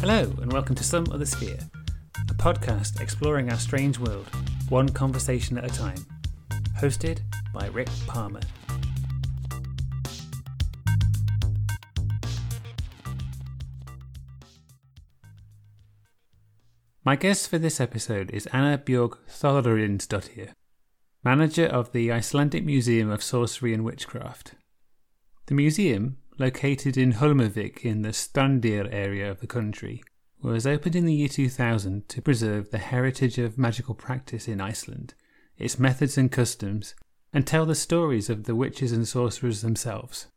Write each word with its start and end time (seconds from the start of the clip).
Hello, 0.00 0.22
and 0.40 0.50
welcome 0.50 0.74
to 0.76 0.82
Some 0.82 1.04
Other 1.12 1.26
Sphere, 1.26 1.58
a 2.30 2.32
podcast 2.32 3.02
exploring 3.02 3.50
our 3.50 3.58
strange 3.58 3.98
world, 3.98 4.26
one 4.70 4.88
conversation 4.88 5.58
at 5.58 5.70
a 5.70 5.74
time. 5.74 6.06
Hosted 6.78 7.20
by 7.52 7.66
Rick 7.66 7.90
Palmer. 8.06 8.40
My 17.04 17.14
guest 17.14 17.50
for 17.50 17.58
this 17.58 17.78
episode 17.78 18.30
is 18.30 18.46
Anna 18.54 18.78
Björg 18.78 19.18
Thorarinsdottir, 19.28 20.52
manager 21.22 21.66
of 21.66 21.92
the 21.92 22.10
Icelandic 22.10 22.64
Museum 22.64 23.10
of 23.10 23.22
Sorcery 23.22 23.74
and 23.74 23.84
Witchcraft. 23.84 24.54
The 25.44 25.54
museum, 25.54 26.16
located 26.40 26.96
in 26.96 27.12
Hólmavík 27.12 27.84
in 27.84 28.00
the 28.00 28.08
Strandir 28.08 28.88
area 28.90 29.30
of 29.30 29.40
the 29.40 29.46
country, 29.46 30.02
was 30.40 30.66
opened 30.66 30.96
in 30.96 31.04
the 31.04 31.12
year 31.12 31.28
2000 31.28 32.08
to 32.08 32.22
preserve 32.22 32.70
the 32.70 32.78
heritage 32.78 33.36
of 33.36 33.58
magical 33.58 33.94
practice 33.94 34.48
in 34.48 34.58
Iceland, 34.58 35.12
its 35.58 35.78
methods 35.78 36.16
and 36.16 36.32
customs, 36.32 36.94
and 37.30 37.46
tell 37.46 37.66
the 37.66 37.74
stories 37.74 38.30
of 38.30 38.44
the 38.44 38.54
witches 38.54 38.90
and 38.90 39.06
sorcerers 39.06 39.60
themselves. 39.60 40.28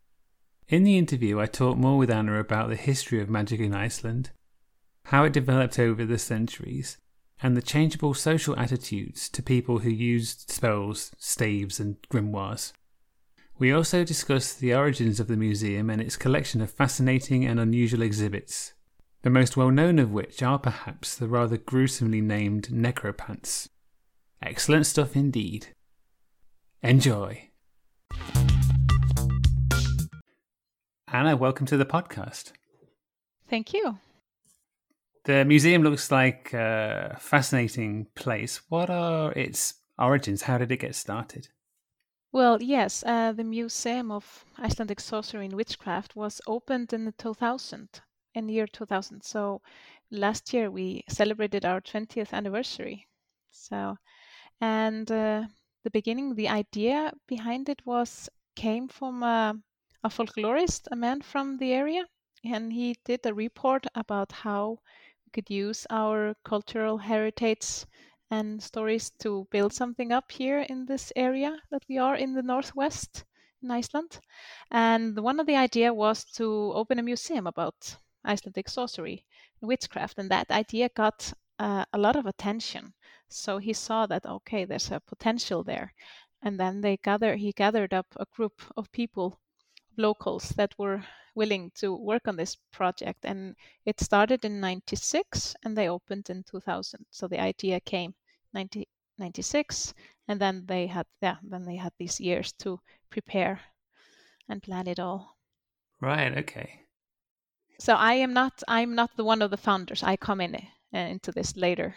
In 0.68 0.84
the 0.84 0.98
interview, 0.98 1.40
I 1.40 1.46
talked 1.46 1.80
more 1.80 1.98
with 1.98 2.12
Anna 2.12 2.38
about 2.38 2.68
the 2.68 2.76
history 2.76 3.22
of 3.22 3.30
magic 3.30 3.62
in 3.62 3.74
Iceland, 3.74 4.32
how 5.06 5.24
it 5.24 5.32
developed 5.32 5.80
over 5.80 6.06
the 6.06 6.20
centuries, 6.20 6.98
and 7.42 7.56
the 7.56 7.62
changeable 7.62 8.14
social 8.14 8.60
attitudes 8.60 9.30
to 9.30 9.42
people 9.42 9.80
who 9.80 9.90
used 9.90 10.52
spells, 10.52 11.12
staves, 11.18 11.80
and 11.80 11.96
grimoires. 12.12 12.74
We 13.60 13.72
also 13.72 14.04
discuss 14.04 14.54
the 14.54 14.74
origins 14.74 15.20
of 15.20 15.28
the 15.28 15.38
museum 15.38 15.92
and 15.92 16.02
its 16.02 16.18
collection 16.18 16.60
of 16.60 16.72
fascinating 16.72 17.46
and 17.46 17.60
unusual 17.60 18.02
exhibits, 18.02 18.74
the 19.22 19.30
most 19.30 19.56
well 19.56 19.70
known 19.70 20.00
of 20.00 20.12
which 20.12 20.42
are 20.42 20.58
perhaps 20.58 21.16
the 21.16 21.28
rather 21.28 21.58
gruesomely 21.58 22.20
named 22.20 22.70
necropants. 22.70 23.70
Excellent 24.42 24.88
stuff 24.88 25.16
indeed. 25.16 25.68
Enjoy. 26.82 27.50
Anna, 31.08 31.38
welcome 31.38 31.68
to 31.68 31.78
the 31.78 31.86
podcast. 31.86 32.54
Thank 33.48 33.72
you. 33.72 34.00
The 35.26 35.46
museum 35.46 35.84
looks 35.84 36.12
like 36.12 36.54
a 36.54 37.18
fascinating 37.20 38.08
place. 38.16 38.62
What 38.70 38.90
are 38.90 39.32
its 39.34 39.76
origins? 40.00 40.42
How 40.42 40.58
did 40.58 40.72
it 40.72 40.78
get 40.78 40.96
started? 40.96 41.50
Well, 42.34 42.62
yes, 42.62 43.02
uh, 43.06 43.32
the 43.32 43.46
Museum 43.46 44.12
of 44.12 44.44
Icelandic 44.58 45.00
Sorcery 45.00 45.46
and 45.46 45.56
Witchcraft 45.56 46.18
was 46.18 46.42
opened 46.46 46.92
in 46.92 47.06
the 47.06 47.14
2000, 47.14 48.02
in 48.36 48.48
the 48.48 48.56
year 48.56 48.68
2000. 48.68 49.24
So 49.24 49.62
last 50.12 50.52
year 50.54 50.70
we 50.70 51.06
celebrated 51.08 51.64
our 51.64 51.80
20th 51.80 52.34
anniversary. 52.34 53.08
So, 53.52 53.96
and 54.62 55.12
uh, 55.12 55.46
the 55.84 55.92
beginning, 55.92 56.36
the 56.36 56.50
idea 56.50 57.14
behind 57.28 57.70
it 57.70 57.86
was 57.86 58.30
came 58.56 58.90
from 58.90 59.24
a, 59.24 59.56
a 60.04 60.10
folklorist, 60.10 60.88
a 60.92 60.98
man 60.98 61.22
from 61.22 61.58
the 61.58 61.74
area, 61.74 62.06
and 62.44 62.74
he 62.74 62.98
did 63.06 63.26
a 63.26 63.34
report 63.34 63.88
about 63.96 64.32
how 64.32 64.80
we 65.26 65.32
could 65.32 65.50
use 65.50 65.88
our 65.90 66.36
cultural 66.44 66.98
heritage 67.00 67.86
and 68.32 68.62
stories 68.62 69.12
to 69.20 69.48
build 69.52 69.74
something 69.74 70.12
up 70.12 70.32
here 70.32 70.62
in 70.62 70.86
this 70.86 71.12
area 71.16 71.58
that 71.72 71.84
we 71.88 71.98
are 71.98 72.16
in 72.16 72.34
the 72.34 72.42
northwest 72.42 73.26
in 73.62 73.72
Iceland. 73.72 74.20
And 74.72 75.20
one 75.20 75.40
of 75.40 75.48
the 75.48 75.56
idea 75.56 75.94
was 75.94 76.26
to 76.36 76.72
open 76.74 77.00
a 77.00 77.04
museum 77.04 77.48
about 77.48 77.98
Icelandic 78.26 78.70
sorcery 78.70 79.26
and 79.62 79.68
witchcraft, 79.68 80.18
and 80.18 80.30
that 80.32 80.52
idea 80.52 80.90
got 80.90 81.34
uh, 81.60 81.86
a 81.94 81.98
lot 81.98 82.16
of 82.16 82.26
attention. 82.26 82.94
So 83.30 83.58
he 83.58 83.74
saw 83.74 84.06
that 84.08 84.26
okay, 84.26 84.66
there's 84.66 84.92
a 84.92 85.00
potential 85.00 85.64
there, 85.64 85.94
and 86.42 86.60
then 86.60 86.82
they 86.82 86.98
gather. 86.98 87.36
He 87.36 87.52
gathered 87.52 87.94
up 87.94 88.08
a 88.18 88.26
group 88.26 88.62
of 88.78 88.92
people, 88.92 89.40
locals 89.98 90.50
that 90.50 90.74
were 90.78 91.04
willing 91.36 91.72
to 91.76 91.96
work 91.96 92.28
on 92.28 92.36
this 92.36 92.58
project, 92.72 93.26
and 93.26 93.56
it 93.86 94.00
started 94.00 94.46
in 94.46 94.60
'96, 94.60 95.56
and 95.64 95.78
they 95.78 95.90
opened 95.90 96.30
in 96.30 96.44
2000. 96.44 97.06
So 97.12 97.28
the 97.28 97.40
idea 97.40 97.80
came 97.80 98.14
1996 98.54 99.94
and 100.28 100.40
then 100.40 100.64
they 100.66 100.88
had 100.88 101.06
yeah 101.22 101.38
then 101.44 101.66
they 101.66 101.76
had 101.76 101.92
these 101.98 102.20
years 102.20 102.54
to 102.54 102.80
prepare 103.10 103.60
and 104.50 104.62
plan 104.62 104.88
it 104.88 105.00
all. 105.00 105.38
Right 106.00 106.38
okay. 106.38 106.82
So 107.80 107.96
i 107.96 108.14
am 108.14 108.34
not 108.34 108.64
i'm 108.68 108.96
not 108.96 109.12
the 109.18 109.24
one 109.24 109.42
of 109.42 109.52
the 109.52 109.58
founders. 109.58 110.04
I 110.04 110.16
come 110.18 110.42
in 110.42 110.56
uh, 110.56 110.98
into 110.98 111.32
this 111.32 111.58
later. 111.58 111.96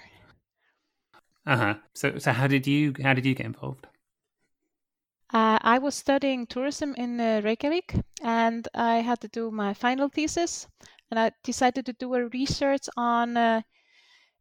Uh-huh. 1.46 1.74
So 1.94 2.18
so 2.18 2.32
how 2.32 2.46
did 2.46 2.66
you 2.66 2.94
how 3.02 3.14
did 3.14 3.26
you 3.26 3.34
get 3.34 3.46
involved 3.46 3.86
uh, 5.32 5.58
I 5.60 5.78
was 5.78 5.94
studying 5.94 6.46
tourism 6.46 6.94
in 6.94 7.20
uh, 7.20 7.40
Reykjavik 7.42 7.94
and 8.22 8.66
I 8.74 8.96
had 8.96 9.20
to 9.20 9.28
do 9.28 9.50
my 9.50 9.74
final 9.74 10.08
thesis 10.08 10.68
and 11.10 11.18
I 11.18 11.32
decided 11.42 11.86
to 11.86 11.92
do 11.92 12.14
a 12.14 12.28
research 12.28 12.88
on 12.96 13.36
uh, 13.36 13.62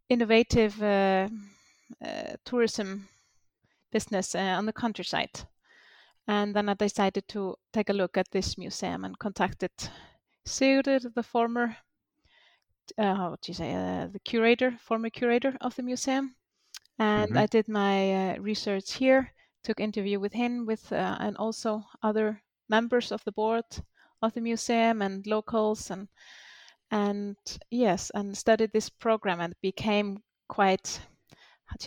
innovative 0.09 0.81
uh, 0.81 1.27
uh, 2.03 2.35
tourism 2.45 3.07
business 3.91 4.35
uh, 4.35 4.39
on 4.57 4.65
the 4.65 4.73
countryside. 4.73 5.47
And 6.27 6.55
then 6.55 6.69
I 6.69 6.73
decided 6.73 7.27
to 7.29 7.55
take 7.71 7.89
a 7.89 7.93
look 7.93 8.17
at 8.17 8.31
this 8.31 8.57
museum 8.57 9.05
and 9.05 9.17
contacted 9.17 9.71
Sigurður, 10.47 11.13
the 11.13 11.23
former, 11.23 11.77
uh, 12.97 13.15
how 13.15 13.29
would 13.31 13.47
you 13.47 13.53
say, 13.53 13.73
the 14.11 14.19
curator, 14.19 14.77
former 14.79 15.09
curator 15.09 15.55
of 15.61 15.75
the 15.75 15.83
museum. 15.83 16.35
And 16.97 17.29
mm-hmm. 17.29 17.37
I 17.37 17.45
did 17.45 17.67
my 17.67 17.97
uh, 18.13 18.39
research 18.39 18.93
here, 18.93 19.33
took 19.65 19.79
interview 19.79 20.19
with 20.19 20.33
him, 20.33 20.65
with 20.65 20.91
uh, 20.91 21.17
and 21.19 21.35
also 21.37 21.83
other 22.01 22.41
members 22.69 23.11
of 23.11 23.23
the 23.25 23.31
board 23.31 23.65
of 24.21 24.33
the 24.33 24.41
museum 24.41 25.01
and 25.01 25.27
locals 25.27 25.91
and 25.91 26.07
and 26.91 27.35
yes, 27.71 28.11
and 28.13 28.37
studied 28.37 28.71
this 28.71 28.89
program 28.89 29.41
and 29.41 29.55
became 29.61 30.21
quite 30.47 31.01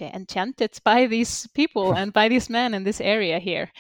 enchanted 0.01 0.79
by 0.85 1.07
these 1.07 1.47
people 1.55 1.95
and 1.95 2.13
by 2.13 2.29
these 2.29 2.51
men 2.51 2.75
in 2.75 2.85
this 2.85 3.01
area 3.01 3.39
here. 3.39 3.71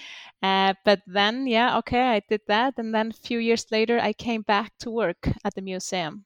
Uh, 0.42 0.74
but 0.84 1.00
then, 1.06 1.46
yeah, 1.46 1.76
okay, 1.78 2.00
I 2.00 2.22
did 2.28 2.42
that. 2.46 2.74
And 2.78 2.94
then 2.94 3.10
a 3.10 3.26
few 3.26 3.38
years 3.38 3.66
later, 3.72 3.98
I 3.98 4.12
came 4.12 4.42
back 4.42 4.72
to 4.78 4.90
work 4.90 5.28
at 5.44 5.54
the 5.54 5.62
museum 5.62 6.24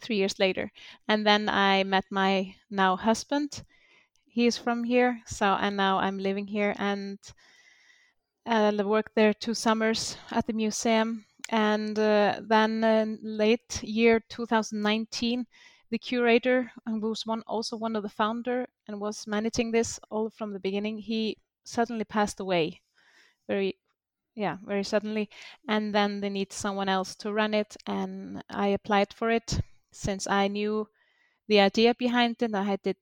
three 0.00 0.16
years 0.16 0.38
later. 0.38 0.70
And 1.08 1.26
then 1.26 1.48
I 1.48 1.82
met 1.82 2.04
my 2.10 2.54
now 2.70 2.96
husband. 2.96 3.64
He's 4.38 4.56
from 4.56 4.84
here. 4.84 5.20
So, 5.26 5.46
and 5.46 5.76
now 5.76 5.98
I'm 5.98 6.16
living 6.16 6.46
here 6.46 6.72
and 6.78 7.18
uh, 8.46 8.70
worked 8.84 9.16
there 9.16 9.34
two 9.34 9.52
summers 9.52 10.16
at 10.30 10.46
the 10.46 10.52
museum. 10.52 11.24
And 11.48 11.98
uh, 11.98 12.42
then 12.46 12.84
uh, 12.84 13.06
late 13.20 13.82
year 13.82 14.20
2019, 14.28 15.44
the 15.90 15.98
curator, 15.98 16.70
who 16.86 17.00
was 17.00 17.26
one 17.26 17.42
also 17.48 17.76
one 17.76 17.96
of 17.96 18.04
the 18.04 18.08
founder 18.08 18.68
and 18.86 19.00
was 19.00 19.26
managing 19.26 19.72
this 19.72 19.98
all 20.08 20.30
from 20.30 20.52
the 20.52 20.60
beginning, 20.60 20.98
he 20.98 21.38
suddenly 21.64 22.04
passed 22.04 22.38
away, 22.38 22.80
very, 23.48 23.74
yeah, 24.36 24.58
very 24.64 24.84
suddenly, 24.84 25.28
and 25.66 25.92
then 25.92 26.20
they 26.20 26.30
need 26.30 26.52
someone 26.52 26.88
else 26.88 27.16
to 27.16 27.32
run 27.32 27.54
it, 27.54 27.76
and 27.88 28.44
I 28.48 28.68
applied 28.68 29.12
for 29.12 29.30
it 29.30 29.58
since 29.90 30.28
I 30.28 30.46
knew 30.46 30.86
the 31.48 31.60
idea 31.60 31.94
behind 31.94 32.36
it. 32.42 32.54
I 32.54 32.76
did 32.76 32.96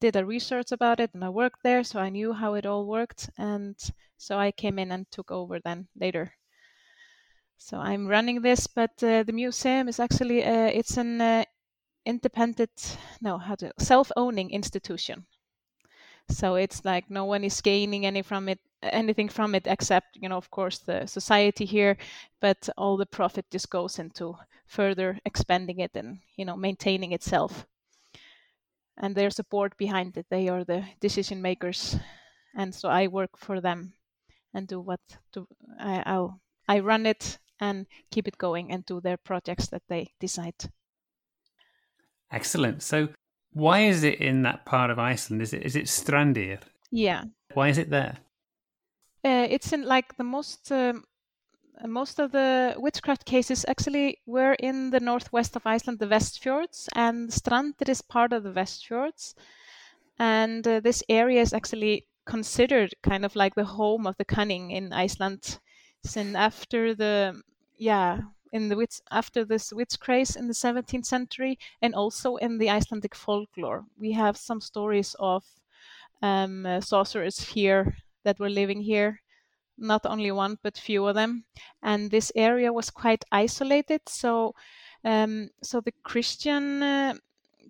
did 0.00 0.16
a 0.16 0.26
research 0.26 0.72
about 0.72 1.00
it, 1.00 1.10
and 1.14 1.24
I 1.24 1.28
worked 1.28 1.62
there, 1.62 1.84
so 1.84 2.00
I 2.00 2.10
knew 2.10 2.32
how 2.32 2.54
it 2.54 2.66
all 2.66 2.86
worked, 2.86 3.30
and 3.38 3.76
so 4.16 4.38
I 4.38 4.52
came 4.52 4.78
in 4.78 4.92
and 4.92 5.10
took 5.10 5.30
over 5.30 5.60
then 5.60 5.88
later. 5.94 6.32
So 7.58 7.78
I'm 7.78 8.08
running 8.08 8.42
this, 8.42 8.66
but 8.66 9.02
uh, 9.02 9.22
the 9.22 9.32
museum 9.32 9.88
is 9.88 10.00
actually 10.00 10.44
uh, 10.44 10.70
it's 10.74 10.96
an 10.96 11.20
uh, 11.20 11.44
independent 12.06 12.98
no 13.20 13.38
how 13.38 13.54
to 13.54 13.72
self-owning 13.78 14.50
institution 14.50 15.26
so 16.30 16.54
it's 16.54 16.84
like 16.84 17.10
no 17.10 17.24
one 17.24 17.44
is 17.44 17.60
gaining 17.60 18.06
any 18.06 18.22
from 18.22 18.48
it 18.48 18.58
anything 18.82 19.28
from 19.28 19.54
it 19.54 19.66
except 19.66 20.16
you 20.16 20.28
know 20.28 20.36
of 20.36 20.50
course 20.50 20.78
the 20.78 21.06
society 21.06 21.64
here 21.64 21.96
but 22.40 22.68
all 22.78 22.96
the 22.96 23.06
profit 23.06 23.44
just 23.50 23.68
goes 23.70 23.98
into 23.98 24.34
further 24.66 25.18
expanding 25.26 25.80
it 25.80 25.90
and 25.94 26.18
you 26.36 26.44
know 26.44 26.56
maintaining 26.56 27.12
itself 27.12 27.66
and 29.00 29.14
their 29.14 29.30
support 29.30 29.76
behind 29.76 30.16
it 30.16 30.26
they 30.30 30.48
are 30.48 30.64
the 30.64 30.84
decision 31.00 31.42
makers 31.42 31.96
and 32.56 32.74
so 32.74 32.88
i 32.88 33.06
work 33.06 33.36
for 33.36 33.60
them 33.60 33.92
and 34.54 34.68
do 34.68 34.80
what 34.80 35.00
to 35.32 35.46
I, 35.78 36.02
i'll 36.06 36.40
i 36.68 36.80
run 36.80 37.06
it 37.06 37.38
and 37.60 37.86
keep 38.10 38.28
it 38.28 38.38
going 38.38 38.72
and 38.72 38.84
do 38.86 39.00
their 39.00 39.16
projects 39.16 39.68
that 39.68 39.82
they 39.88 40.12
decide 40.20 40.70
Excellent. 42.30 42.82
So, 42.82 43.08
why 43.52 43.80
is 43.80 44.04
it 44.04 44.20
in 44.20 44.42
that 44.42 44.64
part 44.64 44.90
of 44.90 44.98
Iceland? 44.98 45.42
Is 45.42 45.52
it 45.52 45.64
is 45.64 45.76
it 45.76 45.86
Strandir? 45.86 46.60
Yeah. 46.90 47.24
Why 47.54 47.68
is 47.68 47.78
it 47.78 47.90
there? 47.90 48.18
Uh, 49.24 49.46
it's 49.50 49.72
in 49.72 49.84
like 49.84 50.16
the 50.16 50.24
most 50.24 50.70
um, 50.72 51.04
most 51.86 52.18
of 52.18 52.32
the 52.32 52.74
witchcraft 52.78 53.24
cases 53.24 53.64
actually 53.68 54.18
were 54.26 54.54
in 54.54 54.90
the 54.90 55.00
northwest 55.00 55.56
of 55.56 55.66
Iceland, 55.66 55.98
the 55.98 56.06
Westfjords, 56.06 56.88
and 56.94 57.30
Strandir 57.30 57.88
is 57.88 58.02
part 58.02 58.32
of 58.32 58.42
the 58.42 58.52
Westfjords. 58.52 59.34
And 60.18 60.66
uh, 60.66 60.80
this 60.80 61.02
area 61.08 61.40
is 61.40 61.52
actually 61.52 62.06
considered 62.26 62.94
kind 63.02 63.24
of 63.24 63.34
like 63.34 63.54
the 63.54 63.64
home 63.64 64.06
of 64.06 64.16
the 64.16 64.24
cunning 64.24 64.70
in 64.70 64.92
Iceland. 64.92 65.58
Since 66.04 66.34
after 66.34 66.94
the 66.94 67.42
yeah 67.76 68.20
in 68.52 68.68
the 68.68 68.76
witch 68.76 69.00
after 69.10 69.44
this 69.44 69.72
witch 69.72 69.98
craze 70.00 70.36
in 70.36 70.48
the 70.48 70.54
17th 70.54 71.06
century 71.06 71.58
and 71.82 71.94
also 71.94 72.36
in 72.36 72.58
the 72.58 72.70
Icelandic 72.70 73.14
folklore. 73.14 73.84
We 73.98 74.12
have 74.12 74.36
some 74.36 74.60
stories 74.60 75.14
of 75.18 75.44
um, 76.22 76.66
uh, 76.66 76.80
sorcerers 76.80 77.40
here 77.40 77.96
that 78.24 78.38
were 78.38 78.50
living 78.50 78.82
here, 78.82 79.20
not 79.80 80.06
only 80.06 80.30
one 80.30 80.58
but 80.62 80.78
few 80.78 81.06
of 81.06 81.14
them. 81.14 81.44
And 81.82 82.10
this 82.10 82.30
area 82.36 82.72
was 82.72 82.90
quite 82.90 83.24
isolated, 83.32 84.02
so 84.06 84.54
um, 85.04 85.48
so 85.62 85.80
the 85.80 85.94
Christian 86.04 86.82
uh, 86.82 87.14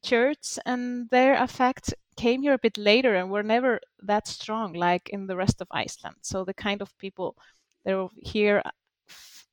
church 0.03 0.59
and 0.67 1.09
their 1.11 1.43
effect 1.43 1.95
came 2.17 2.43
here 2.43 2.55
a 2.55 2.59
bit 2.59 2.77
later 2.77 3.15
and 3.15 3.31
were 3.31 3.43
never 3.43 3.81
that 4.03 4.27
strong 4.27 4.73
like 4.73 5.09
in 5.11 5.27
the 5.27 5.37
rest 5.37 5.61
of 5.61 5.69
Iceland. 5.71 6.17
So 6.23 6.45
the 6.45 6.55
kind 6.55 6.83
of 6.83 6.97
people 6.99 7.37
they 7.85 7.95
were 7.95 8.09
here 8.17 8.63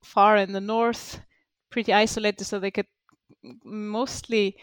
far 0.04 0.38
in 0.38 0.52
the 0.52 0.62
north, 0.62 1.20
pretty 1.70 1.94
isolated, 1.94 2.46
so 2.46 2.60
they 2.60 2.72
could 2.72 2.88
mostly 3.64 4.58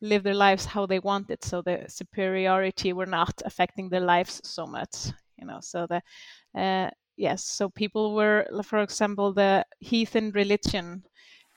live 0.00 0.22
their 0.22 0.34
lives 0.34 0.64
how 0.64 0.86
they 0.86 0.98
wanted. 0.98 1.44
So 1.44 1.62
the 1.62 1.84
superiority 1.88 2.92
were 2.92 3.06
not 3.06 3.40
affecting 3.44 3.88
their 3.88 4.00
lives 4.00 4.40
so 4.44 4.66
much, 4.66 5.06
you 5.38 5.46
know. 5.46 5.60
So 5.60 5.86
the 5.86 6.02
uh, 6.60 6.90
yes, 7.16 7.44
so 7.44 7.68
people 7.68 8.14
were, 8.14 8.46
for 8.64 8.80
example, 8.80 9.32
the 9.32 9.64
heathen 9.80 10.30
religion 10.32 11.04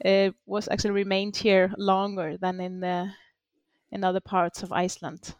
uh, 0.05 0.29
was 0.45 0.67
actually 0.69 0.91
remained 0.91 1.35
here 1.35 1.71
longer 1.77 2.37
than 2.37 2.59
in 2.59 2.79
the 2.79 3.11
in 3.91 4.03
other 4.03 4.19
parts 4.19 4.61
of 4.63 4.71
Iceland 4.71 5.35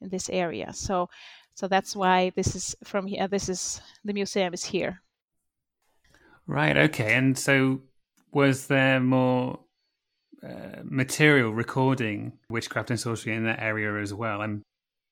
in 0.00 0.08
this 0.08 0.30
area. 0.30 0.72
So 0.72 1.08
so 1.54 1.66
that's 1.66 1.96
why 1.96 2.30
this 2.36 2.54
is 2.54 2.76
from 2.84 3.06
here. 3.06 3.26
This 3.26 3.48
is 3.48 3.80
the 4.04 4.12
museum 4.12 4.54
is 4.54 4.64
here. 4.64 5.02
Right. 6.46 6.76
Okay. 6.76 7.14
And 7.14 7.36
so, 7.36 7.80
was 8.32 8.68
there 8.68 9.00
more 9.00 9.58
uh, 10.42 10.82
material 10.84 11.52
recording 11.52 12.38
witchcraft 12.48 12.90
and 12.90 13.00
sorcery 13.00 13.34
in 13.34 13.44
that 13.44 13.60
area 13.60 14.00
as 14.00 14.14
well? 14.14 14.40
I'm, 14.40 14.62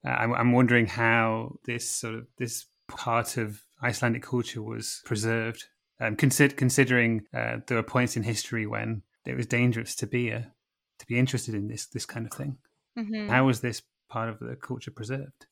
I'm, 0.05 0.33
I'm 0.33 0.53
wondering 0.53 0.87
how 0.87 1.57
this 1.65 1.91
sort 1.91 2.15
of 2.15 2.27
this 2.39 2.67
part 2.89 3.37
of 3.37 3.61
Icelandic 3.83 4.23
culture 4.23 4.63
was 4.63 5.03
preserved. 5.05 5.65
Um, 6.01 6.17
consider, 6.17 6.55
considering 6.55 7.27
uh, 7.35 7.59
there 7.67 7.77
were 7.77 7.83
points 7.83 8.17
in 8.17 8.23
history 8.23 8.67
when 8.67 9.03
it 9.25 9.37
was 9.37 9.47
dangerous 9.47 9.95
to 9.97 10.07
be 10.07 10.31
a 10.31 10.53
to 10.99 11.07
be 11.07 11.19
interested 11.19 11.55
in 11.55 11.69
this 11.69 11.87
this 11.87 12.07
kind 12.07 12.27
of 12.27 12.33
thing. 12.33 12.59
Mm-hmm. 12.99 13.29
How 13.29 13.45
was 13.45 13.61
this 13.61 13.83
part 14.09 14.29
of 14.29 14.39
the 14.39 14.57
culture 14.57 14.91
preserved? 14.91 15.47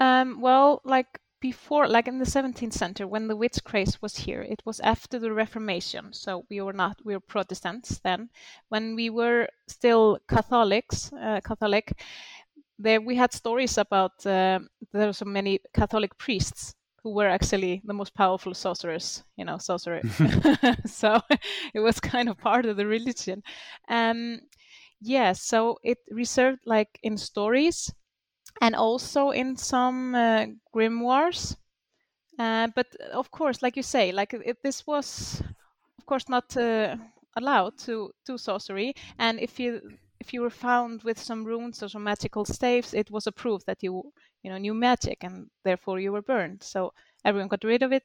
Um, 0.00 0.40
well, 0.40 0.80
like 0.84 1.20
before, 1.40 1.88
like 1.88 2.08
in 2.08 2.18
the 2.18 2.24
17th 2.24 2.72
century, 2.72 3.06
when 3.06 3.26
the 3.26 3.36
witch 3.36 3.58
craze 3.64 4.00
was 4.00 4.16
here, 4.16 4.42
it 4.42 4.62
was 4.64 4.80
after 4.80 5.18
the 5.18 5.32
Reformation. 5.32 6.12
So 6.12 6.44
we 6.48 6.60
were 6.60 6.72
not, 6.72 7.00
we 7.04 7.14
were 7.14 7.20
Protestants 7.20 7.98
then. 8.04 8.30
When 8.68 8.94
we 8.94 9.10
were 9.10 9.48
still 9.66 10.18
Catholics, 10.28 11.12
uh, 11.12 11.40
Catholic, 11.44 11.92
there 12.78 13.00
we 13.00 13.16
had 13.16 13.32
stories 13.32 13.78
about 13.78 14.24
uh, 14.26 14.60
there 14.92 15.06
were 15.06 15.12
so 15.12 15.24
many 15.24 15.60
Catholic 15.74 16.16
priests 16.18 16.74
who 17.02 17.14
were 17.14 17.28
actually 17.28 17.82
the 17.84 17.94
most 17.94 18.14
powerful 18.14 18.54
sorcerers, 18.54 19.24
you 19.36 19.44
know, 19.44 19.58
sorcerer. 19.58 20.00
so 20.86 21.20
it 21.74 21.80
was 21.80 22.00
kind 22.00 22.28
of 22.28 22.38
part 22.38 22.66
of 22.66 22.76
the 22.76 22.86
religion. 22.86 23.42
Um, 23.88 24.40
yeah, 25.00 25.32
so 25.32 25.78
it 25.82 25.98
reserved 26.10 26.60
like 26.64 26.98
in 27.02 27.16
stories 27.16 27.92
and 28.60 28.76
also 28.76 29.30
in 29.30 29.56
some 29.56 30.14
uh, 30.14 30.46
grimoires. 30.74 31.56
Uh, 32.38 32.68
but 32.74 32.86
of 33.12 33.30
course, 33.30 33.62
like 33.62 33.76
you 33.76 33.82
say, 33.82 34.12
like 34.12 34.32
it, 34.32 34.58
this 34.62 34.86
was, 34.86 35.42
of 35.98 36.06
course, 36.06 36.28
not 36.28 36.56
uh, 36.56 36.96
allowed 37.36 37.76
to 37.78 38.12
do 38.26 38.38
sorcery. 38.38 38.94
And 39.18 39.40
if 39.40 39.58
you 39.58 39.80
if 40.20 40.32
you 40.32 40.40
were 40.40 40.50
found 40.50 41.02
with 41.02 41.18
some 41.18 41.44
runes 41.44 41.82
or 41.82 41.88
some 41.88 42.04
magical 42.04 42.44
staves, 42.44 42.94
it 42.94 43.10
was 43.10 43.26
a 43.26 43.32
proof 43.32 43.64
that 43.66 43.82
you 43.82 44.12
you 44.42 44.50
know 44.50 44.58
knew 44.58 44.74
magic, 44.74 45.18
and 45.22 45.50
therefore 45.64 46.00
you 46.00 46.12
were 46.12 46.22
burned. 46.22 46.62
So 46.62 46.92
everyone 47.24 47.48
got 47.48 47.64
rid 47.64 47.82
of 47.82 47.92
it. 47.92 48.04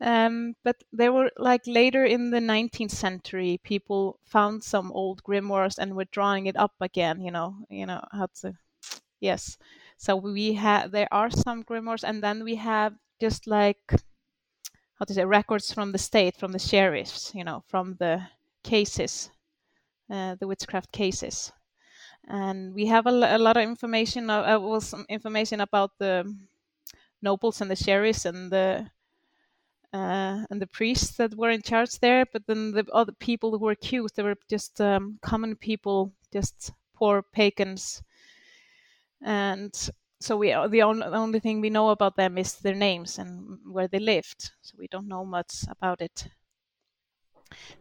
Um, 0.00 0.56
but 0.64 0.82
there 0.92 1.12
were 1.12 1.30
like 1.36 1.62
later 1.66 2.04
in 2.04 2.30
the 2.30 2.40
19th 2.40 2.90
century, 2.90 3.60
people 3.62 4.18
found 4.24 4.64
some 4.64 4.90
old 4.92 5.22
grimoires 5.22 5.78
and 5.78 5.94
were 5.94 6.06
drawing 6.06 6.46
it 6.46 6.56
up 6.56 6.74
again. 6.80 7.20
You 7.20 7.30
know, 7.30 7.56
you 7.70 7.86
know 7.86 8.02
how 8.12 8.26
to 8.42 8.54
yes 9.20 9.56
so 9.96 10.16
we 10.16 10.52
have 10.54 10.90
there 10.90 11.08
are 11.12 11.30
some 11.30 11.62
grimoires 11.64 12.02
and 12.04 12.22
then 12.22 12.44
we 12.44 12.56
have 12.56 12.94
just 13.20 13.46
like 13.46 13.92
how 14.98 15.04
to 15.04 15.14
say 15.14 15.24
records 15.24 15.72
from 15.72 15.92
the 15.92 15.98
state 15.98 16.36
from 16.36 16.52
the 16.52 16.58
sheriffs 16.58 17.34
you 17.34 17.44
know 17.44 17.62
from 17.68 17.94
the 17.96 18.22
cases 18.62 19.30
uh, 20.10 20.34
the 20.36 20.46
witchcraft 20.46 20.92
cases 20.92 21.52
and 22.28 22.74
we 22.74 22.86
have 22.86 23.06
a, 23.06 23.10
a 23.10 23.38
lot 23.38 23.56
of 23.56 23.62
information 23.62 24.30
uh, 24.30 24.42
uh, 24.42 24.58
well, 24.60 24.80
some 24.80 25.04
information 25.08 25.60
about 25.60 25.98
the 25.98 26.24
nobles 27.22 27.60
and 27.60 27.70
the 27.70 27.76
sheriffs 27.76 28.24
and 28.26 28.52
the 28.52 28.90
uh, 29.92 30.46
and 30.50 30.60
the 30.60 30.66
priests 30.66 31.16
that 31.16 31.34
were 31.34 31.50
in 31.50 31.62
charge 31.62 31.98
there. 31.98 32.24
But 32.26 32.46
then 32.46 32.72
the 32.72 32.86
other 32.92 33.12
people 33.12 33.50
who 33.50 33.58
were 33.64 33.72
accused, 33.72 34.16
they 34.16 34.22
were 34.22 34.36
just 34.48 34.80
um, 34.80 35.18
common 35.22 35.56
people, 35.56 36.12
just 36.32 36.72
poor 36.94 37.22
pagans. 37.22 38.02
And 39.22 39.74
so 40.20 40.36
we 40.36 40.48
the 40.48 40.82
only, 40.82 41.08
the 41.08 41.16
only 41.16 41.40
thing 41.40 41.60
we 41.62 41.70
know 41.70 41.88
about 41.90 42.16
them 42.16 42.36
is 42.36 42.58
their 42.58 42.74
names 42.74 43.18
and 43.18 43.58
where 43.72 43.88
they 43.88 43.98
lived. 43.98 44.52
So 44.60 44.76
we 44.78 44.86
don't 44.88 45.08
know 45.08 45.24
much 45.24 45.64
about 45.68 46.00
it. 46.02 46.28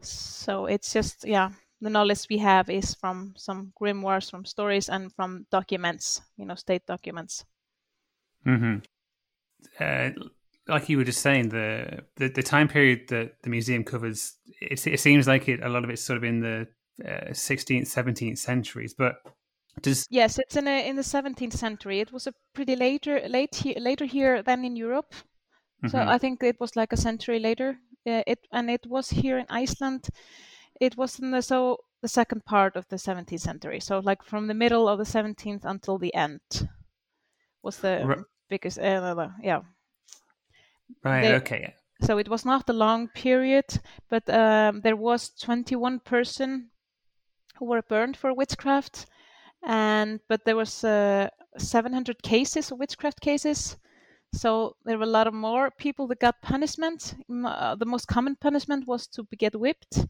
So 0.02 0.66
it's 0.66 0.94
just 0.94 1.26
yeah 1.26 1.52
the 1.82 1.90
knowledge 1.90 2.28
we 2.30 2.38
have 2.38 2.70
is 2.70 2.94
from 2.94 3.34
some 3.36 3.74
grimoires 3.80 4.30
from 4.30 4.46
stories 4.46 4.90
and 4.90 5.12
from 5.14 5.46
documents 5.52 6.22
you 6.38 6.46
know 6.46 6.56
state 6.56 6.86
documents 6.86 7.46
mm-hmm. 8.46 8.78
Uh, 9.80 10.10
like 10.68 10.90
you 10.90 10.98
were 10.98 11.04
just 11.04 11.22
saying, 11.22 11.50
the, 11.50 12.04
the, 12.16 12.30
the 12.30 12.44
time 12.44 12.68
period 12.68 13.08
that 13.10 13.42
the 13.44 13.50
museum 13.50 13.84
covers, 13.84 14.36
it, 14.62 14.86
it 14.88 15.00
seems 15.00 15.28
like 15.28 15.48
it 15.48 15.62
a 15.62 15.70
lot 15.70 15.84
of 15.84 15.90
it's 15.90 16.02
sort 16.02 16.18
of 16.18 16.24
in 16.24 16.40
the 16.40 16.68
uh, 17.06 17.32
16th, 17.32 17.94
17th 17.94 18.38
centuries. 18.38 18.94
But 18.94 19.16
does 19.82 20.08
yes, 20.10 20.38
it's 20.38 20.56
in 20.56 20.68
a, 20.68 20.88
in 20.88 20.96
the 20.96 21.02
17th 21.02 21.54
century. 21.54 22.00
It 22.00 22.12
was 22.12 22.28
a 22.28 22.34
pretty 22.54 22.76
later 22.76 23.22
late 23.28 23.56
he, 23.56 23.80
later 23.80 24.06
here 24.06 24.44
than 24.44 24.66
in 24.66 24.76
Europe. 24.76 25.14
Mm-hmm. 25.14 25.90
So 25.90 26.00
I 26.00 26.18
think 26.18 26.44
it 26.44 26.60
was 26.60 26.76
like 26.76 26.94
a 26.94 26.98
century 26.98 27.40
later. 27.40 27.78
Uh, 28.08 28.24
it 28.28 28.40
and 28.52 28.70
it 28.70 28.86
was 28.88 29.10
here 29.10 29.38
in 29.38 29.46
Iceland. 29.50 30.08
It 30.82 30.98
was 30.98 31.20
in 31.20 31.32
the 31.32 31.42
so 31.42 31.78
the 32.02 32.08
second 32.08 32.44
part 32.44 32.76
of 32.76 32.88
the 32.90 32.96
17th 32.96 33.40
century. 33.40 33.80
So 33.80 34.00
like 34.00 34.24
from 34.24 34.48
the 34.48 34.54
middle 34.54 34.90
of 34.90 34.98
the 34.98 35.06
17th 35.06 35.64
until 35.64 35.98
the 35.98 36.14
end 36.14 36.42
was 37.62 37.78
the 37.78 38.02
right. 38.04 38.18
biggest. 38.50 38.80
Uh, 38.80 39.30
yeah. 39.42 39.62
Right. 41.04 41.22
They, 41.22 41.36
okay. 41.36 41.76
So 42.02 42.18
it 42.18 42.28
was 42.28 42.44
not 42.44 42.68
a 42.68 42.74
long 42.74 43.08
period, 43.10 43.66
but 44.10 44.28
um, 44.28 44.82
there 44.82 44.96
was 44.96 45.30
21 45.40 46.00
person 46.00 46.72
who 47.58 47.66
were 47.66 47.84
burned 47.84 48.18
for 48.18 48.34
witchcraft 48.34 49.06
and 49.64 50.20
but 50.28 50.44
there 50.46 50.56
was 50.56 50.84
uh, 50.84 51.30
700 51.58 52.24
cases 52.24 52.72
of 52.72 52.80
witchcraft 52.80 53.22
cases 53.22 53.78
so 54.34 54.76
there 54.86 54.98
were 54.98 55.04
a 55.04 55.18
lot 55.18 55.28
of 55.28 55.34
more 55.34 55.70
people 55.78 56.08
that 56.08 56.20
got 56.20 56.42
punishment 56.42 57.14
uh, 57.46 57.76
the 57.76 57.86
most 57.86 58.08
common 58.08 58.36
punishment 58.36 58.88
was 58.88 59.06
to 59.08 59.24
get 59.38 59.60
whipped 59.60 60.08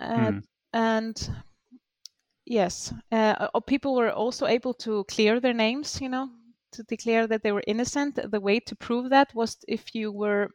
uh, 0.00 0.30
mm. 0.30 0.42
and 0.72 1.30
yes 2.44 2.92
uh, 3.12 3.48
people 3.66 3.94
were 3.94 4.10
also 4.10 4.46
able 4.46 4.74
to 4.74 5.04
clear 5.04 5.40
their 5.40 5.54
names 5.54 6.00
you 6.00 6.08
know 6.08 6.28
to 6.72 6.82
declare 6.84 7.26
that 7.26 7.42
they 7.42 7.52
were 7.52 7.62
innocent 7.66 8.18
the 8.30 8.40
way 8.40 8.60
to 8.60 8.76
prove 8.76 9.10
that 9.10 9.34
was 9.34 9.56
if 9.68 9.94
you 9.94 10.12
were 10.12 10.50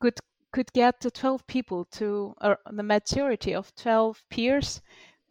could 0.00 0.18
could 0.52 0.72
get 0.72 1.00
to 1.00 1.10
12 1.10 1.46
people 1.46 1.84
to 1.84 2.34
or 2.40 2.58
the 2.70 2.82
majority 2.82 3.54
of 3.54 3.74
12 3.76 4.22
peers 4.30 4.80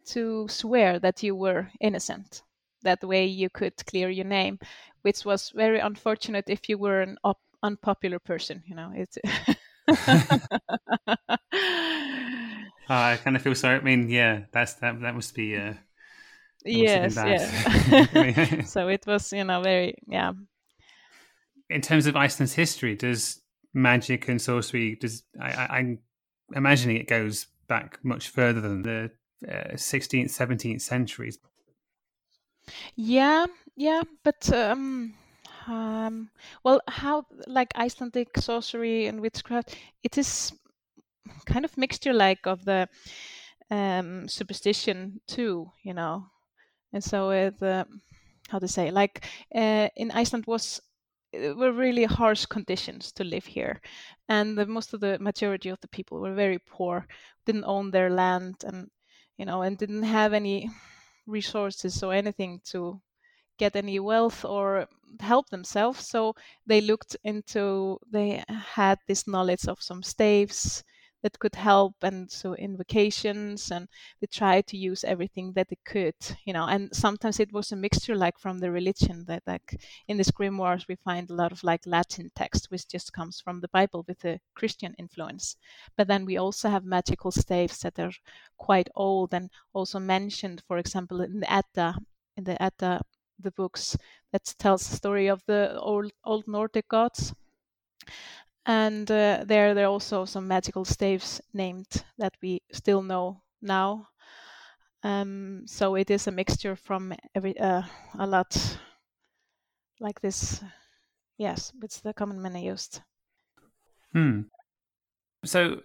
to 0.06 0.46
swear 0.48 0.98
that 1.00 1.22
you 1.22 1.34
were 1.34 1.68
innocent. 1.80 2.42
That 2.82 3.02
way 3.02 3.26
you 3.26 3.50
could 3.50 3.74
clear 3.86 4.08
your 4.08 4.24
name, 4.24 4.58
which 5.02 5.24
was 5.24 5.50
very 5.50 5.80
unfortunate 5.80 6.44
if 6.48 6.68
you 6.68 6.78
were 6.78 7.00
an 7.00 7.18
op- 7.24 7.40
unpopular 7.62 8.18
person. 8.20 8.62
You 8.66 8.76
know, 8.76 8.92
it's. 8.94 9.18
I 12.88 13.16
kind 13.16 13.36
of 13.36 13.42
feel 13.42 13.54
sorry. 13.54 13.78
I 13.78 13.82
mean, 13.82 14.08
yeah, 14.08 14.44
that's 14.52 14.74
that. 14.74 15.00
That 15.00 15.14
must 15.14 15.34
be. 15.34 15.56
Uh, 15.56 15.74
yes, 16.64 17.16
yes. 17.16 18.70
so 18.70 18.88
it 18.88 19.06
was, 19.06 19.32
you 19.32 19.44
know, 19.44 19.62
very 19.62 19.96
yeah. 20.06 20.32
In 21.68 21.80
terms 21.80 22.06
of 22.06 22.14
Iceland's 22.14 22.54
history, 22.54 22.94
does 22.94 23.40
magic 23.76 24.26
and 24.28 24.40
sorcery 24.40 24.96
does 24.96 25.22
I, 25.38 25.78
am 25.78 25.98
imagining 26.54 26.96
it 26.96 27.06
goes 27.06 27.46
back 27.68 27.98
much 28.02 28.30
further 28.30 28.62
than 28.62 28.82
the 28.82 29.10
uh, 29.46 29.74
16th 29.74 30.30
17th 30.30 30.80
centuries 30.80 31.38
yeah 32.94 33.44
yeah 33.76 34.02
but 34.24 34.50
um 34.50 35.12
um 35.68 36.30
well 36.64 36.80
how 36.88 37.26
like 37.46 37.70
icelandic 37.76 38.38
sorcery 38.38 39.06
and 39.06 39.20
witchcraft 39.20 39.76
it 40.02 40.16
is 40.16 40.52
kind 41.46 41.64
of 41.64 41.76
mixture 41.78 42.12
like 42.12 42.46
of 42.46 42.64
the 42.64 42.88
um 43.70 44.28
superstition 44.28 45.20
too 45.26 45.70
you 45.82 45.94
know? 45.94 46.26
And 46.92 47.04
so 47.04 47.30
uh, 47.30 47.84
how 48.48 48.58
to 48.60 48.68
say 48.68 48.90
like 48.90 49.26
uh, 49.54 49.88
in 49.96 50.10
iceland 50.12 50.46
was 50.46 50.80
were 51.34 51.72
really 51.72 52.04
harsh 52.04 52.46
conditions 52.46 53.12
to 53.12 53.24
live 53.24 53.46
here. 53.46 53.80
And 54.28 54.56
the, 54.56 54.66
most 54.66 54.94
of 54.94 55.00
the 55.00 55.18
majority 55.18 55.68
of 55.68 55.80
the 55.80 55.88
people 55.88 56.20
were 56.20 56.34
very 56.34 56.58
poor 56.58 57.06
didn't 57.44 57.64
own 57.64 57.90
their 57.90 58.10
land 58.10 58.64
and 58.64 58.90
you 59.38 59.44
know 59.46 59.62
and 59.62 59.76
didn't 59.78 60.04
have 60.04 60.32
any 60.32 60.70
resources 61.26 62.02
or 62.02 62.14
anything 62.14 62.60
to 62.66 63.00
get 63.58 63.76
any 63.76 64.00
wealth 64.00 64.44
or 64.44 64.88
help 65.20 65.50
themselves. 65.50 66.06
So 66.06 66.34
they 66.66 66.80
looked 66.80 67.16
into 67.24 67.98
they 68.10 68.44
had 68.48 68.98
this 69.08 69.26
knowledge 69.26 69.66
of 69.68 69.82
some 69.82 70.02
staves 70.02 70.84
that 71.26 71.40
could 71.40 71.56
help 71.56 71.96
and 72.02 72.30
so 72.30 72.54
invocations 72.54 73.72
and 73.72 73.88
they 74.20 74.28
tried 74.28 74.64
to 74.68 74.76
use 74.76 75.02
everything 75.02 75.52
that 75.54 75.68
they 75.68 75.78
could 75.84 76.14
you 76.44 76.52
know 76.52 76.66
and 76.66 76.94
sometimes 76.94 77.40
it 77.40 77.52
was 77.52 77.72
a 77.72 77.76
mixture 77.76 78.14
like 78.14 78.38
from 78.38 78.60
the 78.60 78.70
religion 78.70 79.24
that 79.26 79.42
like 79.44 79.74
in 80.06 80.16
this 80.16 80.30
grimoires 80.30 80.86
we 80.88 80.94
find 80.94 81.28
a 81.28 81.34
lot 81.34 81.50
of 81.50 81.64
like 81.64 81.84
latin 81.84 82.30
text 82.36 82.70
which 82.70 82.86
just 82.86 83.12
comes 83.12 83.40
from 83.40 83.60
the 83.60 83.68
bible 83.68 84.04
with 84.06 84.24
a 84.24 84.38
christian 84.54 84.94
influence. 84.98 85.56
But 85.96 86.06
then 86.06 86.24
we 86.24 86.36
also 86.36 86.68
have 86.68 86.84
magical 86.84 87.32
staves 87.32 87.80
that 87.80 87.98
are 87.98 88.12
quite 88.56 88.88
old 88.94 89.34
and 89.34 89.50
also 89.72 89.98
mentioned 89.98 90.62
for 90.68 90.78
example 90.78 91.20
in 91.22 91.40
the 91.40 91.52
edda 91.52 91.96
in 92.36 92.44
the 92.44 92.62
edda 92.62 93.02
the 93.38 93.50
books 93.50 93.96
that 94.32 94.44
tells 94.58 94.88
the 94.88 94.96
story 94.96 95.26
of 95.26 95.42
the 95.46 95.76
old 95.80 96.12
old 96.24 96.46
nordic 96.46 96.86
gods 96.88 97.34
and 98.66 99.10
uh, 99.10 99.44
there 99.46 99.74
there 99.74 99.86
are 99.86 99.90
also 99.90 100.24
some 100.24 100.48
magical 100.48 100.84
staves 100.84 101.40
named 101.54 101.86
that 102.18 102.34
we 102.42 102.60
still 102.72 103.02
know 103.02 103.42
now. 103.62 104.08
Um, 105.02 105.62
so 105.66 105.94
it 105.94 106.10
is 106.10 106.26
a 106.26 106.32
mixture 106.32 106.76
from 106.76 107.14
every 107.34 107.58
uh, 107.58 107.82
a 108.18 108.26
lot 108.26 108.78
like 110.00 110.20
this. 110.20 110.62
Yes 111.38 111.72
it's 111.82 112.00
the 112.00 112.12
common 112.12 112.42
man 112.42 112.56
used. 112.56 113.00
Hmm. 114.12 114.42
So 115.44 115.82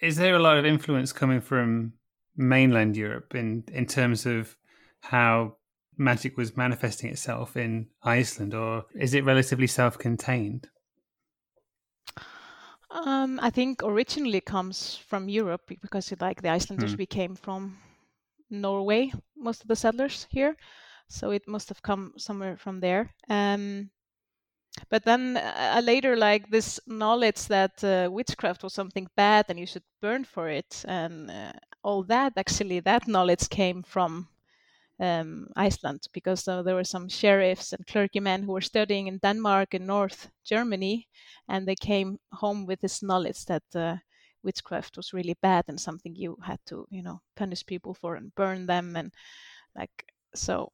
is 0.00 0.16
there 0.16 0.34
a 0.34 0.38
lot 0.38 0.58
of 0.58 0.64
influence 0.64 1.12
coming 1.12 1.40
from 1.40 1.94
mainland 2.36 2.96
europe 2.96 3.34
in 3.34 3.64
in 3.72 3.86
terms 3.86 4.26
of 4.26 4.56
how 5.00 5.56
magic 5.96 6.36
was 6.36 6.56
manifesting 6.56 7.10
itself 7.10 7.56
in 7.56 7.88
iceland 8.02 8.52
or 8.52 8.84
is 8.94 9.14
it 9.14 9.24
relatively 9.24 9.66
self-contained 9.66 10.68
um, 12.90 13.40
I 13.42 13.50
think 13.50 13.82
originally 13.82 14.40
comes 14.40 14.96
from 14.96 15.28
Europe 15.28 15.62
because 15.80 16.12
like 16.20 16.42
the 16.42 16.50
Icelanders 16.50 16.94
mm. 16.94 16.98
we 16.98 17.06
came 17.06 17.34
from 17.34 17.78
Norway, 18.50 19.12
most 19.36 19.62
of 19.62 19.68
the 19.68 19.76
settlers 19.76 20.26
here, 20.30 20.56
so 21.08 21.30
it 21.30 21.48
must 21.48 21.68
have 21.68 21.82
come 21.82 22.12
somewhere 22.16 22.56
from 22.56 22.80
there. 22.80 23.14
Um, 23.28 23.90
but 24.90 25.04
then 25.04 25.36
uh, 25.36 25.80
later, 25.82 26.16
like 26.16 26.50
this 26.50 26.78
knowledge 26.86 27.46
that 27.46 27.82
uh, 27.82 28.10
witchcraft 28.10 28.62
was 28.62 28.74
something 28.74 29.08
bad 29.16 29.46
and 29.48 29.58
you 29.58 29.66
should 29.66 29.84
burn 30.00 30.24
for 30.24 30.48
it, 30.48 30.84
and 30.86 31.30
uh, 31.30 31.52
all 31.82 32.02
that 32.04 32.34
actually 32.36 32.80
that 32.80 33.08
knowledge 33.08 33.48
came 33.48 33.82
from 33.82 34.28
um, 35.00 35.48
Iceland 35.56 36.06
because 36.12 36.48
uh, 36.48 36.62
there 36.62 36.74
were 36.74 36.84
some 36.84 37.08
sheriffs 37.08 37.72
and 37.72 37.86
clergymen 37.86 38.42
who 38.42 38.52
were 38.52 38.60
studying 38.60 39.06
in 39.06 39.18
Denmark 39.18 39.74
and 39.74 39.86
North 39.86 40.30
Germany, 40.44 41.06
and 41.48 41.66
they 41.66 41.74
came 41.74 42.18
home 42.32 42.66
with 42.66 42.80
this 42.80 43.02
knowledge 43.02 43.44
that 43.46 43.62
uh, 43.74 43.96
witchcraft 44.42 44.96
was 44.96 45.12
really 45.12 45.36
bad 45.42 45.64
and 45.68 45.80
something 45.80 46.14
you 46.14 46.36
had 46.42 46.58
to, 46.66 46.86
you 46.90 47.02
know, 47.02 47.20
punish 47.36 47.66
people 47.66 47.94
for 47.94 48.14
and 48.14 48.34
burn 48.34 48.66
them 48.66 48.96
and 48.96 49.12
like 49.76 50.12
so. 50.34 50.72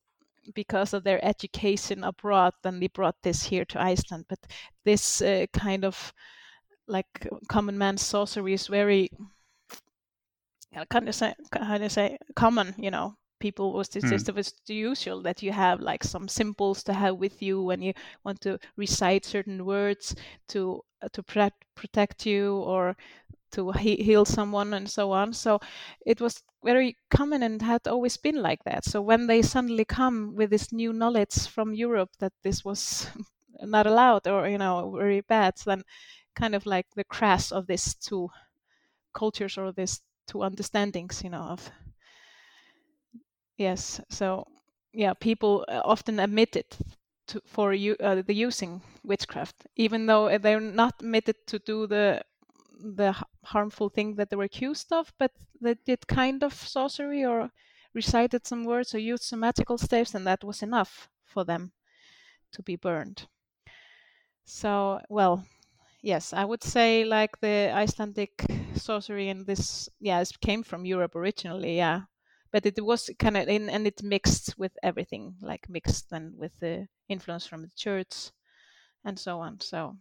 Because 0.55 0.93
of 0.93 1.05
their 1.05 1.25
education 1.25 2.03
abroad, 2.03 2.53
then 2.65 2.81
they 2.81 2.89
brought 2.89 3.15
this 3.23 3.45
here 3.45 3.65
to 3.67 3.81
Iceland. 3.81 4.25
But 4.29 4.41
this 4.85 5.23
uh, 5.23 5.47
kind 5.53 5.85
of 5.85 6.13
like 6.89 7.29
common 7.49 7.79
man 7.79 7.97
sorcery 7.97 8.53
is 8.53 8.67
very 8.67 9.09
kind 10.91 11.09
of 11.09 11.15
say 11.15 11.35
of 11.55 11.93
say 11.93 12.19
common, 12.35 12.75
you 12.77 12.91
know, 12.91 13.15
people 13.43 13.73
was 13.73 13.89
it's 13.97 14.07
mm. 14.07 14.11
just 14.11 14.29
it 14.29 14.37
was 14.37 14.55
the 14.69 14.75
usual 14.75 15.21
that 15.21 15.43
you 15.43 15.53
have 15.53 15.81
like 15.81 16.05
some 16.05 16.29
symbols 16.29 16.85
to 16.85 16.93
have 16.93 17.17
with 17.17 17.43
you 17.43 17.61
when 17.61 17.83
you 17.83 17.93
want 18.25 18.41
to 18.41 18.57
recite 18.77 19.25
certain 19.25 19.65
words 19.65 20.15
to 20.47 20.81
uh, 21.03 21.09
to 21.13 21.23
protect 21.23 21.65
protect 21.75 22.25
you 22.25 22.57
or 22.59 22.97
to 23.51 23.73
he- 23.73 24.03
heal 24.03 24.25
someone 24.25 24.73
and 24.75 24.89
so 24.89 25.11
on 25.11 25.33
so 25.33 25.59
it 26.07 26.21
was 26.21 26.43
very 26.65 26.97
common 27.11 27.43
and 27.43 27.61
had 27.61 27.87
always 27.89 28.17
been 28.17 28.41
like 28.41 28.63
that 28.65 28.85
so 28.85 29.03
when 29.03 29.27
they 29.27 29.43
suddenly 29.43 29.85
come 29.85 30.35
with 30.37 30.51
this 30.51 30.73
new 30.73 30.93
knowledge 30.93 31.49
from 31.49 31.75
europe 31.75 32.11
that 32.21 32.33
this 32.45 32.65
was 32.65 33.09
not 33.63 33.87
allowed 33.87 34.27
or 34.29 34.49
you 34.49 34.59
know 34.59 34.95
very 34.97 35.21
bad 35.21 35.53
then 35.67 35.83
kind 36.37 36.55
of 36.55 36.65
like 36.65 36.87
the 36.95 37.05
crash 37.05 37.51
of 37.53 37.67
these 37.67 37.95
two 37.95 38.29
cultures 39.13 39.59
or 39.59 39.73
these 39.73 40.01
two 40.29 40.39
understandings 40.43 41.23
you 41.25 41.31
know 41.31 41.43
of 41.43 41.71
Yes. 43.63 44.01
So 44.11 44.47
yeah, 44.93 45.15
people 45.15 45.65
uh, 45.69 45.81
often 45.85 46.19
admit 46.19 46.57
it 46.57 46.77
to, 47.29 47.41
for 47.47 47.73
you 47.73 47.97
uh, 48.01 48.23
the 48.23 48.35
using 48.35 48.83
witchcraft, 49.05 49.67
even 49.77 50.07
though 50.07 50.37
they're 50.39 50.61
not 50.61 50.95
admitted 51.01 51.37
to 51.47 51.59
do 51.61 51.87
the 51.87 52.23
the 52.97 53.15
harmful 53.45 53.89
thing 53.89 54.17
that 54.17 54.29
they 54.31 54.37
were 54.37 54.51
accused 54.51 54.93
of, 54.93 55.13
but 55.19 55.31
they 55.61 55.75
did 55.87 56.07
kind 56.09 56.43
of 56.43 56.53
sorcery 56.53 57.25
or 57.25 57.53
recited 57.95 58.45
some 58.47 58.65
words 58.65 58.95
or 58.95 58.99
used 58.99 59.23
some 59.23 59.41
magical 59.41 59.79
staves, 59.79 60.15
and 60.15 60.27
that 60.27 60.43
was 60.43 60.63
enough 60.63 61.09
for 61.25 61.45
them 61.45 61.73
to 62.53 62.63
be 62.63 62.77
burned. 62.77 63.29
So, 64.45 65.01
well, 65.09 65.45
yes, 66.03 66.33
I 66.33 66.45
would 66.45 66.63
say 66.63 67.05
like 67.05 67.41
the 67.41 67.73
Icelandic 67.75 68.45
sorcery 68.77 69.29
and 69.31 69.47
this, 69.47 69.89
yeah, 70.01 70.21
it 70.21 70.41
came 70.41 70.63
from 70.63 70.87
Europe 70.87 71.17
originally, 71.17 71.77
yeah, 71.77 72.03
but 72.53 72.67
it 72.67 72.85
was 72.85 73.11
kind 73.19 73.37
of 73.37 73.49
in 73.49 73.69
and 73.71 73.87
it 73.87 74.03
mixed 74.03 74.55
with 74.59 74.73
everything 74.83 75.35
like 75.41 75.69
mixed 75.69 76.11
then 76.11 76.33
with 76.37 76.53
the 76.61 76.87
influence 77.09 77.47
from 77.47 77.63
the 77.63 77.71
church 77.77 78.31
and 79.05 79.19
so 79.19 79.41
on 79.41 79.59
so 79.61 79.97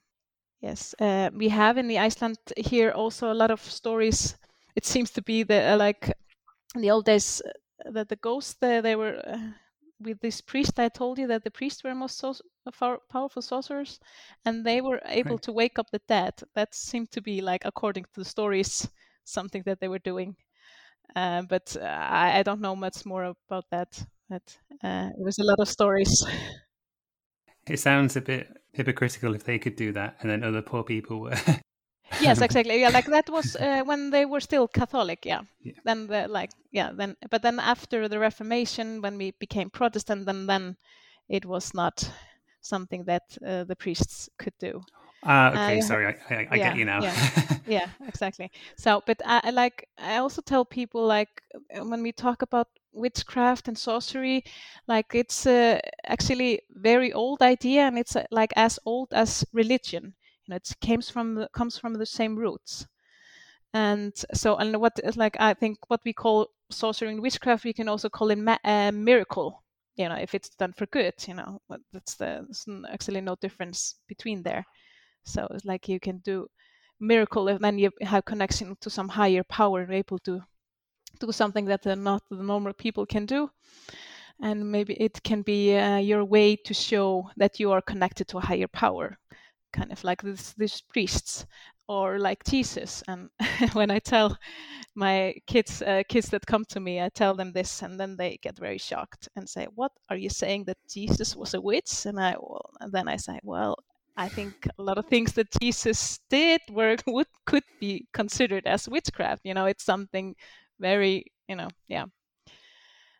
yes 0.61 0.93
uh, 0.99 1.29
we 1.33 1.49
have 1.49 1.77
in 1.77 1.87
the 1.87 1.97
iceland 1.97 2.37
here 2.57 2.91
also 2.91 3.31
a 3.31 3.39
lot 3.41 3.51
of 3.51 3.61
stories. 3.61 4.35
It 4.73 4.85
seems 4.85 5.11
to 5.11 5.21
be 5.21 5.43
the 5.43 5.73
uh, 5.73 5.77
like 5.77 6.13
in 6.75 6.81
the 6.81 6.91
old 6.91 7.05
days 7.05 7.41
uh, 7.41 7.91
that 7.91 8.09
the 8.09 8.15
ghosts 8.15 8.55
they, 8.61 8.79
they 8.79 8.95
were 8.95 9.21
uh, 9.27 9.37
with 9.99 10.19
this 10.21 10.41
priest 10.41 10.79
i 10.79 10.89
told 10.89 11.19
you 11.19 11.27
that 11.27 11.43
the 11.43 11.51
priests 11.51 11.83
were 11.83 11.93
most 11.93 12.17
so, 12.17 12.33
powerful 13.09 13.41
sorcerers 13.41 13.99
and 14.45 14.65
they 14.65 14.81
were 14.81 15.01
able 15.05 15.35
right. 15.35 15.41
to 15.43 15.51
wake 15.51 15.79
up 15.79 15.89
the 15.91 16.01
dead. 16.07 16.33
That 16.53 16.75
seemed 16.75 17.11
to 17.11 17.21
be 17.21 17.41
like 17.41 17.65
according 17.65 18.05
to 18.13 18.19
the 18.21 18.25
stories 18.25 18.87
something 19.23 19.63
that 19.65 19.79
they 19.79 19.87
were 19.87 19.99
doing 19.99 20.35
uh, 21.15 21.41
but 21.43 21.75
uh, 21.79 21.85
I, 21.85 22.39
I, 22.39 22.43
don't 22.43 22.61
know 22.61 22.75
much 22.75 23.05
more 23.05 23.35
about 23.47 23.65
that. 23.71 24.03
But 24.29 24.57
uh, 24.83 25.09
it 25.17 25.23
was 25.23 25.39
a 25.39 25.43
lot 25.43 25.59
of 25.59 25.67
stories. 25.67 26.25
It 27.67 27.79
sounds 27.79 28.15
a 28.15 28.21
bit 28.21 28.47
hypocritical 28.73 29.35
if 29.35 29.43
they 29.43 29.59
could 29.59 29.75
do 29.75 29.91
that, 29.91 30.17
and 30.21 30.31
then 30.31 30.43
other 30.43 30.61
poor 30.61 30.83
people 30.83 31.19
were. 31.19 31.35
yes, 32.21 32.41
exactly. 32.41 32.79
Yeah, 32.79 32.89
like 32.89 33.07
that 33.07 33.29
was 33.29 33.55
uh, 33.55 33.83
when 33.83 34.09
they 34.09 34.25
were 34.25 34.39
still 34.39 34.67
Catholic. 34.67 35.25
Yeah. 35.25 35.41
yeah. 35.61 35.73
Then 35.83 36.07
the 36.07 36.27
like 36.27 36.51
yeah 36.71 36.91
then 36.93 37.15
but 37.29 37.41
then 37.41 37.59
after 37.59 38.07
the 38.07 38.19
Reformation 38.19 39.01
when 39.01 39.17
we 39.17 39.31
became 39.39 39.69
Protestant 39.69 40.25
then 40.25 40.47
then 40.47 40.77
it 41.29 41.45
was 41.45 41.73
not 41.73 42.09
something 42.61 43.05
that 43.05 43.37
uh, 43.45 43.63
the 43.63 43.75
priests 43.75 44.29
could 44.37 44.53
do. 44.59 44.81
Uh, 45.23 45.51
okay, 45.55 45.77
uh, 45.77 45.81
sorry, 45.81 46.07
I, 46.07 46.33
I, 46.33 46.47
I 46.51 46.57
yeah, 46.57 46.69
get 46.69 46.75
you 46.75 46.85
now. 46.85 47.01
yeah, 47.01 47.15
yeah, 47.67 47.87
exactly. 48.07 48.51
So, 48.77 49.03
but 49.05 49.21
I 49.25 49.51
like 49.51 49.87
I 49.97 50.17
also 50.17 50.41
tell 50.41 50.65
people 50.65 51.05
like 51.05 51.41
uh, 51.53 51.85
when 51.85 52.01
we 52.01 52.11
talk 52.11 52.41
about 52.41 52.67
witchcraft 52.93 53.67
and 53.67 53.77
sorcery, 53.77 54.43
like 54.87 55.13
it's 55.13 55.45
uh, 55.45 55.79
actually 56.05 56.61
very 56.71 57.13
old 57.13 57.41
idea, 57.41 57.81
and 57.81 57.99
it's 57.99 58.15
uh, 58.15 58.25
like 58.31 58.51
as 58.55 58.79
old 58.85 59.13
as 59.13 59.45
religion. 59.53 60.13
You 60.45 60.51
know, 60.51 60.55
it 60.55 60.73
comes 60.85 61.09
from 61.09 61.35
the, 61.35 61.49
comes 61.53 61.77
from 61.77 61.93
the 61.93 62.05
same 62.05 62.35
roots. 62.35 62.87
And 63.73 64.13
so, 64.33 64.57
and 64.57 64.75
what 64.81 64.99
like 65.15 65.37
I 65.39 65.53
think 65.53 65.77
what 65.87 66.01
we 66.03 66.13
call 66.13 66.47
sorcery 66.69 67.09
and 67.11 67.21
witchcraft, 67.21 67.63
we 67.63 67.73
can 67.73 67.87
also 67.87 68.09
call 68.09 68.31
it 68.31 68.37
ma- 68.37 68.57
uh, 68.65 68.91
miracle. 68.91 69.63
You 69.95 70.09
know, 70.09 70.15
if 70.15 70.33
it's 70.33 70.49
done 70.49 70.73
for 70.73 70.87
good, 70.87 71.13
you 71.27 71.35
know, 71.35 71.61
that's 71.93 72.15
the 72.15 72.45
there's 72.47 72.65
actually 72.91 73.21
no 73.21 73.35
difference 73.35 73.95
between 74.07 74.43
there. 74.43 74.65
So 75.23 75.47
it's 75.51 75.65
like 75.65 75.87
you 75.87 75.99
can 75.99 76.19
do 76.19 76.47
miracle 76.99 77.47
and 77.47 77.59
then 77.59 77.79
you 77.79 77.91
have 78.01 78.25
connection 78.25 78.75
to 78.81 78.89
some 78.89 79.09
higher 79.09 79.43
power 79.43 79.81
and 79.81 79.93
able 79.93 80.19
to 80.19 80.41
do 81.19 81.31
something 81.31 81.65
that 81.65 81.85
uh, 81.85 81.95
not 81.95 82.23
the 82.29 82.43
normal 82.43 82.73
people 82.73 83.05
can 83.05 83.25
do. 83.25 83.49
And 84.41 84.71
maybe 84.71 84.93
it 84.93 85.21
can 85.23 85.43
be 85.43 85.75
uh, 85.75 85.97
your 85.97 86.25
way 86.25 86.55
to 86.55 86.73
show 86.73 87.29
that 87.37 87.59
you 87.59 87.71
are 87.71 87.81
connected 87.81 88.27
to 88.29 88.37
a 88.37 88.41
higher 88.41 88.67
power 88.67 89.17
kind 89.71 89.91
of 89.91 90.03
like 90.03 90.21
this, 90.21 90.53
these 90.53 90.81
priests 90.81 91.45
or 91.87 92.19
like 92.19 92.43
jesus. 92.43 93.03
And 93.07 93.29
when 93.73 93.91
i 93.91 93.99
tell 93.99 94.37
my 94.95 95.35
kids 95.47 95.81
uh, 95.81 96.03
kids 96.07 96.29
that 96.29 96.45
come 96.45 96.65
to 96.65 96.79
me 96.79 97.01
i 97.01 97.09
tell 97.09 97.33
them 97.33 97.53
this 97.53 97.81
and 97.81 97.99
then 97.99 98.17
they 98.17 98.37
get 98.41 98.57
very 98.57 98.77
shocked 98.77 99.29
and 99.35 99.47
say 99.47 99.67
what 99.75 99.91
are 100.09 100.17
you 100.17 100.29
saying 100.29 100.65
that 100.65 100.77
jesus 100.89 101.35
was 101.35 101.53
a 101.53 101.61
witch? 101.61 102.05
And 102.05 102.19
i 102.19 102.35
well, 102.39 102.69
and 102.81 102.91
then 102.91 103.07
i 103.07 103.17
say 103.17 103.39
well 103.43 103.77
I 104.17 104.27
think 104.27 104.67
a 104.77 104.81
lot 104.81 104.97
of 104.97 105.05
things 105.05 105.33
that 105.33 105.47
Jesus 105.61 106.19
did 106.29 106.61
were 106.69 106.97
would 107.07 107.27
could 107.45 107.63
be 107.79 108.07
considered 108.13 108.65
as 108.67 108.89
witchcraft. 108.89 109.41
You 109.45 109.53
know, 109.53 109.65
it's 109.65 109.83
something 109.83 110.35
very, 110.79 111.25
you 111.47 111.55
know, 111.55 111.69
yeah, 111.87 112.05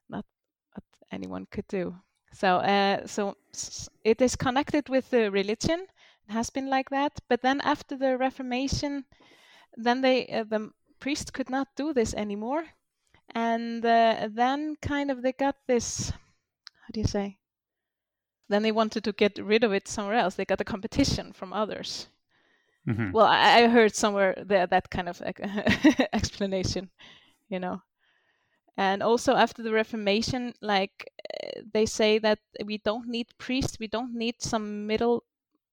not 0.09 0.25
what 0.73 0.83
anyone 1.11 1.47
could 1.49 1.67
do. 1.67 1.95
So, 2.33 2.57
uh, 2.57 3.07
so 3.07 3.35
it 4.03 4.21
is 4.21 4.35
connected 4.35 4.89
with 4.89 5.09
the 5.09 5.31
religion. 5.31 5.85
It 6.27 6.33
has 6.33 6.49
been 6.49 6.69
like 6.69 6.89
that. 6.89 7.19
But 7.27 7.41
then 7.41 7.61
after 7.61 7.97
the 7.97 8.17
Reformation, 8.17 9.05
then 9.75 10.01
they 10.01 10.27
uh, 10.27 10.43
the 10.43 10.71
priest 10.99 11.33
could 11.33 11.49
not 11.49 11.67
do 11.75 11.93
this 11.93 12.13
anymore, 12.13 12.65
and 13.33 13.83
uh, 13.85 14.27
then 14.31 14.75
kind 14.81 15.11
of 15.11 15.21
they 15.21 15.33
got 15.33 15.55
this. 15.67 16.11
How 16.11 16.91
do 16.93 16.99
you 16.99 17.07
say? 17.07 17.37
Then 18.51 18.63
they 18.63 18.73
wanted 18.73 19.05
to 19.05 19.13
get 19.13 19.37
rid 19.37 19.63
of 19.63 19.71
it 19.71 19.87
somewhere 19.87 20.17
else. 20.17 20.35
They 20.35 20.43
got 20.43 20.59
a 20.59 20.65
competition 20.65 21.31
from 21.31 21.53
others. 21.53 22.07
Mm-hmm. 22.85 23.13
Well, 23.13 23.25
I, 23.25 23.63
I, 23.63 23.67
heard 23.67 23.95
somewhere 23.95 24.35
there 24.45 24.67
that 24.67 24.89
kind 24.89 25.07
of 25.07 25.21
explanation, 26.13 26.89
you 27.47 27.59
know. 27.59 27.81
And 28.75 29.01
also 29.01 29.35
after 29.35 29.63
the 29.63 29.71
Reformation, 29.71 30.53
like 30.61 31.09
uh, 31.33 31.61
they 31.73 31.85
say 31.85 32.19
that 32.19 32.39
we 32.65 32.79
don't 32.79 33.07
need 33.07 33.27
priests, 33.37 33.77
we 33.79 33.87
don't 33.87 34.13
need 34.13 34.41
some 34.41 34.85
middle, 34.85 35.23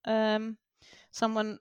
um, 0.04 0.56
someone 1.10 1.58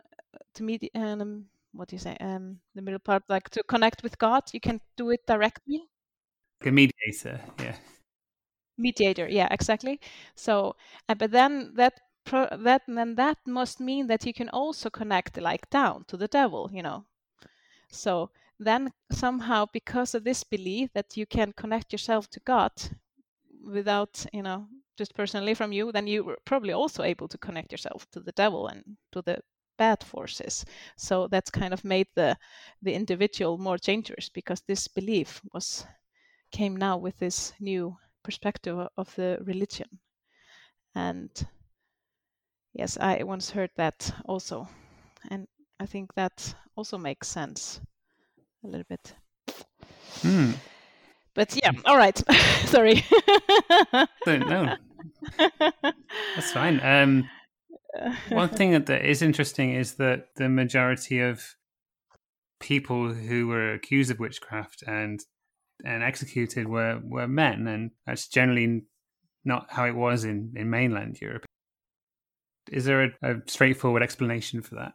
to 0.53 0.63
meet, 0.63 0.91
um, 0.93 1.45
what 1.71 1.87
do 1.87 1.95
you 1.95 1.99
say, 1.99 2.15
um, 2.19 2.59
the 2.75 2.81
middle 2.83 2.99
part, 2.99 3.23
like 3.27 3.49
to 3.51 3.63
connect 3.63 4.03
with 4.03 4.19
God. 4.19 4.43
You 4.53 4.59
can 4.59 4.81
do 4.97 5.09
it 5.09 5.25
directly. 5.25 5.87
a 6.63 6.71
mediator, 6.71 7.41
yeah 7.59 7.75
mediator. 8.77 9.27
Yeah 9.29 9.47
exactly. 9.51 9.99
So 10.35 10.75
uh, 11.09 11.15
but 11.15 11.31
then 11.31 11.73
that 11.75 11.99
pro- 12.25 12.57
that 12.57 12.83
then 12.87 13.15
that 13.15 13.37
must 13.45 13.79
mean 13.79 14.07
that 14.07 14.25
you 14.25 14.33
can 14.33 14.49
also 14.49 14.89
connect 14.89 15.37
like 15.37 15.69
down 15.69 16.05
to 16.07 16.17
the 16.17 16.27
devil 16.27 16.69
you 16.73 16.83
know? 16.83 17.05
So 17.91 18.31
then 18.59 18.93
somehow 19.11 19.65
because 19.73 20.15
of 20.15 20.23
this 20.23 20.43
belief 20.43 20.91
that 20.93 21.17
you 21.17 21.25
can 21.25 21.53
connect 21.53 21.91
yourself 21.93 22.29
to 22.31 22.39
god 22.41 22.71
without 23.63 24.25
you 24.33 24.41
know 24.41 24.67
just 24.97 25.13
personally 25.13 25.53
from 25.53 25.71
you 25.71 25.91
then 25.91 26.07
you 26.07 26.23
were 26.23 26.37
probably 26.45 26.73
also 26.73 27.03
able 27.03 27.27
to 27.27 27.37
connect 27.37 27.71
yourself 27.71 28.09
to 28.11 28.19
the 28.19 28.31
devil 28.31 28.67
and 28.67 28.83
to 29.11 29.21
the 29.21 29.37
bad 29.77 30.03
forces. 30.03 30.65
So 30.97 31.27
that's 31.27 31.51
kind 31.51 31.71
of 31.73 31.83
made 31.83 32.07
the 32.15 32.35
the 32.81 32.93
individual 32.95 33.57
more 33.59 33.77
dangerous 33.77 34.29
because 34.29 34.61
this 34.61 34.87
belief 34.87 35.41
was 35.53 35.85
came 36.51 36.75
now 36.77 36.97
with 36.97 37.17
this 37.19 37.53
new 37.59 37.97
perspective 38.27 38.77
of 38.97 39.15
the 39.15 39.37
religion. 39.45 39.87
And 40.93 41.31
yes, 42.73 42.97
I 42.99 43.23
once 43.23 43.49
heard 43.49 43.69
that 43.77 44.11
also. 44.25 44.67
And 45.31 45.47
I 45.79 45.85
think 45.85 46.13
that 46.15 46.53
also 46.75 46.97
makes 46.97 47.29
sense 47.29 47.79
a 48.65 48.67
little 48.67 48.85
bit. 48.89 49.15
Hmm. 50.21 50.51
But 51.35 51.57
yeah, 51.63 51.71
all 51.85 51.95
right. 51.95 52.21
Sorry. 52.65 53.05
no, 54.25 54.75
that's 56.35 56.51
fine. 56.51 56.81
Um, 56.83 57.29
one 58.27 58.49
thing 58.57 58.71
that 58.71 59.05
is 59.05 59.21
interesting 59.21 59.73
is 59.73 59.95
that 59.95 60.35
the 60.35 60.49
majority 60.49 61.21
of 61.21 61.55
people 62.59 63.13
who 63.13 63.47
were 63.47 63.73
accused 63.73 64.11
of 64.11 64.19
witchcraft 64.19 64.83
and 64.85 65.21
and 65.83 66.03
executed 66.03 66.67
were 66.67 66.99
were 67.03 67.27
men, 67.27 67.67
and 67.67 67.91
that's 68.05 68.27
generally 68.27 68.83
not 69.45 69.67
how 69.69 69.85
it 69.85 69.95
was 69.95 70.23
in 70.23 70.53
in 70.55 70.69
mainland 70.69 71.19
Europe. 71.21 71.45
Is 72.71 72.85
there 72.85 73.03
a, 73.03 73.09
a 73.21 73.35
straightforward 73.47 74.03
explanation 74.03 74.61
for 74.61 74.75
that? 74.75 74.93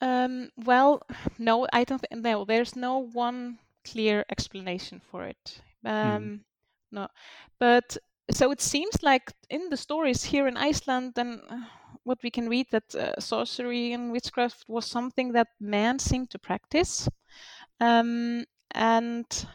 Um, 0.00 0.50
well, 0.56 1.02
no, 1.38 1.66
I 1.72 1.84
don't. 1.84 2.02
Th- 2.02 2.22
no, 2.22 2.44
there's 2.44 2.76
no 2.76 2.98
one 2.98 3.58
clear 3.84 4.24
explanation 4.30 5.00
for 5.10 5.24
it. 5.24 5.60
Um, 5.84 6.22
mm. 6.22 6.40
No, 6.90 7.08
but 7.58 7.96
so 8.30 8.50
it 8.50 8.60
seems 8.60 9.02
like 9.02 9.32
in 9.50 9.68
the 9.70 9.76
stories 9.76 10.22
here 10.22 10.46
in 10.46 10.56
Iceland 10.56 11.14
and 11.16 11.40
uh, 11.48 11.56
what 12.04 12.18
we 12.22 12.30
can 12.30 12.48
read 12.48 12.66
that 12.70 12.94
uh, 12.94 13.20
sorcery 13.20 13.92
and 13.92 14.12
witchcraft 14.12 14.64
was 14.68 14.86
something 14.86 15.32
that 15.32 15.48
men 15.60 15.98
seemed 15.98 16.30
to 16.30 16.38
practice. 16.38 17.08
Um, 17.80 18.44
and 18.74 19.46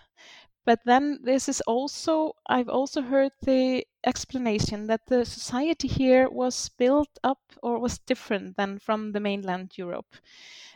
but 0.65 0.79
then 0.85 1.19
this 1.23 1.49
is 1.49 1.61
also 1.61 2.33
i've 2.47 2.69
also 2.69 3.01
heard 3.01 3.31
the 3.43 3.85
explanation 4.05 4.87
that 4.87 5.05
the 5.07 5.25
society 5.25 5.87
here 5.87 6.29
was 6.29 6.69
built 6.77 7.19
up 7.23 7.41
or 7.63 7.79
was 7.79 7.99
different 7.99 8.57
than 8.57 8.79
from 8.79 9.11
the 9.13 9.19
mainland 9.19 9.77
europe 9.77 10.15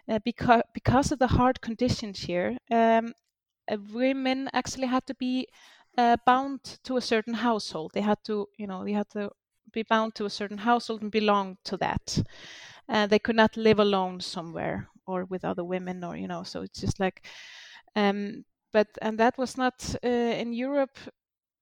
uh, 0.09 0.19
because 0.23 0.61
because 0.73 1.11
of 1.11 1.19
the 1.19 1.27
hard 1.27 1.61
conditions 1.61 2.19
here 2.21 2.57
um, 2.71 3.13
uh, 3.71 3.77
women 3.93 4.49
actually 4.53 4.87
had 4.87 5.05
to 5.07 5.15
be 5.15 5.47
uh, 5.97 6.17
bound 6.25 6.63
to 6.83 6.97
a 6.97 7.01
certain 7.01 7.33
household. 7.35 7.91
They 7.93 8.01
had 8.01 8.23
to 8.25 8.47
you 8.57 8.67
know 8.67 8.83
they 8.85 8.93
had 8.93 9.09
to 9.11 9.31
be 9.73 9.83
bound 9.83 10.15
to 10.15 10.25
a 10.25 10.29
certain 10.29 10.59
household 10.59 11.01
and 11.01 11.11
belong 11.11 11.57
to 11.65 11.77
that. 11.77 12.23
Uh, 12.89 13.07
they 13.07 13.19
could 13.19 13.35
not 13.35 13.57
live 13.57 13.79
alone 13.79 14.19
somewhere 14.21 14.89
or 15.07 15.25
with 15.25 15.45
other 15.45 15.63
women 15.63 16.03
or 16.03 16.15
you 16.17 16.27
know 16.27 16.43
so 16.43 16.61
it's 16.61 16.79
just 16.81 16.99
like 16.99 17.25
um, 17.95 18.45
but 18.73 18.87
and 19.01 19.19
that 19.19 19.37
was 19.37 19.57
not 19.57 19.95
uh, 20.03 20.07
in 20.07 20.53
Europe. 20.53 20.97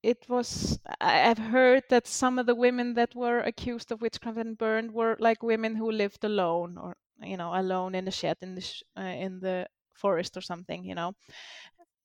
It 0.04 0.26
was. 0.30 0.80
I've 1.02 1.38
heard 1.39 1.84
that 1.89 2.08
some 2.08 2.39
of 2.39 2.46
the 2.48 2.56
women 2.56 2.94
that 2.96 3.15
were 3.15 3.39
accused 3.39 3.92
of 3.92 4.02
witchcraft 4.02 4.38
and 4.38 4.58
burned 4.58 4.94
were 4.94 5.18
like 5.20 5.44
women 5.44 5.76
who 5.76 5.92
lived 5.92 6.24
alone, 6.24 6.78
or 6.78 6.98
you 7.22 7.38
know, 7.38 7.54
alone 7.56 7.96
in 7.96 8.06
the 8.06 8.12
shed 8.12 8.38
in 8.42 8.56
the 8.56 8.62
sh- 8.62 8.84
uh, 8.98 9.02
in 9.04 9.39
the 9.42 9.68
forest 9.96 10.38
or 10.38 10.42
something, 10.42 10.86
you 10.86 10.96
know. 10.96 11.13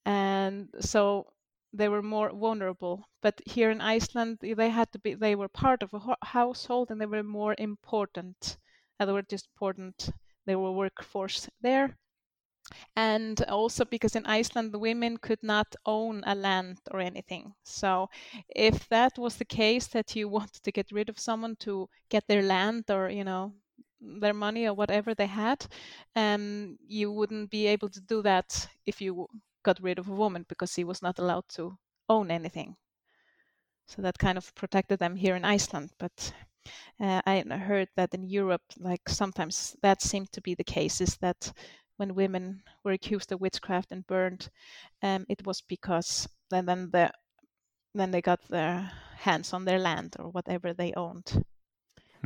And 0.07 0.71
so 0.81 1.33
they 1.75 1.89
were 1.91 2.03
more 2.03 2.31
vulnerable. 2.31 3.07
But 3.21 3.41
here 3.47 3.71
in 3.71 3.83
Iceland, 3.83 4.39
they 4.41 4.71
had 4.71 4.91
to 4.93 4.99
be. 4.99 5.13
They 5.15 5.35
were 5.37 5.49
part 5.49 5.83
of 5.83 5.93
a 5.93 5.99
ho- 5.99 6.17
household, 6.23 6.91
and 6.91 6.99
they 7.01 7.07
were 7.07 7.23
more 7.23 7.55
important. 7.59 8.57
They 8.99 9.13
were 9.13 9.23
just 9.23 9.49
important. 9.55 10.09
They 10.47 10.57
were 10.57 10.73
workforce 10.73 11.51
there 11.61 11.99
and 12.96 13.42
also 13.48 13.85
because 13.85 14.16
in 14.16 14.27
Iceland 14.27 14.72
the 14.72 14.79
women 14.79 15.16
could 15.16 15.42
not 15.42 15.74
own 15.85 16.22
a 16.27 16.35
land 16.35 16.81
or 16.90 17.00
anything. 17.00 17.55
So 17.64 18.09
if 18.48 18.88
that 18.88 19.18
was 19.18 19.37
the 19.37 19.44
case 19.44 19.87
that 19.88 20.16
you 20.16 20.29
wanted 20.38 20.62
to 20.62 20.72
get 20.72 20.92
rid 20.92 21.09
of 21.09 21.18
someone 21.18 21.57
to 21.61 21.88
get 22.09 22.27
their 22.29 22.42
land 22.42 22.85
or 22.90 23.11
you 23.11 23.24
know 23.24 23.53
their 24.00 24.35
money 24.35 24.66
or 24.66 24.74
whatever 24.74 25.14
they 25.14 25.27
had, 25.27 25.66
um, 26.14 26.77
you 26.87 27.11
wouldn't 27.11 27.50
be 27.50 27.66
able 27.66 27.88
to 27.88 28.00
do 28.00 28.22
that 28.22 28.68
if 28.87 29.00
you 29.00 29.27
got 29.62 29.81
rid 29.81 29.98
of 29.98 30.09
a 30.09 30.14
woman 30.14 30.44
because 30.48 30.74
he 30.74 30.85
was 30.85 31.00
not 31.03 31.18
allowed 31.18 31.48
to 31.48 31.77
own 32.09 32.31
anything. 32.31 32.77
So 33.87 34.03
that 34.03 34.18
kind 34.18 34.38
of 34.38 34.55
protected 34.55 34.98
them 34.98 35.16
here 35.16 35.37
in 35.37 35.44
Iceland, 35.44 35.90
but. 35.98 36.33
Uh, 36.98 37.20
I 37.27 37.42
heard 37.42 37.88
that 37.96 38.14
in 38.14 38.22
Europe, 38.22 38.62
like 38.79 39.07
sometimes 39.07 39.77
that 39.83 40.00
seemed 40.00 40.33
to 40.33 40.40
be 40.40 40.55
the 40.55 40.64
case, 40.64 41.03
is 41.03 41.18
that 41.18 41.53
when 41.96 42.14
women 42.14 42.62
were 42.85 42.92
accused 42.92 43.33
of 43.33 43.40
witchcraft 43.40 43.88
and 43.90 44.07
burned, 44.07 44.48
um, 45.02 45.26
it 45.28 45.46
was 45.46 45.61
because 45.61 46.28
then 46.50 46.66
then 46.66 46.90
the 46.90 47.11
then 47.94 48.11
they 48.11 48.20
got 48.20 48.40
their 48.48 48.90
hands 49.16 49.52
on 49.52 49.64
their 49.64 49.78
land 49.78 50.16
or 50.18 50.30
whatever 50.30 50.72
they 50.72 50.92
owned. 50.94 51.44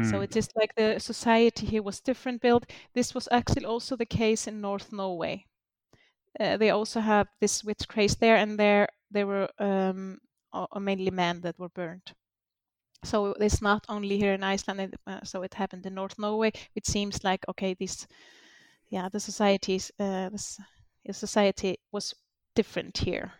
So 0.04 0.18
hmm. 0.18 0.22
it 0.22 0.36
is 0.36 0.48
like 0.54 0.74
the 0.76 1.00
society 1.00 1.66
here 1.66 1.82
was 1.82 2.00
different 2.00 2.40
built. 2.40 2.70
This 2.94 3.14
was 3.14 3.28
actually 3.32 3.64
also 3.64 3.96
the 3.96 4.06
case 4.06 4.46
in 4.46 4.60
North 4.60 4.92
Norway. 4.92 5.44
Uh, 6.38 6.56
they 6.56 6.70
also 6.70 7.00
have 7.00 7.26
this 7.40 7.64
witch 7.64 7.88
craze 7.88 8.14
there, 8.14 8.36
and 8.36 8.58
there 8.58 8.88
there 9.10 9.26
were 9.26 9.48
um, 9.58 10.18
mainly 10.80 11.10
men 11.10 11.40
that 11.40 11.58
were 11.58 11.70
burned. 11.70 12.12
So 13.04 13.32
it's 13.40 13.60
not 13.60 13.84
only 13.88 14.18
here 14.18 14.34
in 14.34 14.44
Iceland. 14.44 14.94
Uh, 15.04 15.24
so 15.24 15.42
it 15.42 15.54
happened 15.54 15.84
in 15.84 15.94
North 15.94 16.18
Norway. 16.18 16.52
It 16.76 16.86
seems 16.86 17.24
like 17.24 17.44
okay, 17.48 17.74
this 17.74 18.06
yeah, 18.90 19.08
the 19.08 19.20
societies, 19.20 19.90
uh, 19.98 20.30
the 20.30 21.12
society 21.12 21.78
was 21.92 22.14
different 22.54 22.98
here 22.98 23.32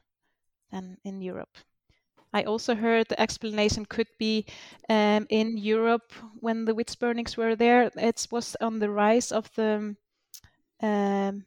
than 0.70 0.98
in 1.04 1.20
Europe. 1.20 1.56
I 2.32 2.42
also 2.42 2.74
heard 2.74 3.08
the 3.08 3.20
explanation 3.20 3.86
could 3.86 4.08
be 4.18 4.44
um, 4.88 5.26
in 5.30 5.56
Europe 5.56 6.12
when 6.40 6.66
the 6.66 6.74
witch 6.74 6.98
burnings 6.98 7.36
were 7.36 7.56
there. 7.56 7.90
It 7.96 8.26
was 8.30 8.56
on 8.60 8.78
the 8.78 8.90
rise 8.90 9.32
of 9.32 9.50
the 9.54 9.96
um, 10.82 11.44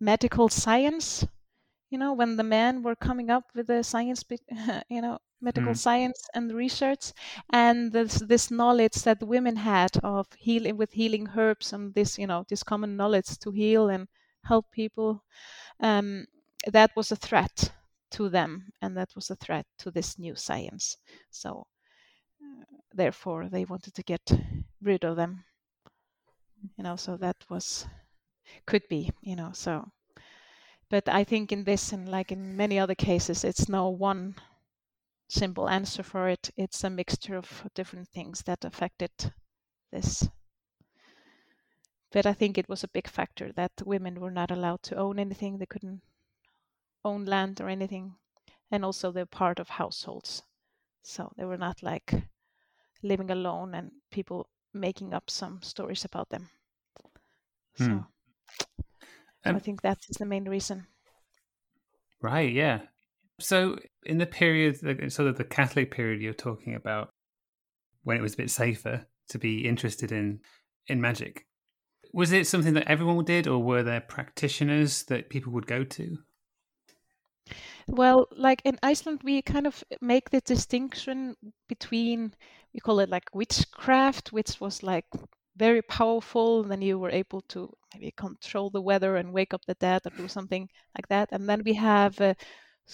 medical 0.00 0.48
science. 0.48 1.26
You 1.92 1.98
know, 1.98 2.14
when 2.14 2.36
the 2.38 2.42
men 2.42 2.82
were 2.82 2.96
coming 2.96 3.28
up 3.28 3.50
with 3.54 3.66
the 3.66 3.84
science, 3.84 4.24
you 4.88 5.02
know, 5.02 5.18
medical 5.42 5.72
mm. 5.72 5.76
science 5.76 6.26
and 6.32 6.50
research, 6.50 7.12
and 7.50 7.92
this 7.92 8.14
this 8.14 8.50
knowledge 8.50 9.02
that 9.02 9.22
women 9.22 9.56
had 9.56 9.90
of 10.02 10.26
healing 10.38 10.78
with 10.78 10.92
healing 10.92 11.28
herbs 11.36 11.74
and 11.74 11.92
this, 11.92 12.16
you 12.16 12.26
know, 12.26 12.46
this 12.48 12.62
common 12.62 12.96
knowledge 12.96 13.38
to 13.40 13.50
heal 13.50 13.90
and 13.90 14.08
help 14.42 14.70
people. 14.72 15.22
Um, 15.80 16.24
that 16.66 16.92
was 16.96 17.12
a 17.12 17.16
threat 17.16 17.72
to 18.12 18.30
them, 18.30 18.72
and 18.80 18.96
that 18.96 19.14
was 19.14 19.28
a 19.28 19.36
threat 19.36 19.66
to 19.80 19.90
this 19.90 20.18
new 20.18 20.34
science. 20.34 20.96
So, 21.30 21.66
uh, 22.40 22.64
therefore, 22.94 23.50
they 23.50 23.66
wanted 23.66 23.92
to 23.96 24.02
get 24.02 24.32
rid 24.80 25.04
of 25.04 25.16
them. 25.16 25.44
You 26.78 26.84
know, 26.84 26.96
so 26.96 27.18
that 27.18 27.36
was 27.50 27.86
could 28.64 28.88
be, 28.88 29.12
you 29.20 29.36
know, 29.36 29.50
so. 29.52 29.92
But 30.92 31.08
I 31.08 31.24
think 31.24 31.52
in 31.52 31.64
this 31.64 31.90
and 31.90 32.06
like 32.06 32.30
in 32.30 32.54
many 32.54 32.78
other 32.78 32.94
cases, 32.94 33.44
it's 33.44 33.66
no 33.66 33.88
one 33.88 34.34
simple 35.26 35.66
answer 35.66 36.02
for 36.02 36.28
it. 36.28 36.50
It's 36.54 36.84
a 36.84 36.90
mixture 36.90 37.34
of 37.34 37.66
different 37.74 38.08
things 38.08 38.42
that 38.42 38.62
affected 38.62 39.10
this. 39.90 40.28
But 42.10 42.26
I 42.26 42.34
think 42.34 42.58
it 42.58 42.68
was 42.68 42.84
a 42.84 42.88
big 42.88 43.08
factor 43.08 43.52
that 43.52 43.72
women 43.86 44.20
were 44.20 44.30
not 44.30 44.50
allowed 44.50 44.82
to 44.82 44.96
own 44.96 45.18
anything. 45.18 45.56
They 45.56 45.64
couldn't 45.64 46.02
own 47.02 47.24
land 47.24 47.62
or 47.62 47.70
anything. 47.70 48.16
And 48.70 48.84
also 48.84 49.10
they're 49.10 49.24
part 49.24 49.58
of 49.58 49.70
households. 49.70 50.42
So 51.02 51.32
they 51.38 51.46
were 51.46 51.56
not 51.56 51.82
like 51.82 52.12
living 53.02 53.30
alone 53.30 53.74
and 53.74 53.92
people 54.10 54.46
making 54.74 55.14
up 55.14 55.30
some 55.30 55.62
stories 55.62 56.04
about 56.04 56.28
them. 56.28 56.50
Hmm. 57.78 57.86
So 57.86 58.06
um, 59.44 59.56
I 59.56 59.58
think 59.58 59.82
that's 59.82 60.06
the 60.18 60.26
main 60.26 60.48
reason. 60.48 60.86
Right, 62.20 62.52
yeah. 62.52 62.80
So 63.40 63.78
in 64.04 64.18
the 64.18 64.26
period, 64.26 64.78
sort 65.12 65.28
of 65.28 65.36
the 65.36 65.44
Catholic 65.44 65.90
period 65.90 66.20
you're 66.20 66.32
talking 66.32 66.74
about, 66.74 67.10
when 68.04 68.16
it 68.16 68.22
was 68.22 68.34
a 68.34 68.36
bit 68.36 68.50
safer 68.50 69.06
to 69.28 69.38
be 69.38 69.66
interested 69.66 70.12
in 70.12 70.40
in 70.86 71.00
magic, 71.00 71.46
was 72.12 72.32
it 72.32 72.46
something 72.46 72.74
that 72.74 72.88
everyone 72.88 73.24
did, 73.24 73.46
or 73.46 73.58
were 73.58 73.82
there 73.82 74.00
practitioners 74.00 75.04
that 75.04 75.30
people 75.30 75.52
would 75.52 75.66
go 75.66 75.84
to? 75.84 76.18
Well, 77.88 78.28
like 78.36 78.62
in 78.64 78.78
Iceland, 78.82 79.20
we 79.24 79.42
kind 79.42 79.66
of 79.66 79.82
make 80.00 80.30
the 80.30 80.40
distinction 80.40 81.36
between 81.68 82.34
we 82.72 82.80
call 82.80 83.00
it 83.00 83.10
like 83.10 83.34
witchcraft, 83.34 84.32
which 84.32 84.60
was 84.60 84.82
like 84.82 85.06
very 85.56 85.82
powerful. 85.82 86.62
And 86.62 86.70
then 86.70 86.82
you 86.82 86.98
were 86.98 87.10
able 87.10 87.42
to 87.48 87.72
maybe 87.94 88.12
control 88.16 88.70
the 88.70 88.80
weather 88.80 89.16
and 89.16 89.32
wake 89.32 89.54
up 89.54 89.64
the 89.66 89.74
dead 89.74 90.02
or 90.06 90.10
do 90.16 90.28
something 90.28 90.68
like 90.96 91.08
that. 91.08 91.28
And 91.32 91.48
then 91.48 91.62
we 91.64 91.74
have 91.74 92.20
uh, 92.20 92.34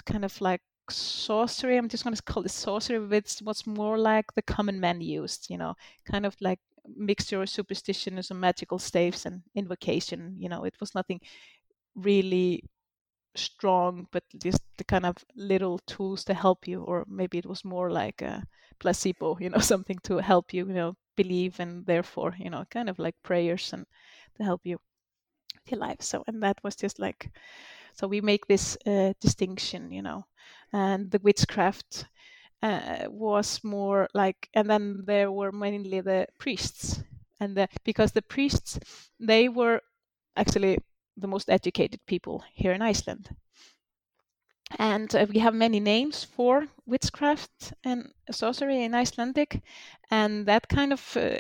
kind 0.07 0.25
of 0.25 0.40
like 0.40 0.61
sorcery. 0.90 1.77
I'm 1.77 1.88
just 1.88 2.05
going 2.05 2.16
to 2.16 2.23
call 2.23 2.44
it 2.44 2.51
sorcery, 2.51 2.99
which 2.99 3.40
was 3.42 3.66
more 3.66 3.99
like 3.99 4.27
the 4.35 4.42
common 4.42 4.81
man 4.81 5.01
used. 5.01 5.49
You 5.51 5.59
know, 5.59 5.75
kind 6.11 6.27
of 6.27 6.37
like 6.40 6.61
mixture 6.97 7.42
of 7.42 7.51
superstition 7.51 8.16
and 8.16 8.25
some 8.25 8.40
magical 8.40 8.79
staves 8.79 9.27
and 9.27 9.42
invocation. 9.55 10.37
You 10.38 10.49
know, 10.49 10.64
it 10.64 10.75
was 10.81 10.94
nothing 10.94 11.21
really 11.94 12.64
strong, 13.37 14.07
but 14.12 14.25
just 14.42 14.62
the 14.77 14.85
kind 14.85 15.07
of 15.07 15.16
little 15.37 15.79
tools 15.87 16.25
to 16.25 16.35
help 16.35 16.66
you, 16.68 16.83
or 16.83 17.05
maybe 17.09 17.38
it 17.38 17.47
was 17.47 17.64
more 17.64 17.90
like 17.90 18.23
a 18.23 18.44
placebo, 18.81 19.38
you 19.40 19.51
know, 19.51 19.59
something 19.73 19.99
to 20.05 20.18
help 20.18 20.53
you, 20.55 20.66
you 20.66 20.75
know, 20.75 20.97
believe 21.22 21.61
and 21.61 21.87
therefore, 21.87 22.35
you 22.38 22.50
know, 22.50 22.64
kind 22.70 22.88
of 22.88 22.98
like 22.98 23.16
prayers 23.22 23.72
and 23.74 23.87
to 24.37 24.44
help 24.44 24.61
you 24.64 24.78
with 25.54 25.72
your 25.72 25.81
life. 25.88 26.02
So, 26.02 26.24
and 26.26 26.42
that 26.42 26.59
was 26.64 26.76
just 26.76 26.98
like, 26.98 27.31
so 27.94 28.09
we 28.09 28.20
make 28.20 28.46
this 28.46 28.78
uh, 28.87 29.12
distinction, 29.20 29.92
you 29.92 30.02
know, 30.02 30.24
and 30.72 31.11
the 31.11 31.20
witchcraft 31.22 32.07
uh, 32.62 33.07
was 33.11 33.61
more 33.64 34.09
like, 34.14 34.48
and 34.54 34.68
then 34.70 35.04
there 35.07 35.31
were 35.31 35.52
mainly 35.52 36.00
the 36.02 36.26
priests, 36.38 37.02
and 37.40 37.57
the, 37.57 37.68
because 37.85 38.12
the 38.12 38.22
priests 38.22 38.78
they 39.20 39.48
were 39.48 39.81
actually 40.37 40.78
the 41.16 41.28
most 41.28 41.50
educated 41.50 42.00
people 42.07 42.44
here 42.54 42.74
in 42.74 42.83
Iceland. 42.83 43.31
And 44.76 45.14
uh, 45.14 45.26
we 45.33 45.38
have 45.38 45.54
many 45.54 45.81
names 45.81 46.24
for 46.24 46.68
witchcraft 46.87 47.72
and 47.85 48.12
sorcery 48.31 48.83
in 48.83 48.94
Icelandic, 48.94 49.62
and 50.11 50.46
that 50.46 50.68
kind 50.68 50.92
of 50.92 51.16
uh, 51.16 51.38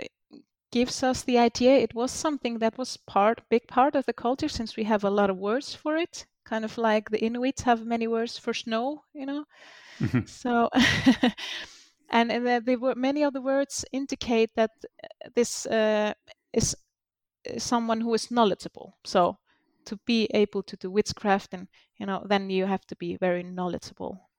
gives 0.70 1.02
us 1.02 1.22
the 1.22 1.38
idea 1.38 1.76
it 1.76 1.94
was 1.94 2.10
something 2.10 2.58
that 2.58 2.78
was 2.78 2.96
part, 2.96 3.42
big 3.50 3.66
part 3.66 3.94
of 3.94 4.06
the 4.06 4.12
culture, 4.12 4.48
since 4.48 4.76
we 4.76 4.84
have 4.84 5.04
a 5.04 5.10
lot 5.10 5.30
of 5.30 5.38
words 5.38 5.74
for 5.74 5.96
it. 5.96 6.26
Kind 6.44 6.64
of 6.64 6.78
like 6.78 7.10
the 7.10 7.22
Inuits 7.22 7.62
have 7.62 7.84
many 7.84 8.06
words 8.06 8.38
for 8.38 8.54
snow, 8.54 9.02
you 9.12 9.26
know. 9.26 9.44
Mm-hmm. 10.00 10.24
So, 10.26 10.70
and, 12.10 12.32
and 12.32 12.46
the, 12.46 12.62
the, 12.64 12.94
many 12.96 13.22
of 13.22 13.34
the 13.34 13.42
words 13.42 13.84
indicate 13.92 14.50
that 14.56 14.70
uh, 14.82 15.28
this 15.34 15.66
uh, 15.66 16.14
is 16.52 16.74
someone 17.58 18.00
who 18.00 18.14
is 18.14 18.30
knowledgeable. 18.30 18.96
So 19.04 19.38
to 19.86 19.96
be 20.06 20.26
able 20.34 20.62
to 20.64 20.76
do 20.76 20.90
witchcraft 20.90 21.54
and 21.54 21.68
you 21.96 22.06
know 22.06 22.24
then 22.28 22.50
you 22.50 22.66
have 22.66 22.86
to 22.86 22.96
be 22.96 23.16
very 23.16 23.42
knowledgeable. 23.42 24.30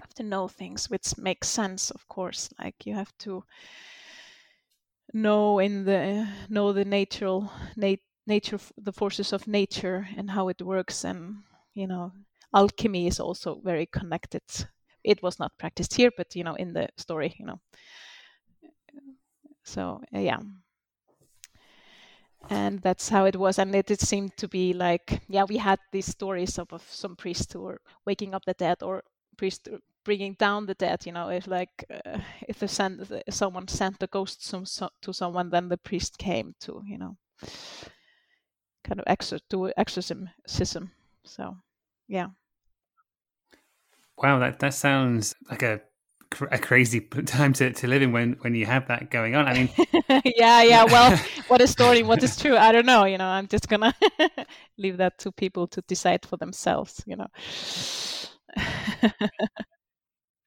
You 0.00 0.04
have 0.04 0.14
to 0.14 0.22
know 0.24 0.48
things 0.48 0.90
which 0.90 1.16
makes 1.18 1.48
sense 1.48 1.90
of 1.90 2.08
course 2.08 2.50
like 2.58 2.86
you 2.86 2.94
have 2.94 3.16
to 3.20 3.44
know 5.12 5.58
in 5.58 5.84
the 5.84 6.26
know 6.48 6.72
the 6.72 6.84
natural 6.84 7.50
nat- 7.76 7.98
nature 8.26 8.58
the 8.76 8.92
forces 8.92 9.32
of 9.32 9.46
nature 9.46 10.06
and 10.16 10.30
how 10.30 10.48
it 10.48 10.62
works 10.62 11.04
and 11.04 11.42
you 11.74 11.86
know 11.86 12.12
alchemy 12.54 13.06
is 13.06 13.20
also 13.20 13.60
very 13.60 13.86
connected. 13.86 14.42
It 15.04 15.22
was 15.22 15.38
not 15.38 15.56
practiced 15.58 15.94
here 15.94 16.10
but 16.16 16.34
you 16.36 16.44
know 16.44 16.54
in 16.54 16.72
the 16.72 16.88
story 16.96 17.34
you 17.38 17.46
know. 17.46 17.60
So 19.64 20.02
yeah 20.12 20.40
and 22.48 22.80
that's 22.80 23.08
how 23.08 23.24
it 23.24 23.36
was. 23.36 23.58
And 23.58 23.74
it, 23.74 23.90
it 23.90 24.00
seemed 24.00 24.36
to 24.38 24.48
be 24.48 24.72
like 24.72 25.20
yeah 25.28 25.44
we 25.44 25.58
had 25.58 25.78
these 25.92 26.06
stories 26.06 26.58
of, 26.58 26.72
of 26.72 26.82
some 26.90 27.16
priests 27.16 27.52
who 27.52 27.60
were 27.60 27.80
waking 28.06 28.34
up 28.34 28.44
the 28.44 28.54
dead 28.54 28.82
or 28.82 29.04
priests 29.36 29.68
bringing 30.04 30.34
down 30.34 30.66
the 30.66 30.74
dead 30.74 31.04
you 31.04 31.12
know 31.12 31.28
if 31.28 31.46
like 31.46 31.84
uh, 31.90 32.18
if 32.48 32.58
the 32.58 32.68
send, 32.68 33.22
someone 33.28 33.68
sent 33.68 34.02
a 34.02 34.06
ghost 34.06 34.44
some, 34.44 34.64
so, 34.64 34.88
to 35.02 35.12
someone 35.12 35.50
then 35.50 35.68
the 35.68 35.76
priest 35.76 36.18
came 36.18 36.54
to 36.60 36.82
you 36.86 36.98
know 36.98 37.16
kind 38.84 39.00
of 39.00 39.06
exor- 39.06 39.40
to 39.50 39.72
exorcism. 39.76 40.90
So 41.24 41.56
yeah. 42.08 42.28
Wow 44.18 44.38
that 44.38 44.58
that 44.58 44.74
sounds 44.74 45.34
like 45.48 45.62
a 45.62 45.80
a 46.50 46.58
crazy 46.58 47.00
time 47.00 47.52
to, 47.54 47.72
to 47.72 47.86
live 47.86 48.02
in 48.02 48.12
when 48.12 48.36
when 48.40 48.54
you 48.54 48.66
have 48.66 48.86
that 48.88 49.10
going 49.10 49.34
on. 49.34 49.46
I 49.46 49.54
mean, 49.54 49.68
yeah, 50.36 50.62
yeah. 50.62 50.84
Well, 50.84 51.18
what 51.48 51.60
is 51.60 51.70
story? 51.70 52.02
What 52.02 52.22
is 52.22 52.36
true? 52.36 52.56
I 52.56 52.72
don't 52.72 52.86
know. 52.86 53.04
You 53.04 53.18
know, 53.18 53.26
I'm 53.26 53.48
just 53.48 53.68
gonna 53.68 53.94
leave 54.78 54.96
that 54.98 55.18
to 55.20 55.32
people 55.32 55.66
to 55.68 55.80
decide 55.82 56.24
for 56.24 56.36
themselves. 56.36 57.02
You 57.06 57.16
know. 57.16 57.26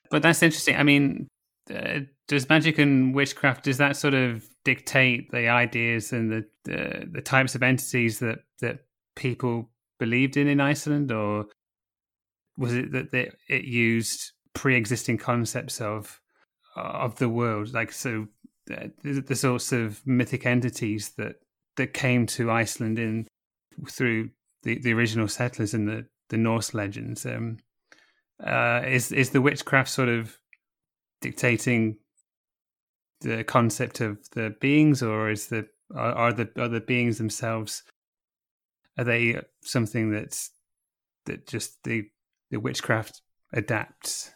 but 0.10 0.22
that's 0.22 0.42
interesting. 0.42 0.76
I 0.76 0.84
mean, 0.84 1.30
uh, 1.74 2.02
does 2.28 2.50
magic 2.50 2.78
and 2.78 3.14
witchcraft 3.14 3.66
does 3.66 3.78
that 3.78 3.98
sort 3.98 4.14
of 4.14 4.46
dictate 4.64 5.32
the 5.32 5.50
ideas 5.50 6.14
and 6.14 6.32
the 6.32 6.46
the, 6.66 7.10
the 7.12 7.22
types 7.22 7.56
of 7.56 7.64
entities 7.64 8.20
that 8.20 8.40
that 8.62 8.80
people 9.16 9.70
believed 10.00 10.38
in 10.38 10.48
in 10.48 10.60
Iceland, 10.60 11.12
or 11.12 11.46
was 12.58 12.74
it 12.74 12.92
that 12.92 13.12
they, 13.12 13.32
it 13.50 13.64
used 13.64 14.33
pre-existing 14.54 15.18
concepts 15.18 15.82
of 15.82 16.20
of 16.76 17.18
the 17.18 17.30
world 17.30 17.74
like 17.74 17.92
so 17.92 18.28
the, 18.66 18.92
the 19.28 19.36
sorts 19.36 19.72
of 19.72 20.06
mythic 20.06 20.46
entities 20.46 21.12
that 21.18 21.36
that 21.76 21.94
came 21.94 22.26
to 22.28 22.52
Iceland 22.52 23.00
in 23.00 23.28
through 23.90 24.30
the, 24.62 24.80
the 24.80 24.94
original 24.94 25.28
settlers 25.28 25.74
and 25.74 25.88
the, 25.88 26.06
the 26.30 26.38
Norse 26.38 26.74
legends. 26.74 27.26
Um, 27.26 27.58
uh, 28.44 28.82
is 28.86 29.12
is 29.12 29.32
the 29.32 29.42
witchcraft 29.42 29.90
sort 29.90 30.10
of 30.10 30.38
dictating 31.22 31.98
the 33.22 33.44
concept 33.44 34.02
of 34.02 34.18
the 34.32 34.56
beings, 34.60 35.02
or 35.02 35.30
is 35.30 35.48
the 35.48 35.68
are, 35.96 36.14
are 36.14 36.34
the 36.34 36.50
are 36.58 36.68
the 36.68 36.82
beings 36.82 37.18
themselves 37.18 37.84
are 38.98 39.04
they 39.04 39.42
something 39.62 40.12
that's 40.12 40.52
that 41.26 41.48
just 41.48 41.84
the 41.84 42.10
the 42.52 42.58
witchcraft 42.58 43.22
adapts? 43.54 44.32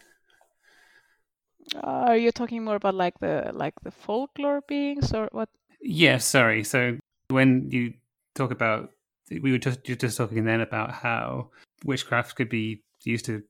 Are 1.84 2.18
you 2.18 2.32
talking 2.32 2.64
more 2.64 2.76
about 2.76 2.96
like 2.96 3.20
the 3.20 3.52
like 3.54 3.74
the 3.84 3.92
folklore 3.92 4.62
beings 4.68 5.14
or 5.14 5.30
what? 5.32 5.50
Yeah, 5.82 6.18
sorry. 6.18 6.64
So 6.64 6.98
when 7.30 7.70
you 7.72 7.94
talk 8.36 8.52
about, 8.52 8.92
we 9.30 9.52
were 9.52 9.58
just 9.58 9.84
just 9.84 10.18
talking 10.18 10.46
then 10.46 10.62
about 10.62 10.92
how 10.92 11.50
witchcraft 11.84 12.36
could 12.36 12.50
be 12.50 12.84
used 13.04 13.26
to 13.26 13.44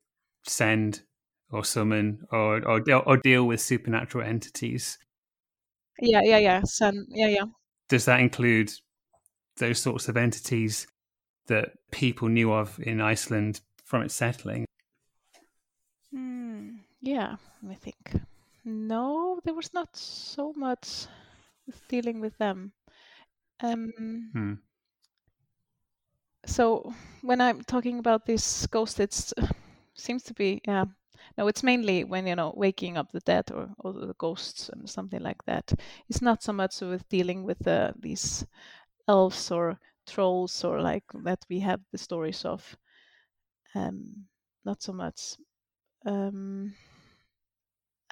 send 0.46 1.02
or 1.52 1.64
summon 1.64 2.26
or 2.32 2.58
or, 2.68 2.82
or 3.06 3.18
deal 3.18 3.46
with 3.46 3.62
supernatural 3.62 4.28
entities. 4.28 4.98
Yeah, 6.00 6.22
yeah, 6.24 6.38
yeah. 6.38 6.62
Sun, 6.64 7.06
yeah, 7.10 7.28
yeah. 7.28 7.46
Does 7.90 8.06
that 8.06 8.20
include 8.20 8.72
those 9.58 9.80
sorts 9.80 10.08
of 10.08 10.18
entities 10.18 10.88
that 11.48 11.72
people 11.92 12.28
knew 12.28 12.52
of 12.52 12.80
in 12.80 13.02
Iceland 13.02 13.62
from 13.86 14.04
its 14.04 14.14
settling? 14.14 14.67
Yeah, 17.08 17.38
I 17.70 17.76
think. 17.76 18.20
No, 18.66 19.40
there 19.46 19.54
was 19.54 19.74
not 19.74 19.96
so 19.96 20.52
much 20.58 21.08
dealing 21.88 22.20
with 22.20 22.38
them. 22.38 22.74
Um, 23.62 24.30
hmm. 24.34 24.54
So 26.46 26.94
when 27.22 27.40
I'm 27.40 27.64
talking 27.64 28.00
about 28.00 28.26
this 28.26 28.68
ghost, 28.68 29.00
it 29.00 29.14
seems 29.96 30.24
to 30.24 30.34
be 30.34 30.60
yeah. 30.68 30.84
No, 31.38 31.48
it's 31.48 31.64
mainly 31.64 32.04
when 32.04 32.28
you 32.28 32.36
know 32.36 32.54
waking 32.58 32.98
up 32.98 33.14
the 33.14 33.22
dead 33.22 33.52
or, 33.54 33.70
or 33.80 33.94
the 33.94 34.14
ghosts 34.18 34.68
and 34.68 34.90
something 34.90 35.22
like 35.22 35.42
that. 35.46 35.72
It's 36.10 36.22
not 36.22 36.44
so 36.44 36.52
much 36.52 36.82
with 36.82 37.08
dealing 37.08 37.46
with 37.46 37.66
uh, 37.66 37.94
these 37.98 38.46
elves 39.08 39.50
or 39.50 39.80
trolls 40.06 40.66
or 40.66 40.82
like 40.82 41.06
that 41.24 41.46
we 41.50 41.62
have 41.62 41.80
the 41.94 41.98
stories 41.98 42.44
of. 42.44 42.76
Um, 43.76 44.28
not 44.66 44.82
so 44.84 44.92
much. 44.92 45.38
Um, 46.06 46.74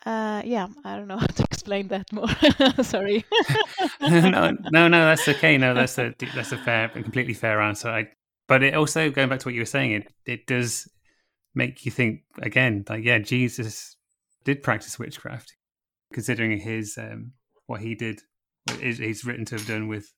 uh, 0.05 0.43
yeah, 0.45 0.67
I 0.83 0.97
don't 0.97 1.07
know 1.07 1.17
how 1.19 1.25
to 1.25 1.43
explain 1.43 1.87
that 1.87 2.11
more. 2.13 2.27
Sorry. 2.83 3.25
no, 4.01 4.51
no, 4.71 4.87
no, 4.87 5.05
that's 5.05 5.27
okay. 5.27 5.57
No, 5.57 5.73
that's 5.73 5.97
a 5.97 6.13
that's 6.35 6.51
a 6.51 6.57
fair, 6.57 6.85
a 6.85 7.03
completely 7.03 7.33
fair 7.33 7.59
answer. 7.59 7.89
I, 7.89 8.07
but 8.47 8.61
it 8.63 8.75
also 8.75 9.09
going 9.09 9.29
back 9.29 9.39
to 9.39 9.47
what 9.47 9.55
you 9.55 9.61
were 9.61 9.65
saying, 9.65 9.91
it 9.91 10.13
it 10.25 10.47
does 10.47 10.87
make 11.55 11.85
you 11.85 11.91
think 11.91 12.21
again. 12.41 12.85
Like, 12.87 13.03
yeah, 13.03 13.17
Jesus 13.17 13.95
did 14.43 14.61
practice 14.61 14.99
witchcraft, 14.99 15.55
considering 16.13 16.59
his 16.59 16.97
um, 16.97 17.31
what 17.65 17.81
he 17.81 17.95
did. 17.95 18.21
He's 18.79 19.25
written 19.25 19.45
to 19.45 19.55
have 19.55 19.67
done 19.67 19.87
with 19.87 20.11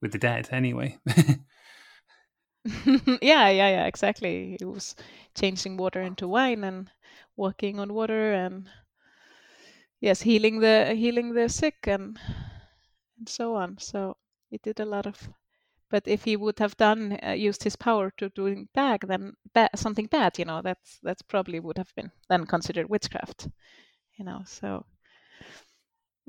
with 0.00 0.12
the 0.12 0.18
dead 0.18 0.48
anyway. 0.52 0.98
yeah, 2.66 3.48
yeah, 3.48 3.48
yeah, 3.50 3.86
exactly. 3.86 4.56
He 4.58 4.64
was 4.64 4.94
changing 5.34 5.76
water 5.76 6.00
into 6.00 6.28
wine 6.28 6.64
and 6.64 6.90
walking 7.36 7.78
on 7.78 7.92
water 7.92 8.32
and 8.32 8.68
yes, 10.04 10.20
healing 10.22 10.60
the 10.60 10.94
healing 10.94 11.32
the 11.34 11.48
sick 11.48 11.86
and 11.86 12.18
and 13.18 13.28
so 13.28 13.56
on. 13.56 13.78
So 13.78 14.16
he 14.50 14.58
did 14.58 14.80
a 14.80 14.84
lot 14.84 15.06
of. 15.06 15.28
But 15.90 16.08
if 16.08 16.24
he 16.24 16.36
would 16.36 16.58
have 16.58 16.76
done 16.76 17.18
uh, 17.22 17.32
used 17.32 17.62
his 17.62 17.76
power 17.76 18.10
to 18.16 18.28
doing 18.30 18.68
bad, 18.74 19.00
then 19.06 19.34
ba- 19.54 19.76
something 19.76 20.06
bad, 20.06 20.38
you 20.38 20.44
know, 20.44 20.60
that's 20.62 20.98
that's 21.02 21.22
probably 21.22 21.60
would 21.60 21.78
have 21.78 21.94
been 21.94 22.10
then 22.28 22.46
considered 22.46 22.88
witchcraft, 22.88 23.48
you 24.18 24.24
know. 24.24 24.42
So. 24.44 24.84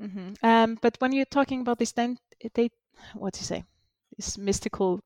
Mm-hmm. 0.00 0.34
Um, 0.42 0.78
but 0.82 0.96
when 0.98 1.12
you're 1.12 1.24
talking 1.24 1.62
about 1.62 1.78
this, 1.78 1.92
then 1.92 2.18
they, 2.54 2.70
what 3.14 3.32
do 3.32 3.40
you 3.40 3.46
say, 3.46 3.64
these 4.14 4.36
mystical, 4.36 5.00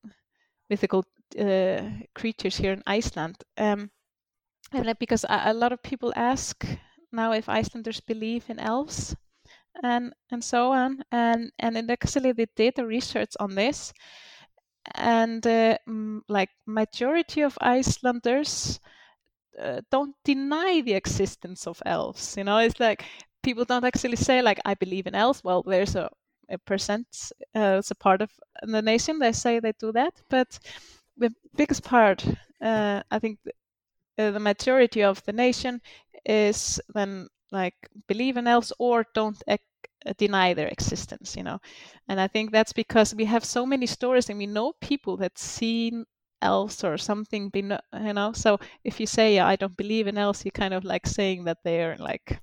mythical 0.69 1.05
uh, 1.39 1.83
creatures 2.13 2.57
here 2.57 2.73
in 2.73 2.83
Iceland, 2.89 3.37
um, 3.57 3.91
and 4.73 4.99
because 4.99 5.25
a, 5.25 5.43
a 5.45 5.55
lot 5.55 5.73
of 5.73 5.81
people 5.81 6.13
ask 6.17 6.67
now 7.13 7.33
if 7.33 7.49
Icelanders 7.49 8.01
believe 8.01 8.51
in 8.51 8.59
elves 8.59 9.17
and 9.83 10.13
and 10.31 10.45
so 10.45 10.73
on. 10.73 11.03
And 11.13 11.53
and 11.59 11.91
actually 11.91 12.33
they 12.33 12.47
did 12.57 12.79
a 12.79 12.87
research 12.87 13.33
on 13.41 13.55
this, 13.55 13.93
and 14.95 15.47
uh, 15.47 15.79
like 16.29 16.51
majority 16.67 17.43
of 17.43 17.59
Icelanders 17.61 18.81
uh, 19.61 19.81
don't 19.91 20.15
deny 20.25 20.81
the 20.83 20.95
existence 20.95 21.67
of 21.67 21.83
elves. 21.87 22.37
You 22.37 22.45
know, 22.45 22.59
it's 22.59 22.81
like 22.81 23.05
people 23.43 23.65
don't 23.65 23.85
actually 23.85 24.17
say 24.17 24.43
like 24.43 24.61
I 24.65 24.75
believe 24.75 25.07
in 25.07 25.15
elves. 25.15 25.43
Well, 25.45 25.63
there's 25.63 25.97
a, 25.97 26.11
a 26.51 26.59
percent 26.59 27.07
uh, 27.57 27.77
it's 27.81 27.91
a 27.91 27.95
part 27.97 28.23
of 28.23 28.31
the 28.63 28.83
nation. 28.83 29.19
They 29.19 29.33
say 29.33 29.61
they 29.61 29.73
do 29.79 29.93
that, 29.93 30.15
but 30.31 30.59
the 31.17 31.33
biggest 31.57 31.85
part, 31.85 32.27
uh, 32.63 33.03
I 33.11 33.19
think, 33.19 33.39
uh, 34.19 34.31
the 34.31 34.41
majority 34.41 35.03
of 35.03 35.23
the 35.25 35.33
nation 35.33 35.81
is 36.25 36.81
then 36.95 37.29
like 37.53 37.75
believe 38.07 38.37
in 38.37 38.47
elves 38.47 38.73
or 38.79 39.05
don't 39.15 39.43
ec- 39.47 39.63
deny 40.17 40.55
their 40.55 40.69
existence 40.69 41.37
you 41.37 41.43
know? 41.43 41.59
And 42.09 42.21
i 42.21 42.27
think 42.27 42.51
that's 42.51 42.73
because 42.73 43.15
we 43.15 43.25
have 43.25 43.45
so 43.45 43.67
many 43.67 43.87
stories 43.87 44.29
and 44.29 44.39
we 44.39 44.47
know 44.47 44.73
people 44.81 45.17
that 45.19 45.39
seen 45.39 46.05
elves 46.43 46.85
or 46.85 46.97
something 46.97 47.51
you 47.55 47.63
know? 48.15 48.33
So 48.33 48.59
if 48.85 49.01
you 49.01 49.07
say 49.07 49.39
i 49.41 49.57
don't 49.57 49.77
believe 49.77 50.07
in 50.07 50.19
elves 50.19 50.45
you're 50.45 50.53
kind 50.53 50.75
of 50.75 50.85
like 50.85 51.07
saying 51.07 51.45
that 51.45 51.59
they're 51.65 51.97
like 51.99 52.41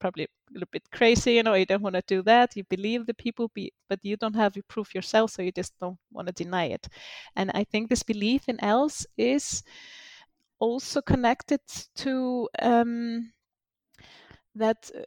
probably 0.00 0.24
a 0.24 0.52
little 0.52 0.68
bit 0.72 0.90
crazy 0.92 1.34
you 1.34 1.42
know? 1.42 1.54
You 1.54 1.66
don't 1.66 1.82
want 1.82 1.94
to 1.96 2.02
do 2.06 2.22
that. 2.22 2.56
You 2.56 2.64
believe 2.64 3.06
the 3.06 3.14
people 3.14 3.50
be, 3.54 3.72
but 3.88 4.00
you 4.02 4.16
don't 4.16 4.36
have 4.36 4.52
the 4.54 4.62
proof 4.62 4.94
yourself 4.94 5.30
so 5.30 5.42
you 5.42 5.52
just 5.52 5.72
don't 5.80 5.98
want 6.12 6.26
to 6.28 6.32
deny 6.44 6.66
it. 6.66 6.88
And 7.36 7.50
i 7.54 7.64
think 7.64 7.88
this 7.88 8.02
belief 8.02 8.48
in 8.48 8.58
elves 8.62 9.06
is 9.16 9.62
also 10.62 11.02
connected 11.02 11.60
to 11.96 12.48
um, 12.60 13.32
that 14.54 14.90
uh, 14.94 15.00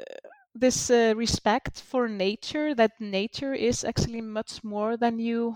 this 0.54 0.90
uh, 0.90 1.14
respect 1.16 1.82
for 1.82 2.08
nature 2.08 2.74
that 2.74 2.92
nature 3.00 3.54
is 3.54 3.84
actually 3.84 4.22
much 4.22 4.64
more 4.64 4.98
than 4.98 5.20
you 5.20 5.56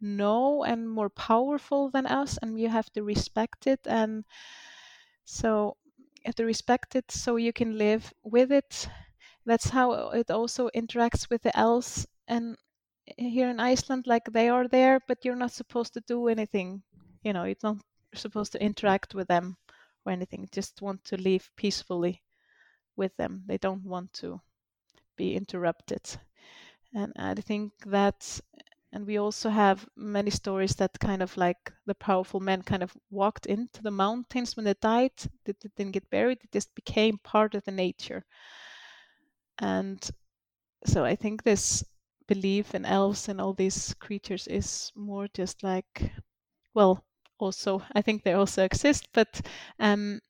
know 0.00 0.64
and 0.64 0.90
more 0.90 1.10
powerful 1.10 1.90
than 1.90 2.06
us 2.06 2.38
and 2.42 2.60
you 2.60 2.68
have 2.68 2.90
to 2.92 3.02
respect 3.02 3.66
it 3.66 3.80
and 3.86 4.24
so 5.24 5.76
you 6.16 6.22
have 6.26 6.34
to 6.36 6.44
respect 6.44 6.94
it 6.94 7.10
so 7.10 7.36
you 7.36 7.52
can 7.52 7.76
live 7.78 8.12
with 8.22 8.52
it. 8.52 8.88
That's 9.46 9.70
how 9.70 10.10
it 10.10 10.30
also 10.30 10.70
interacts 10.74 11.28
with 11.30 11.42
the 11.42 11.56
elves 11.56 12.06
and 12.28 12.56
here 13.18 13.50
in 13.50 13.60
Iceland 13.60 14.06
like 14.06 14.26
they 14.32 14.48
are 14.48 14.68
there 14.68 15.00
but 15.08 15.24
you're 15.24 15.36
not 15.36 15.52
supposed 15.52 15.94
to 15.94 16.02
do 16.06 16.28
anything 16.28 16.82
you 17.24 17.32
know 17.32 17.44
you 17.44 17.56
don't 17.60 17.82
supposed 18.14 18.52
to 18.52 18.62
interact 18.62 19.14
with 19.14 19.28
them 19.28 19.56
or 20.04 20.12
anything 20.12 20.48
just 20.52 20.82
want 20.82 21.04
to 21.04 21.16
live 21.16 21.50
peacefully 21.56 22.22
with 22.96 23.16
them. 23.16 23.44
They 23.46 23.58
don't 23.58 23.84
want 23.84 24.12
to 24.14 24.40
be 25.16 25.36
interrupted. 25.36 26.02
And 26.94 27.12
i 27.16 27.34
think 27.34 27.72
that 27.86 28.40
and 28.92 29.06
we 29.06 29.18
also 29.18 29.50
have 29.50 29.88
many 29.96 30.30
stories 30.30 30.76
that 30.76 30.98
kind 31.00 31.22
of 31.22 31.36
like 31.36 31.72
the 31.86 31.94
powerful 31.94 32.40
men 32.40 32.62
kind 32.62 32.82
of 32.82 32.96
walked 33.10 33.46
into 33.46 33.82
the 33.82 33.90
mountains 33.90 34.56
when 34.56 34.64
they 34.64 34.74
died 34.74 35.12
they 35.44 35.54
didn't 35.54 35.92
get 35.92 36.10
buried 36.10 36.40
They 36.40 36.48
just 36.52 36.74
became 36.74 37.18
part 37.18 37.54
of 37.54 37.64
the 37.64 37.72
nature. 37.72 38.24
And 39.60 39.98
so 40.86 41.04
i 41.04 41.16
think 41.16 41.42
this 41.44 41.84
belief 42.28 42.74
in 42.74 42.84
elves 42.86 43.28
and 43.28 43.40
all 43.40 43.54
these 43.54 43.94
creatures 43.94 44.46
is 44.48 44.92
more 44.96 45.28
just 45.28 45.62
like 45.62 46.12
well 46.74 47.04
also 47.42 47.82
I 47.94 48.02
think 48.02 48.22
they 48.22 48.32
also 48.32 48.64
exist, 48.64 49.08
but 49.12 49.40
um, 49.78 50.20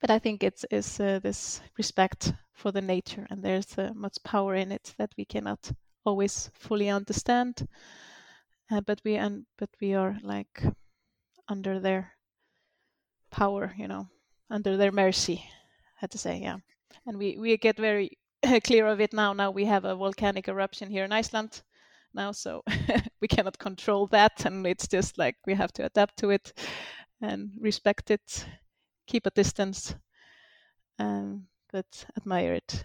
but 0.00 0.10
I 0.10 0.18
think 0.18 0.42
it's 0.42 0.64
is 0.70 1.00
uh, 1.00 1.18
this 1.22 1.60
respect 1.76 2.34
for 2.52 2.72
the 2.72 2.82
nature, 2.82 3.26
and 3.30 3.42
there's 3.42 3.78
uh, 3.78 3.92
much 3.94 4.22
power 4.24 4.54
in 4.54 4.72
it 4.72 4.94
that 4.98 5.12
we 5.16 5.24
cannot 5.24 5.72
always 6.04 6.50
fully 6.54 6.88
understand, 6.88 7.66
uh, 8.70 8.80
but 8.80 9.00
we 9.04 9.16
and 9.16 9.46
but 9.56 9.70
we 9.80 9.94
are 9.94 10.18
like 10.22 10.62
under 11.48 11.80
their 11.80 12.12
power, 13.30 13.74
you 13.76 13.88
know, 13.88 14.08
under 14.50 14.76
their 14.76 14.92
mercy. 14.92 15.44
I 15.96 16.00
had 16.00 16.10
to 16.10 16.18
say, 16.18 16.40
yeah, 16.40 16.58
and 17.06 17.18
we 17.18 17.38
we 17.38 17.56
get 17.56 17.78
very 17.78 18.18
clear 18.64 18.86
of 18.86 19.00
it 19.00 19.12
now. 19.12 19.32
Now 19.32 19.50
we 19.50 19.64
have 19.64 19.84
a 19.84 19.96
volcanic 19.96 20.48
eruption 20.48 20.90
here 20.90 21.04
in 21.04 21.12
Iceland, 21.12 21.62
now 22.18 22.32
so 22.32 22.62
we 23.20 23.28
cannot 23.28 23.58
control 23.58 24.08
that 24.08 24.44
and 24.44 24.66
it's 24.66 24.88
just 24.88 25.16
like 25.18 25.36
we 25.46 25.54
have 25.54 25.72
to 25.72 25.84
adapt 25.84 26.16
to 26.18 26.30
it 26.30 26.52
and 27.22 27.50
respect 27.60 28.10
it 28.10 28.44
keep 29.06 29.24
a 29.26 29.30
distance 29.30 29.94
um, 30.98 31.46
but 31.72 32.06
admire 32.16 32.54
it 32.54 32.84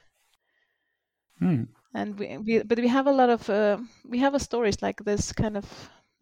hmm. 1.40 1.64
and 1.96 2.20
we, 2.20 2.38
we 2.38 2.64
but 2.64 2.78
we 2.78 2.88
have 2.88 3.08
a 3.08 3.12
lot 3.12 3.30
of 3.30 3.50
uh, 3.50 3.78
we 4.08 4.20
have 4.20 4.36
a 4.36 4.40
stories 4.40 4.82
like 4.82 5.04
this 5.04 5.34
kind 5.34 5.58
of 5.58 5.66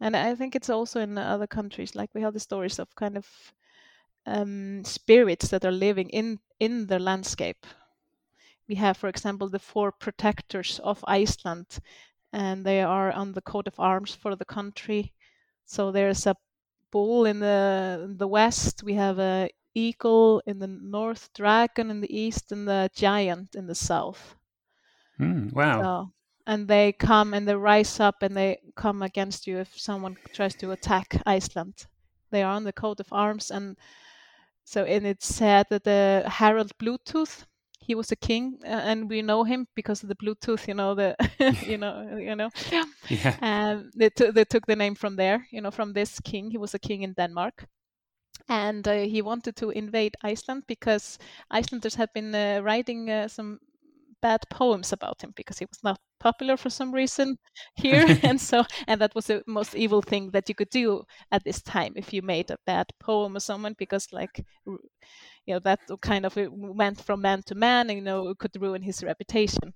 and 0.00 0.16
i 0.16 0.34
think 0.34 0.56
it's 0.56 0.70
also 0.70 0.98
in 1.00 1.18
other 1.18 1.46
countries 1.46 1.94
like 1.94 2.10
we 2.14 2.22
have 2.22 2.32
the 2.32 2.40
stories 2.40 2.78
of 2.78 2.96
kind 2.96 3.16
of 3.16 3.26
um, 4.24 4.82
spirits 4.84 5.48
that 5.48 5.64
are 5.64 5.78
living 5.86 6.08
in 6.10 6.38
in 6.60 6.86
the 6.86 6.98
landscape 6.98 7.66
we 8.68 8.74
have 8.76 8.96
for 8.96 9.08
example 9.08 9.48
the 9.50 9.58
four 9.58 9.92
protectors 9.92 10.80
of 10.82 11.04
iceland 11.06 11.66
and 12.32 12.64
they 12.66 12.82
are 12.82 13.12
on 13.12 13.32
the 13.32 13.42
coat 13.42 13.68
of 13.68 13.80
arms 13.80 14.14
for 14.14 14.36
the 14.36 14.44
country. 14.44 15.14
So 15.64 15.92
there's 15.92 16.26
a 16.26 16.36
bull 16.90 17.26
in 17.26 17.40
the 17.40 18.00
in 18.04 18.18
the 18.18 18.28
west. 18.28 18.82
We 18.82 18.94
have 18.94 19.18
a 19.18 19.50
eagle 19.74 20.42
in 20.46 20.58
the 20.58 20.68
north, 20.68 21.32
dragon 21.34 21.90
in 21.90 22.00
the 22.00 22.14
east, 22.16 22.52
and 22.52 22.68
the 22.68 22.90
giant 22.94 23.54
in 23.56 23.66
the 23.66 23.74
south. 23.74 24.36
Mm, 25.18 25.52
wow. 25.54 25.88
So, 25.88 26.12
and 26.46 26.68
they 26.68 26.92
come 26.92 27.34
and 27.34 27.46
they 27.48 27.54
rise 27.56 27.98
up 28.00 28.22
and 28.22 28.36
they 28.36 28.58
come 28.76 29.02
against 29.02 29.46
you 29.46 29.58
if 29.58 29.78
someone 29.78 30.16
tries 30.32 30.54
to 30.56 30.70
attack 30.70 31.20
Iceland. 31.26 31.86
They 32.30 32.42
are 32.42 32.52
on 32.54 32.64
the 32.64 32.72
coat 32.72 33.00
of 33.00 33.12
arms 33.12 33.50
and 33.50 33.76
So 34.64 34.84
and 34.84 35.06
it's 35.06 35.26
said 35.26 35.66
that 35.70 35.84
the 35.84 36.24
Harald 36.28 36.78
Bluetooth 36.78 37.46
he 37.82 37.94
was 37.94 38.12
a 38.12 38.16
king 38.16 38.58
uh, 38.64 38.82
and 38.90 39.10
we 39.10 39.22
know 39.22 39.44
him 39.44 39.66
because 39.74 40.02
of 40.02 40.08
the 40.08 40.14
bluetooth 40.14 40.68
you 40.68 40.74
know 40.74 40.94
the 40.94 41.14
you 41.66 41.76
know 41.76 42.16
you 42.18 42.36
know. 42.36 42.50
Yeah. 43.08 43.36
And 43.40 43.92
they, 43.96 44.10
t- 44.10 44.30
they 44.30 44.44
took 44.44 44.66
the 44.66 44.76
name 44.76 44.94
from 44.94 45.16
there 45.16 45.46
you 45.50 45.60
know 45.60 45.70
from 45.70 45.92
this 45.92 46.20
king. 46.20 46.50
He 46.50 46.58
was 46.58 46.74
a 46.74 46.78
king 46.78 47.02
in 47.02 47.12
denmark. 47.14 47.66
And 48.48 48.86
uh, 48.88 49.02
he 49.14 49.22
wanted 49.22 49.56
to 49.56 49.70
invade 49.70 50.16
iceland 50.22 50.64
because 50.66 51.18
icelanders 51.50 51.94
had 51.94 52.08
been 52.14 52.34
uh, 52.34 52.60
writing 52.62 53.10
uh, 53.10 53.28
some 53.28 53.58
bad 54.22 54.40
poems 54.50 54.92
about 54.92 55.22
him 55.22 55.32
because 55.36 55.58
he 55.58 55.66
was 55.66 55.82
not 55.82 55.98
popular 56.20 56.56
for 56.56 56.70
some 56.70 56.94
reason 56.94 57.36
here. 57.74 58.06
And 58.22 58.40
so 58.40 58.64
and 58.86 59.00
that 59.00 59.14
was 59.14 59.26
the 59.26 59.42
most 59.46 59.74
evil 59.74 60.02
thing 60.02 60.30
that 60.30 60.48
you 60.48 60.54
could 60.54 60.70
do 60.70 61.02
at 61.30 61.44
this 61.44 61.62
time 61.62 61.92
if 61.96 62.12
you 62.12 62.22
made 62.22 62.50
a 62.50 62.58
bad 62.66 62.86
poem 63.00 63.36
or 63.36 63.40
someone 63.40 63.74
because 63.78 64.06
like 64.12 64.44
you 65.46 65.54
know 65.54 65.60
that 65.60 65.80
kind 66.00 66.24
of 66.24 66.36
went 66.52 67.00
from 67.00 67.20
man 67.22 67.42
to 67.42 67.54
man 67.54 67.90
and 67.90 67.98
you 67.98 68.04
know 68.04 68.28
it 68.28 68.38
could 68.38 68.60
ruin 68.60 68.82
his 68.82 69.02
reputation. 69.02 69.74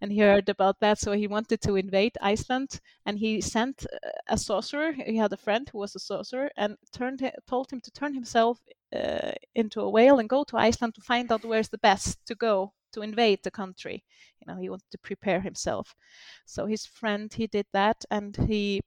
And 0.00 0.12
he 0.12 0.18
heard 0.18 0.48
about 0.48 0.80
that 0.80 0.98
so 0.98 1.12
he 1.12 1.26
wanted 1.26 1.60
to 1.62 1.76
invade 1.76 2.18
iceland 2.20 2.80
and 3.06 3.18
he 3.18 3.40
sent 3.40 3.86
a 4.28 4.36
sorcerer. 4.36 4.92
He 4.92 5.16
had 5.16 5.32
a 5.32 5.36
friend 5.36 5.68
who 5.68 5.78
was 5.78 5.94
a 5.94 6.00
sorcerer 6.00 6.50
and 6.56 6.76
turned 6.92 7.30
told 7.46 7.70
him 7.70 7.80
to 7.82 7.90
turn 7.90 8.14
himself 8.14 8.60
uh, 8.94 9.32
into 9.54 9.80
a 9.80 9.90
whale 9.90 10.18
and 10.18 10.28
go 10.28 10.44
to 10.44 10.56
iceland 10.56 10.94
to 10.94 11.00
find 11.00 11.30
out 11.30 11.44
where's 11.44 11.68
the 11.68 11.78
best 11.78 12.18
to 12.26 12.34
go 12.34 12.72
to 12.92 13.02
invade 13.02 13.40
the 13.42 13.50
country. 13.50 14.04
You 14.40 14.52
know 14.52 14.60
he 14.60 14.68
wanted 14.68 14.90
to 14.90 14.98
prepare 14.98 15.40
himself. 15.40 15.94
So 16.46 16.66
his 16.66 16.86
friend 16.86 17.32
he 17.32 17.46
did 17.46 17.66
that 17.72 18.04
and 18.10 18.36
he 18.48 18.80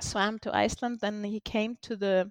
swam 0.00 0.38
to 0.40 0.54
iceland. 0.56 0.98
Then 1.00 1.24
he 1.24 1.40
came 1.40 1.76
to 1.82 1.96
the 1.96 2.30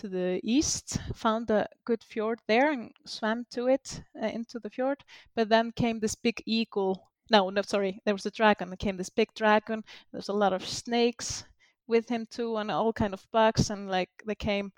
to 0.00 0.08
the 0.08 0.40
east, 0.42 0.98
found 1.14 1.50
a 1.50 1.68
good 1.84 2.02
fjord 2.02 2.40
there 2.48 2.72
and 2.72 2.90
swam 3.04 3.44
to 3.50 3.68
it 3.68 4.02
uh, 4.20 4.26
into 4.26 4.58
the 4.58 4.70
fjord. 4.70 5.04
But 5.36 5.50
then 5.50 5.72
came 5.72 6.00
this 6.00 6.14
big 6.14 6.42
eagle. 6.46 7.10
No, 7.30 7.50
no, 7.50 7.62
sorry, 7.62 8.00
there 8.04 8.14
was 8.14 8.26
a 8.26 8.30
dragon. 8.30 8.70
There 8.70 8.76
came 8.76 8.96
this 8.96 9.10
big 9.10 9.28
dragon. 9.34 9.84
There's 10.10 10.30
a 10.30 10.32
lot 10.32 10.54
of 10.54 10.66
snakes 10.66 11.44
with 11.86 12.08
him 12.08 12.26
too, 12.30 12.56
and 12.56 12.70
all 12.70 12.92
kind 12.92 13.12
of 13.12 13.26
bugs, 13.30 13.68
and 13.70 13.90
like 13.90 14.10
they 14.26 14.34
came 14.34 14.72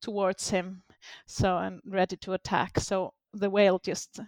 towards 0.00 0.50
him, 0.50 0.82
so 1.26 1.58
and 1.58 1.80
ready 1.84 2.16
to 2.16 2.32
attack. 2.32 2.80
So 2.80 3.12
the 3.34 3.50
whale 3.50 3.78
just 3.78 4.20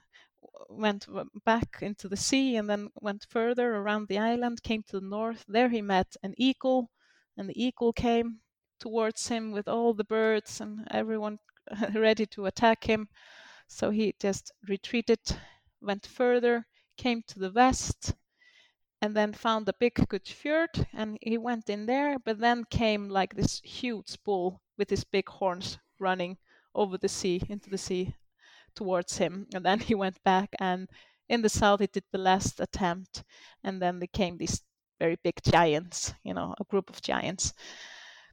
went 0.68 1.07
back 1.44 1.79
into 1.81 2.09
the 2.09 2.16
sea 2.16 2.57
and 2.57 2.68
then 2.68 2.90
went 3.01 3.27
further 3.31 3.77
around 3.77 4.09
the 4.09 4.18
island, 4.18 4.62
came 4.62 4.83
to 4.88 5.01
the 5.01 5.07
north. 5.07 5.44
There 5.49 5.68
he 5.68 5.83
met 5.83 6.16
an 6.22 6.35
eagle, 6.37 6.90
and 7.37 7.49
the 7.49 7.62
eagle 7.62 7.92
came 7.92 8.40
towards 8.79 9.29
him 9.29 9.53
with 9.53 9.69
all 9.69 9.95
the 9.95 10.05
birds 10.05 10.61
and 10.61 10.87
everyone 10.91 11.39
ready 11.95 12.27
to 12.27 12.47
attack 12.47 12.85
him. 12.85 13.09
So 13.69 13.91
he 13.91 14.15
just 14.21 14.53
retreated, 14.69 15.21
went 15.81 16.07
further, 16.07 16.67
came 16.97 17.23
to 17.29 17.39
the 17.39 17.51
west, 17.51 18.15
and 19.03 19.17
then 19.17 19.33
found 19.33 19.67
the 19.67 19.75
big 19.79 19.95
good 20.09 20.27
fjord 20.27 20.87
and 20.93 21.19
he 21.21 21.39
went 21.39 21.69
in 21.69 21.87
there. 21.87 22.19
But 22.19 22.39
then 22.39 22.65
came 22.65 23.09
like 23.09 23.35
this 23.35 23.61
huge 23.61 24.17
bull 24.25 24.61
with 24.79 24.91
his 24.91 25.05
big 25.05 25.29
horns 25.29 25.79
running 25.99 26.39
over 26.75 26.99
the 26.99 27.09
sea, 27.09 27.43
into 27.49 27.71
the 27.71 27.79
sea 27.79 28.15
towards 28.75 29.19
him. 29.19 29.47
And 29.55 29.65
then 29.65 29.81
he 29.81 29.95
went 29.95 30.23
back 30.23 30.51
and 30.61 30.89
in 31.29 31.43
the 31.43 31.49
south 31.49 31.81
he 31.81 31.89
did 31.89 32.05
the 32.12 32.19
last 32.19 32.61
attempt 32.61 33.25
and 33.65 33.83
then 33.83 33.99
there 33.99 34.07
came 34.07 34.37
these 34.37 34.62
very 34.99 35.17
big 35.23 35.43
giants, 35.43 36.15
you 36.23 36.33
know, 36.33 36.55
a 36.59 36.65
group 36.65 36.89
of 36.89 37.03
giants 37.03 37.53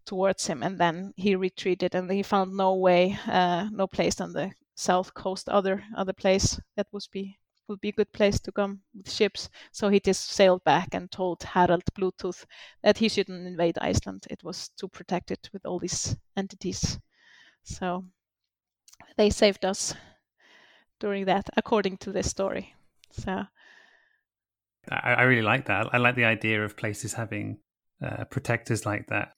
towards 0.05 0.47
him, 0.47 0.63
and 0.63 0.79
then 0.79 1.13
he 1.15 1.35
retreated, 1.35 1.95
and 1.95 2.11
he 2.11 2.23
found 2.23 2.55
no 2.55 2.75
way, 2.75 3.17
uh, 3.27 3.69
no 3.71 3.87
place 3.87 4.21
on 4.21 4.33
the 4.33 4.51
south 4.75 5.13
coast, 5.13 5.49
other 5.49 5.83
other 5.95 6.13
place 6.13 6.59
that 6.75 6.87
would 6.91 7.05
be 7.11 7.37
would 7.67 7.79
be 7.81 7.89
a 7.89 7.93
good 7.93 8.11
place 8.11 8.39
to 8.41 8.51
come 8.51 8.81
with 8.93 9.09
ships. 9.09 9.49
So 9.71 9.89
he 9.89 9.99
just 9.99 10.29
sailed 10.29 10.63
back 10.63 10.93
and 10.93 11.09
told 11.11 11.43
Harald 11.43 11.83
Bluetooth 11.95 12.45
that 12.81 12.97
he 12.97 13.09
shouldn't 13.09 13.47
invade 13.47 13.77
Iceland. 13.79 14.27
It 14.29 14.43
was 14.43 14.69
too 14.77 14.89
protected 14.89 15.39
with 15.53 15.65
all 15.65 15.79
these 15.79 16.15
entities. 16.35 16.99
So 17.63 18.05
they 19.17 19.29
saved 19.29 19.65
us 19.65 19.95
during 20.99 21.25
that, 21.25 21.49
according 21.55 21.97
to 21.97 22.11
this 22.11 22.29
story. 22.29 22.73
So 23.11 23.45
I, 24.89 25.13
I 25.13 25.21
really 25.23 25.41
like 25.41 25.65
that. 25.67 25.93
I 25.93 25.97
like 25.97 26.15
the 26.15 26.25
idea 26.25 26.63
of 26.63 26.75
places 26.75 27.13
having 27.13 27.59
uh, 28.01 28.25
protectors 28.25 28.85
like 28.85 29.07
that. 29.07 29.33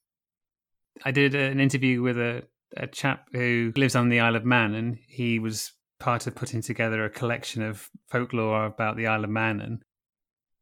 I 1.04 1.12
did 1.12 1.36
an 1.36 1.60
interview 1.60 2.02
with 2.02 2.18
a, 2.18 2.44
a 2.78 2.88
chap 2.88 3.28
who 3.32 3.74
lives 3.76 3.96
on 3.96 4.10
the 4.10 4.20
Isle 4.20 4.36
of 4.36 4.46
Man, 4.46 4.74
and 4.74 4.98
he 5.08 5.40
was 5.40 5.74
part 6.00 6.28
of 6.28 6.36
putting 6.36 6.62
together 6.62 7.04
a 7.04 7.10
collection 7.10 7.62
of 7.62 7.90
folklore 8.08 8.66
about 8.66 8.98
the 8.98 9.08
Isle 9.08 9.24
of 9.24 9.30
Man, 9.30 9.62
and 9.62 9.82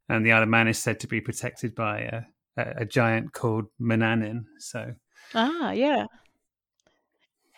and 0.09 0.25
the 0.25 0.31
Isle 0.31 0.43
of 0.43 0.49
Man 0.49 0.67
is 0.67 0.79
said 0.79 0.99
to 1.01 1.07
be 1.07 1.21
protected 1.21 1.75
by 1.75 1.99
a, 1.99 2.21
a, 2.57 2.73
a 2.81 2.85
giant 2.85 3.33
called 3.33 3.65
Manannan. 3.79 4.45
So 4.59 4.93
ah, 5.35 5.71
yeah. 5.71 6.05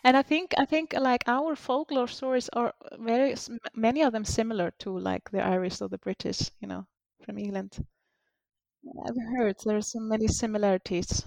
And 0.04 0.16
I 0.16 0.22
think 0.22 0.54
I 0.58 0.66
think 0.66 0.94
like 0.94 1.24
our 1.28 1.56
folklore 1.56 2.08
stories 2.08 2.48
are 2.54 2.74
very 3.00 3.36
many 3.74 4.04
of 4.04 4.14
them 4.14 4.24
similar 4.24 4.72
to 4.80 5.00
like 5.00 5.32
the 5.32 5.44
Irish 5.44 5.82
or 5.82 5.90
the 5.90 5.98
British, 5.98 6.52
you 6.60 6.68
know, 6.68 6.86
from 7.26 7.40
England. 7.40 7.84
I've 9.08 9.16
heard 9.36 9.56
there's 9.66 9.92
so 9.92 10.00
many 10.00 10.28
similarities. 10.28 11.26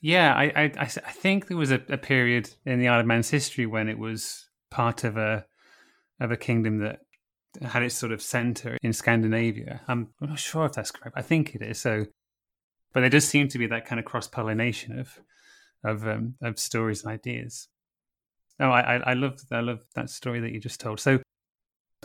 Yeah, 0.00 0.32
I, 0.34 0.44
I, 0.56 0.70
I 0.78 0.86
think 0.86 1.48
there 1.48 1.56
was 1.56 1.70
a, 1.70 1.82
a, 1.90 1.98
period 1.98 2.50
in 2.64 2.78
the 2.78 2.88
Isle 2.88 3.00
of 3.00 3.06
Man's 3.06 3.28
history 3.28 3.66
when 3.66 3.88
it 3.88 3.98
was 3.98 4.48
part 4.70 5.04
of 5.04 5.18
a 5.18 5.44
of 6.20 6.30
a 6.30 6.36
kingdom 6.36 6.78
that 6.78 7.00
had 7.62 7.82
its 7.82 7.94
sort 7.94 8.12
of 8.12 8.22
center 8.22 8.78
in 8.82 8.92
Scandinavia. 8.92 9.80
I'm, 9.88 10.08
I'm 10.20 10.30
not 10.30 10.38
sure 10.38 10.64
if 10.66 10.72
that's 10.72 10.90
correct. 10.90 11.16
I 11.18 11.22
think 11.22 11.54
it 11.54 11.62
is. 11.62 11.80
So, 11.80 12.06
but 12.92 13.00
there 13.00 13.10
does 13.10 13.26
seem 13.28 13.48
to 13.48 13.58
be 13.58 13.66
that 13.66 13.86
kind 13.86 13.98
of 13.98 14.06
cross 14.06 14.26
pollination 14.26 14.98
of 14.98 15.20
of 15.84 16.06
um, 16.06 16.34
of 16.42 16.58
stories 16.58 17.02
and 17.02 17.12
ideas. 17.12 17.68
No, 18.58 18.70
I, 18.70 18.96
I 18.96 19.10
I 19.10 19.12
love 19.12 19.40
I 19.50 19.60
love 19.60 19.84
that 19.94 20.08
story 20.08 20.40
that 20.40 20.52
you 20.52 20.60
just 20.60 20.80
told. 20.80 21.00
So, 21.00 21.20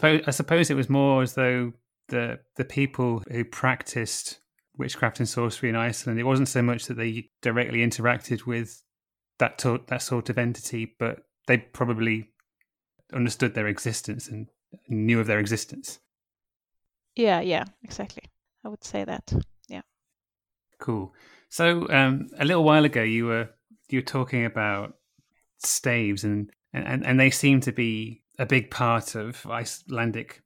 I 0.01 0.31
suppose 0.31 0.69
it 0.69 0.75
was 0.75 0.89
more 0.89 1.21
as 1.21 1.33
though 1.33 1.71
the 2.09 2.39
the 2.57 2.65
people 2.65 3.23
who 3.31 3.45
practiced 3.45 4.39
witchcraft 4.77 5.19
and 5.19 5.29
sorcery 5.29 5.69
in 5.69 5.75
Iceland. 5.75 6.19
It 6.19 6.23
wasn't 6.23 6.49
so 6.49 6.61
much 6.61 6.85
that 6.87 6.95
they 6.95 7.29
directly 7.41 7.79
interacted 7.79 8.45
with 8.45 8.83
that 9.39 9.57
to- 9.59 9.83
that 9.87 10.01
sort 10.01 10.29
of 10.29 10.37
entity, 10.37 10.95
but 10.97 11.23
they 11.47 11.57
probably 11.57 12.31
understood 13.13 13.53
their 13.53 13.67
existence 13.67 14.27
and 14.27 14.47
knew 14.87 15.19
of 15.19 15.27
their 15.27 15.39
existence. 15.39 15.99
Yeah, 17.15 17.41
yeah, 17.41 17.65
exactly. 17.83 18.23
I 18.63 18.69
would 18.69 18.83
say 18.83 19.03
that. 19.05 19.31
Yeah. 19.69 19.81
Cool. 20.79 21.13
So 21.49 21.87
um, 21.89 22.27
a 22.37 22.45
little 22.45 22.63
while 22.63 22.85
ago, 22.85 23.03
you 23.03 23.25
were 23.25 23.49
you 23.89 23.99
were 23.99 24.05
talking 24.05 24.45
about 24.45 24.95
staves, 25.57 26.23
and 26.23 26.49
and 26.73 27.05
and 27.05 27.19
they 27.19 27.29
seem 27.29 27.61
to 27.61 27.71
be 27.71 28.23
a 28.37 28.45
big 28.45 28.71
part 28.71 29.15
of 29.15 29.45
Icelandic 29.45 30.41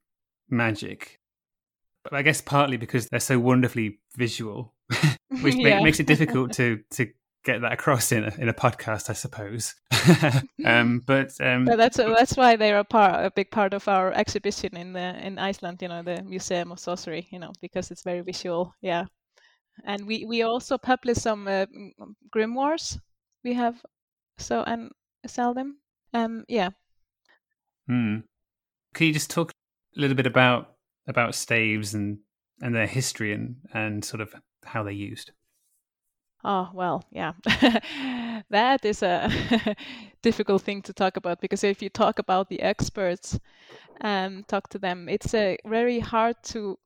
magic. 0.50 1.19
But 2.10 2.18
I 2.18 2.22
guess 2.22 2.42
partly 2.42 2.78
because 2.78 3.08
they're 3.08 3.20
so 3.20 3.40
wonderfully 3.40 4.00
visual, 4.18 4.74
which 5.42 5.56
yeah. 5.56 5.82
makes 5.82 6.00
it 6.00 6.08
difficult 6.08 6.54
to 6.60 6.80
to 6.92 7.08
get 7.46 7.62
that 7.62 7.72
across 7.72 8.12
in 8.12 8.26
a, 8.26 8.34
in 8.38 8.50
a 8.50 8.54
podcast, 8.54 9.10
I 9.10 9.14
suppose. 9.14 9.76
um, 10.66 11.02
but 11.06 11.32
um, 11.42 11.66
but 11.66 11.78
that's 11.78 11.98
that's 11.98 12.36
why 12.36 12.56
they're 12.56 12.80
a 12.80 12.84
part, 12.84 13.26
a 13.26 13.32
big 13.32 13.52
part 13.52 13.74
of 13.74 13.88
our 13.88 14.12
exhibition 14.14 14.76
in 14.76 14.94
the 14.94 15.26
in 15.26 15.38
Iceland. 15.38 15.82
You 15.82 15.88
know, 15.88 16.04
the 16.04 16.22
Museum 16.24 16.72
of 16.72 16.80
Sorcery. 16.80 17.28
You 17.32 17.40
know, 17.40 17.54
because 17.62 17.92
it's 17.92 18.04
very 18.04 18.22
visual. 18.22 18.74
Yeah, 18.82 19.06
and 19.86 20.06
we 20.06 20.26
we 20.26 20.42
also 20.42 20.78
publish 20.78 21.18
some 21.18 21.48
uh, 21.48 21.66
grimoires. 22.36 23.00
We 23.44 23.54
have 23.54 23.82
so 24.38 24.64
and 24.64 24.92
sell 25.28 25.54
them. 25.54 25.78
Um, 26.14 26.46
yeah. 26.48 26.70
Hmm. 27.88 28.20
Can 28.94 29.08
you 29.08 29.14
just 29.14 29.30
talk 29.30 29.52
a 29.96 30.00
little 30.00 30.16
bit 30.16 30.26
about 30.28 30.76
about 31.10 31.36
staves 31.36 31.94
and 31.94 32.20
and 32.62 32.76
their 32.76 32.88
history 32.88 33.34
and 33.34 33.56
and 33.74 34.06
sort 34.06 34.22
of 34.22 34.34
how 34.64 34.84
they're 34.84 34.94
used? 34.94 35.32
Oh 36.44 36.70
well, 36.74 37.04
yeah, 37.12 37.34
that 38.50 38.86
is 38.86 39.04
a 39.04 39.30
difficult 40.22 40.62
thing 40.62 40.82
to 40.84 40.94
talk 40.94 41.18
about 41.18 41.42
because 41.42 41.66
if 41.66 41.82
you 41.82 41.90
talk 41.90 42.20
about 42.20 42.48
the 42.48 42.62
experts 42.62 43.38
and 44.00 44.48
talk 44.48 44.70
to 44.70 44.80
them, 44.80 45.10
it's 45.10 45.34
a 45.34 45.58
very 45.66 46.00
hard 46.00 46.38
to 46.44 46.78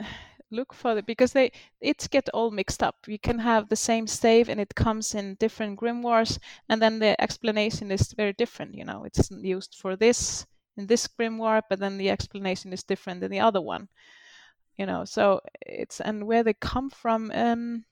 look 0.50 0.72
for 0.72 0.96
it 0.96 1.04
because 1.06 1.32
they 1.32 1.50
it's 1.80 2.08
get 2.08 2.30
all 2.32 2.50
mixed 2.50 2.82
up. 2.82 2.96
You 3.06 3.18
can 3.18 3.38
have 3.38 3.68
the 3.68 3.76
same 3.76 4.06
stave 4.06 4.48
and 4.48 4.60
it 4.60 4.74
comes 4.74 5.14
in 5.14 5.34
different 5.34 5.78
grimoires, 5.78 6.38
and 6.70 6.80
then 6.80 6.98
the 6.98 7.20
explanation 7.20 7.90
is 7.90 8.14
very 8.14 8.32
different. 8.32 8.74
You 8.74 8.84
know, 8.86 9.04
it's 9.04 9.30
used 9.30 9.74
for 9.74 9.96
this 9.96 10.46
in 10.76 10.86
this 10.86 11.08
grimoire, 11.08 11.62
but 11.68 11.78
then 11.78 11.98
the 11.98 12.10
explanation 12.10 12.72
is 12.72 12.82
different 12.82 13.22
in 13.22 13.30
the 13.30 13.40
other 13.40 13.60
one. 13.60 13.88
You 14.76 14.86
know, 14.86 15.04
so 15.04 15.40
it's 15.62 16.00
and 16.00 16.26
where 16.26 16.42
they 16.42 16.54
come 16.54 16.90
from. 16.90 17.30
Um, 17.34 17.84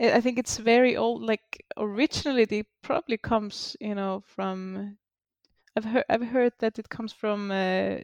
I 0.00 0.20
think 0.20 0.38
it's 0.38 0.56
very 0.58 0.96
old. 0.96 1.22
Like 1.22 1.64
originally, 1.76 2.42
it 2.42 2.66
probably 2.82 3.18
comes, 3.18 3.76
you 3.80 3.94
know, 3.94 4.22
from. 4.26 4.98
I've 5.76 5.84
heard 5.84 6.04
I've 6.08 6.26
heard 6.26 6.52
that 6.58 6.78
it 6.78 6.88
comes 6.88 7.12
from 7.12 7.50
uh, 7.50 7.98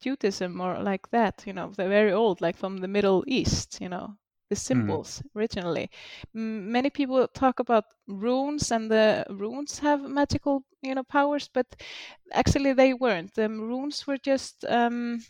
Judaism 0.00 0.60
or 0.60 0.80
like 0.82 1.10
that. 1.10 1.42
You 1.46 1.52
know, 1.52 1.72
they're 1.76 1.88
very 1.88 2.12
old, 2.12 2.40
like 2.40 2.56
from 2.56 2.78
the 2.78 2.88
Middle 2.88 3.24
East. 3.26 3.78
You 3.80 3.88
know, 3.88 4.16
the 4.50 4.56
Hmm. 4.72 4.96
symbols 4.96 5.22
originally. 5.36 5.90
M- 6.34 6.70
Many 6.72 6.90
people 6.90 7.26
talk 7.28 7.58
about 7.60 7.84
runes, 8.06 8.70
and 8.70 8.90
the 8.90 9.24
runes 9.30 9.78
have 9.80 10.02
magical, 10.02 10.64
you 10.82 10.94
know, 10.94 11.04
powers, 11.04 11.48
but 11.52 11.66
actually 12.32 12.72
they 12.72 12.94
weren't. 12.94 13.34
The 13.34 13.48
runes 13.48 14.06
were 14.06 14.18
just. 14.18 14.64
Um, 14.64 15.20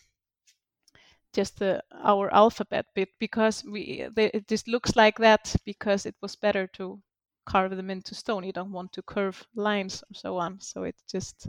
just 1.34 1.58
the, 1.58 1.82
our 2.02 2.32
alphabet 2.32 2.86
bit 2.94 3.08
because 3.18 3.64
we 3.64 4.06
they, 4.14 4.26
it 4.26 4.48
just 4.48 4.68
looks 4.68 4.96
like 4.96 5.16
that 5.18 5.54
because 5.64 6.06
it 6.06 6.14
was 6.22 6.36
better 6.36 6.66
to 6.66 7.00
carve 7.46 7.76
them 7.76 7.90
into 7.90 8.14
stone 8.14 8.44
you 8.44 8.52
don't 8.52 8.72
want 8.72 8.92
to 8.92 9.02
curve 9.02 9.46
lines 9.54 10.02
and 10.08 10.16
so 10.16 10.36
on 10.38 10.58
so 10.60 10.82
it 10.84 10.96
just 11.10 11.48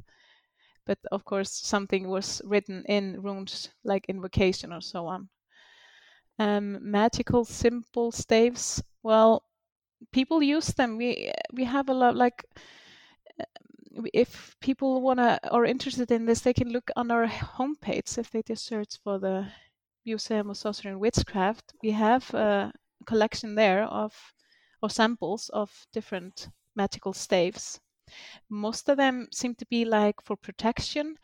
but 0.86 0.98
of 1.12 1.24
course 1.26 1.52
something 1.52 2.08
was 2.10 2.42
written 2.46 2.84
in 2.88 3.22
runes 3.22 3.70
like 3.84 4.06
invocation 4.10 4.72
or 4.74 4.82
so 4.82 5.06
on 5.08 5.30
um, 6.40 6.80
magical 6.82 7.46
simple 7.46 8.12
staves. 8.12 8.84
Well 9.04 9.44
people 10.12 10.44
use 10.44 10.68
them. 10.68 10.98
We 10.98 11.32
we 11.54 11.64
have 11.66 11.90
a 11.90 11.94
lot 11.94 12.16
like 12.16 12.44
uh, 13.40 13.46
if 14.14 14.56
people 14.60 15.02
want 15.02 15.20
to 15.20 15.40
or 15.52 15.66
interested 15.66 16.12
in 16.12 16.26
this 16.26 16.42
they 16.42 16.54
can 16.54 16.70
look 16.70 16.92
on 16.96 17.12
our 17.12 17.28
homepage 17.28 18.18
if 18.18 18.32
they 18.32 18.42
just 18.44 18.66
search 18.66 18.98
for 19.04 19.20
the 19.20 19.48
Museum 20.06 20.52
of 20.52 20.58
Sorcery 20.58 20.92
and 20.92 21.02
Witchcraft, 21.02 21.74
we 21.82 21.92
have 21.92 22.32
a 22.34 22.72
collection 23.06 23.56
there 23.56 23.84
of, 23.86 24.14
or 24.82 24.90
samples 24.90 25.50
of 25.50 25.88
different 25.92 26.50
magical 26.76 27.14
staves. 27.14 27.80
Most 28.50 28.90
of 28.90 28.98
them 28.98 29.28
seem 29.32 29.56
to 29.56 29.66
be 29.68 29.86
like 29.86 30.22
for 30.22 30.36
protection, 30.36 31.18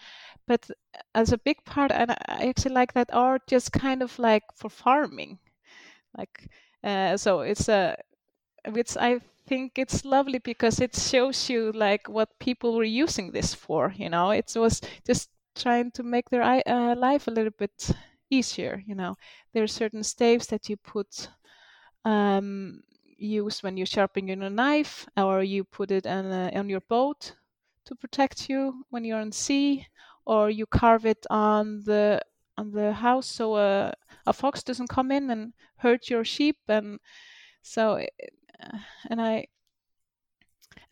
but 0.47 0.69
as 1.15 1.31
a 1.33 1.37
big 1.39 1.63
part, 1.65 1.91
and 1.91 2.11
I 2.11 2.47
actually 2.49 2.75
like 2.75 2.93
that, 2.93 3.13
are 3.13 3.39
just 3.47 3.71
kind 3.73 4.01
of 4.03 4.17
like 4.19 4.43
for 4.55 4.69
farming. 4.69 5.39
Like, 6.17 6.49
uh, 6.83 7.17
so 7.17 7.41
it's 7.41 7.69
a, 7.69 7.95
which 8.69 8.97
I 8.97 9.19
think 9.47 9.73
it's 9.77 10.05
lovely 10.05 10.39
because 10.39 10.79
it 10.79 10.95
shows 10.95 11.49
you 11.49 11.71
like 11.73 12.09
what 12.09 12.39
people 12.39 12.75
were 12.75 12.83
using 12.83 13.31
this 13.31 13.53
for. 13.53 13.93
You 13.95 14.09
know, 14.09 14.31
it 14.31 14.51
was 14.55 14.81
just 15.05 15.29
trying 15.55 15.91
to 15.91 16.03
make 16.03 16.29
their 16.29 16.43
uh, 16.43 16.95
life 16.95 17.27
a 17.27 17.31
little 17.31 17.53
bit 17.57 17.91
easier. 18.29 18.83
You 18.85 18.95
know, 18.95 19.15
there 19.53 19.63
are 19.63 19.67
certain 19.67 20.03
staves 20.03 20.47
that 20.47 20.69
you 20.69 20.77
put 20.77 21.29
um, 22.05 22.83
use 23.21 23.63
when 23.63 23.77
you're 23.77 23.85
sharpening 23.85 24.41
a 24.43 24.49
knife, 24.49 25.07
or 25.17 25.43
you 25.43 25.63
put 25.63 25.91
it 25.91 26.05
on, 26.07 26.31
on 26.31 26.69
your 26.69 26.81
boat 26.81 27.33
to 27.85 27.95
protect 27.95 28.49
you 28.49 28.85
when 28.89 29.05
you're 29.05 29.19
on 29.19 29.31
sea, 29.31 29.87
or 30.25 30.49
you 30.49 30.65
carve 30.65 31.05
it 31.05 31.25
on 31.29 31.81
the 31.85 32.21
on 32.57 32.71
the 32.71 32.91
house 32.93 33.25
so 33.27 33.55
a, 33.55 33.93
a 34.27 34.33
fox 34.33 34.61
doesn't 34.61 34.89
come 34.89 35.11
in 35.11 35.29
and 35.31 35.53
hurt 35.77 36.09
your 36.09 36.23
sheep. 36.23 36.57
And 36.67 36.99
so, 37.61 37.95
eh, 37.95 38.07
and 39.09 39.21
I 39.21 39.47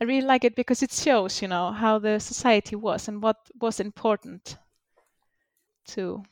I 0.00 0.04
really 0.04 0.26
like 0.26 0.44
it 0.44 0.56
because 0.56 0.82
it 0.82 0.92
shows, 0.92 1.42
you 1.42 1.48
know, 1.48 1.72
how 1.72 1.98
the 1.98 2.18
society 2.18 2.76
was 2.76 3.08
and 3.08 3.22
what 3.22 3.36
was 3.60 3.80
important 3.80 4.56
to 5.86 6.22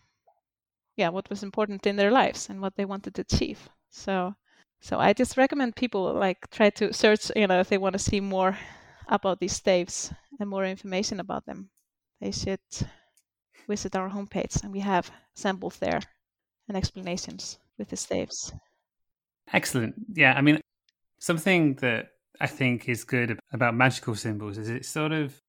yeah 0.97 1.09
what 1.09 1.31
was 1.31 1.43
important 1.43 1.87
in 1.87 1.97
their 1.97 2.11
lives 2.11 2.51
and 2.51 2.61
what 2.61 2.77
they 2.77 2.85
wanted 2.85 3.15
to 3.15 3.23
achieve 3.23 3.69
so 3.91 4.35
so 4.81 4.99
i 4.99 5.13
just 5.13 5.37
recommend 5.37 5.75
people 5.77 6.13
like 6.15 6.49
try 6.51 6.71
to 6.71 6.93
search 6.93 7.31
you 7.37 7.47
know 7.47 7.61
if 7.61 7.69
they 7.69 7.79
want 7.79 7.93
to 7.93 7.99
see 7.99 8.21
more 8.21 8.57
about 9.09 9.41
these 9.41 9.55
staves 9.55 10.13
and 10.39 10.49
more 10.49 10.65
information 10.65 11.21
about 11.21 11.45
them 11.47 11.71
they 12.21 12.31
should 12.31 12.61
visit 13.69 13.97
our 13.97 14.11
homepage 14.11 14.63
and 14.63 14.73
we 14.73 14.81
have 14.81 15.11
samples 15.35 15.77
there 15.79 16.01
and 16.69 16.77
explanations 16.77 17.59
with 17.79 17.89
the 17.89 17.97
staves 17.97 18.53
excellent 19.53 19.95
yeah 20.15 20.35
i 20.37 20.41
mean 20.41 20.61
something 21.19 21.75
that 21.77 22.09
i 22.41 22.47
think 22.47 22.89
is 22.89 23.05
good 23.05 23.39
about 23.53 23.75
magical 23.75 24.15
symbols 24.15 24.59
is 24.59 24.69
it 24.69 24.85
sort 24.85 25.13
of 25.13 25.41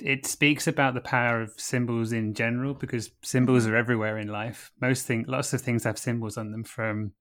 it 0.00 0.26
speaks 0.26 0.66
about 0.66 0.94
the 0.94 1.00
power 1.00 1.40
of 1.40 1.52
symbols 1.56 2.12
in 2.12 2.34
general 2.34 2.74
because 2.74 3.10
symbols 3.22 3.64
mm-hmm. 3.64 3.74
are 3.74 3.76
everywhere 3.76 4.18
in 4.18 4.28
life. 4.28 4.72
Most 4.80 5.06
things, 5.06 5.28
lots 5.28 5.52
of 5.52 5.60
things 5.60 5.84
have 5.84 5.98
symbols 5.98 6.36
on 6.36 6.50
them. 6.50 6.64
From 6.64 7.12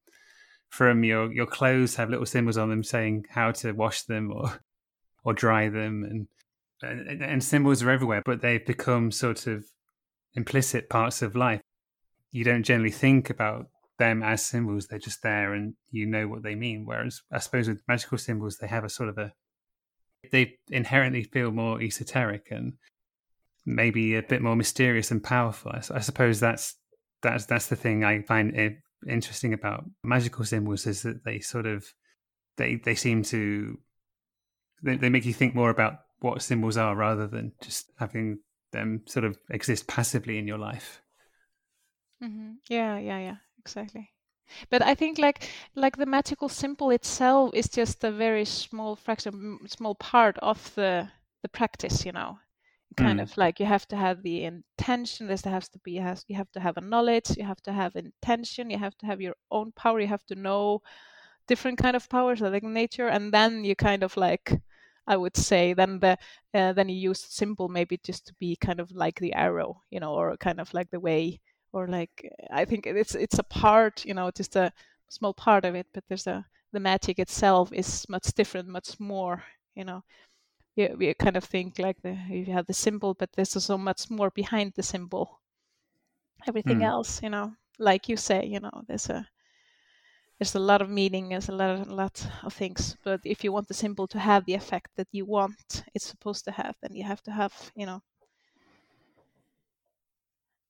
from 0.73 1.03
your 1.03 1.31
your 1.31 1.45
clothes 1.45 1.97
have 1.97 2.09
little 2.09 2.25
symbols 2.25 2.57
on 2.57 2.67
them 2.67 2.83
saying 2.83 3.23
how 3.29 3.51
to 3.51 3.71
wash 3.73 4.01
them 4.03 4.31
or 4.31 4.59
or 5.23 5.31
dry 5.31 5.69
them, 5.69 6.03
and 6.03 6.27
and, 6.81 7.21
and 7.21 7.43
symbols 7.43 7.83
are 7.83 7.91
everywhere. 7.91 8.23
But 8.25 8.41
they've 8.41 8.65
become 8.65 9.11
sort 9.11 9.45
of 9.45 9.65
implicit 10.33 10.89
parts 10.89 11.21
of 11.21 11.35
life. 11.35 11.61
You 12.31 12.43
don't 12.43 12.63
generally 12.63 12.89
think 12.89 13.29
about 13.29 13.67
them 13.99 14.23
as 14.23 14.43
symbols; 14.43 14.87
they're 14.87 14.97
just 14.97 15.21
there, 15.21 15.53
and 15.53 15.75
you 15.91 16.07
know 16.07 16.27
what 16.27 16.41
they 16.41 16.55
mean. 16.55 16.85
Whereas, 16.87 17.21
I 17.31 17.37
suppose 17.37 17.67
with 17.67 17.87
magical 17.87 18.17
symbols, 18.17 18.57
they 18.57 18.67
have 18.67 18.83
a 18.83 18.89
sort 18.89 19.09
of 19.09 19.19
a 19.19 19.31
they 20.31 20.55
inherently 20.69 21.23
feel 21.23 21.51
more 21.51 21.83
esoteric 21.83 22.47
and 22.49 22.73
maybe 23.63 24.15
a 24.15 24.23
bit 24.23 24.41
more 24.41 24.55
mysterious 24.55 25.11
and 25.11 25.23
powerful. 25.23 25.71
I, 25.71 25.99
suppose 25.99 26.39
that's 26.39 26.77
that's 27.21 27.45
that's 27.45 27.67
the 27.67 27.75
thing 27.75 28.03
I 28.03 28.23
find 28.23 28.55
interesting 29.07 29.53
about 29.53 29.85
magical 30.03 30.45
symbols 30.45 30.87
is 30.87 31.03
that 31.03 31.23
they 31.23 31.39
sort 31.39 31.65
of 31.65 31.85
they 32.57 32.75
they 32.75 32.95
seem 32.95 33.23
to 33.23 33.77
they, 34.81 34.97
they 34.97 35.09
make 35.09 35.25
you 35.25 35.33
think 35.33 35.55
more 35.55 35.69
about 35.69 35.99
what 36.19 36.41
symbols 36.41 36.77
are 36.77 36.95
rather 36.95 37.27
than 37.27 37.51
just 37.61 37.91
having 37.99 38.39
them 38.71 39.01
sort 39.05 39.25
of 39.25 39.37
exist 39.49 39.87
passively 39.87 40.37
in 40.37 40.47
your 40.47 40.57
life. 40.57 41.01
Mm-hmm. 42.23 42.53
Yeah, 42.69 42.97
yeah, 42.97 43.19
yeah, 43.19 43.35
exactly 43.59 44.13
but 44.69 44.81
i 44.81 44.93
think 44.93 45.17
like 45.17 45.49
like 45.75 45.97
the 45.97 46.05
magical 46.05 46.49
symbol 46.49 46.91
itself 46.91 47.51
is 47.53 47.69
just 47.69 48.03
a 48.03 48.11
very 48.11 48.45
small 48.45 48.95
fraction 48.95 49.59
small 49.67 49.95
part 49.95 50.37
of 50.39 50.73
the 50.75 51.07
the 51.41 51.49
practice 51.49 52.05
you 52.05 52.11
know 52.11 52.37
kind 52.93 53.19
mm. 53.19 53.23
of 53.23 53.35
like 53.37 53.59
you 53.59 53.65
have 53.65 53.87
to 53.87 53.95
have 53.95 54.21
the 54.23 54.43
intention 54.43 55.27
this 55.27 55.43
has 55.43 55.69
to 55.69 55.79
be 55.79 55.95
has 55.95 56.25
you 56.27 56.35
have 56.35 56.51
to 56.51 56.59
have 56.59 56.77
a 56.77 56.81
knowledge 56.81 57.37
you 57.37 57.45
have 57.45 57.61
to 57.61 57.71
have 57.71 57.95
intention 57.95 58.69
you 58.69 58.77
have 58.77 58.97
to 58.97 59.05
have 59.05 59.21
your 59.21 59.35
own 59.51 59.71
power 59.73 59.99
you 59.99 60.07
have 60.07 60.25
to 60.25 60.35
know 60.35 60.81
different 61.47 61.77
kind 61.77 61.95
of 61.95 62.09
powers 62.09 62.41
like 62.41 62.63
nature 62.63 63.07
and 63.07 63.33
then 63.33 63.63
you 63.63 63.75
kind 63.75 64.03
of 64.03 64.15
like 64.17 64.59
i 65.07 65.17
would 65.17 65.35
say 65.35 65.73
then 65.73 65.99
the 65.99 66.17
uh, 66.53 66.71
then 66.73 66.87
you 66.87 67.09
use 67.09 67.19
symbol 67.19 67.67
maybe 67.67 67.99
just 68.03 68.27
to 68.27 68.33
be 68.39 68.55
kind 68.55 68.79
of 68.79 68.91
like 68.91 69.19
the 69.19 69.33
arrow 69.33 69.81
you 69.89 69.99
know 69.99 70.13
or 70.13 70.37
kind 70.37 70.59
of 70.59 70.73
like 70.73 70.89
the 70.91 70.99
way 70.99 71.39
or 71.73 71.87
like 71.87 72.31
I 72.51 72.65
think 72.65 72.87
it's 72.87 73.15
it's 73.15 73.39
a 73.39 73.43
part, 73.43 74.05
you 74.05 74.13
know, 74.13 74.31
just 74.31 74.55
a 74.55 74.71
small 75.09 75.33
part 75.33 75.65
of 75.65 75.75
it, 75.75 75.87
but 75.93 76.03
there's 76.07 76.27
a 76.27 76.45
the 76.71 76.79
magic 76.79 77.19
itself 77.19 77.71
is 77.73 78.07
much 78.09 78.33
different, 78.33 78.67
much 78.67 78.99
more, 78.99 79.43
you 79.75 79.83
know. 79.83 80.03
We, 80.75 80.87
we 80.97 81.13
kind 81.13 81.37
of 81.37 81.43
think 81.43 81.79
like 81.79 82.01
the 82.01 82.17
you 82.29 82.53
have 82.53 82.65
the 82.65 82.73
symbol, 82.73 83.13
but 83.13 83.31
there's 83.33 83.51
so 83.51 83.77
much 83.77 84.09
more 84.09 84.31
behind 84.31 84.73
the 84.75 84.83
symbol. 84.83 85.39
Everything 86.47 86.79
mm. 86.79 86.85
else, 86.85 87.21
you 87.21 87.29
know, 87.29 87.53
like 87.79 88.09
you 88.09 88.17
say, 88.17 88.45
you 88.45 88.59
know, 88.59 88.83
there's 88.87 89.09
a 89.09 89.27
there's 90.39 90.55
a 90.55 90.59
lot 90.59 90.81
of 90.81 90.89
meaning, 90.89 91.29
there's 91.29 91.49
a 91.49 91.55
lot 91.55 91.69
of, 91.69 91.87
lot 91.87 92.27
of 92.43 92.53
things. 92.53 92.97
But 93.03 93.21
if 93.23 93.43
you 93.43 93.51
want 93.51 93.67
the 93.67 93.73
symbol 93.73 94.07
to 94.07 94.19
have 94.19 94.45
the 94.45 94.55
effect 94.55 94.89
that 94.95 95.07
you 95.11 95.25
want 95.25 95.83
it's 95.93 96.05
supposed 96.05 96.45
to 96.45 96.51
have, 96.51 96.75
then 96.81 96.95
you 96.95 97.03
have 97.03 97.21
to 97.23 97.31
have, 97.31 97.53
you 97.75 97.85
know, 97.85 98.01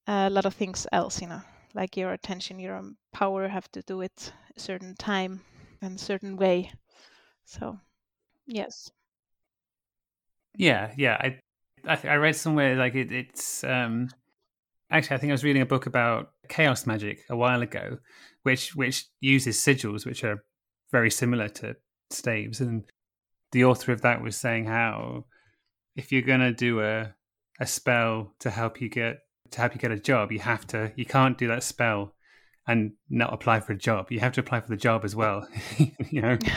a 0.06 0.30
lot 0.30 0.46
of 0.46 0.54
things 0.54 0.86
else, 0.92 1.20
you 1.20 1.28
know, 1.28 1.40
like 1.74 1.96
your 1.96 2.12
attention, 2.12 2.58
your 2.58 2.80
power 3.12 3.48
have 3.48 3.70
to 3.72 3.82
do 3.82 4.02
it 4.02 4.32
a 4.56 4.60
certain 4.60 4.94
time 4.96 5.40
and 5.80 5.98
certain 5.98 6.36
way. 6.36 6.70
So, 7.44 7.78
yes. 8.46 8.90
Yeah, 10.56 10.92
yeah. 10.96 11.16
I 11.20 11.38
I, 11.86 11.98
I 12.08 12.14
read 12.16 12.36
somewhere 12.36 12.76
like 12.76 12.94
it, 12.94 13.12
it's 13.12 13.64
um 13.64 14.08
actually 14.90 15.16
I 15.16 15.18
think 15.18 15.30
I 15.30 15.34
was 15.34 15.44
reading 15.44 15.62
a 15.62 15.66
book 15.66 15.86
about 15.86 16.32
chaos 16.48 16.86
magic 16.86 17.24
a 17.28 17.36
while 17.36 17.62
ago, 17.62 17.98
which 18.42 18.74
which 18.74 19.06
uses 19.20 19.58
sigils, 19.58 20.06
which 20.06 20.24
are 20.24 20.44
very 20.90 21.10
similar 21.10 21.48
to 21.48 21.76
staves, 22.10 22.60
and 22.60 22.84
the 23.52 23.64
author 23.64 23.92
of 23.92 24.02
that 24.02 24.22
was 24.22 24.36
saying 24.36 24.66
how 24.66 25.26
if 25.96 26.12
you're 26.12 26.22
gonna 26.22 26.52
do 26.52 26.80
a 26.80 27.14
a 27.60 27.66
spell 27.66 28.34
to 28.40 28.50
help 28.50 28.80
you 28.80 28.88
get 28.88 29.18
to 29.50 29.60
help 29.60 29.74
you 29.74 29.80
get 29.80 29.92
a 29.92 29.98
job, 29.98 30.32
you 30.32 30.40
have 30.40 30.66
to 30.68 30.92
you 30.96 31.04
can't 31.04 31.38
do 31.38 31.48
that 31.48 31.62
spell 31.62 32.14
and 32.66 32.92
not 33.10 33.32
apply 33.32 33.60
for 33.60 33.72
a 33.72 33.78
job. 33.78 34.10
You 34.10 34.20
have 34.20 34.32
to 34.32 34.40
apply 34.40 34.60
for 34.60 34.68
the 34.68 34.76
job 34.76 35.04
as 35.04 35.14
well. 35.14 35.46
you 36.10 36.22
know. 36.22 36.38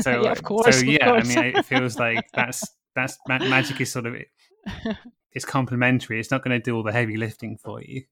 So 0.00 0.22
yeah, 0.22 0.32
of 0.32 0.42
course. 0.42 0.78
So 0.78 0.84
yeah, 0.86 1.04
course. 1.04 1.36
I 1.36 1.42
mean, 1.42 1.54
it 1.54 1.66
feels 1.66 1.98
like 1.98 2.24
that's 2.32 2.64
that's 2.94 3.18
magic 3.26 3.80
is 3.80 3.92
sort 3.92 4.06
of 4.06 4.16
it's 5.32 5.44
complementary. 5.44 6.20
It's 6.20 6.30
not 6.30 6.44
going 6.44 6.58
to 6.58 6.62
do 6.62 6.76
all 6.76 6.82
the 6.82 6.92
heavy 6.92 7.16
lifting 7.16 7.56
for 7.56 7.82
you. 7.82 8.02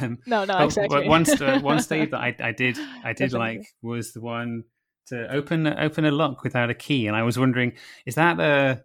Um, 0.00 0.18
no, 0.26 0.44
no, 0.44 0.58
exactly. 0.64 1.08
One, 1.08 1.28
uh, 1.40 1.60
one 1.60 1.80
stave 1.80 2.10
that 2.10 2.20
I, 2.20 2.36
I 2.40 2.52
did 2.52 2.78
I 3.04 3.12
did 3.12 3.30
Definitely. 3.30 3.58
like 3.58 3.66
was 3.82 4.12
the 4.12 4.20
one 4.20 4.64
to 5.06 5.32
open 5.34 5.66
open 5.66 6.04
a 6.04 6.10
lock 6.10 6.42
without 6.42 6.70
a 6.70 6.74
key, 6.74 7.06
and 7.06 7.16
I 7.16 7.22
was 7.22 7.38
wondering, 7.38 7.72
is 8.06 8.14
that 8.16 8.38
a 8.38 8.82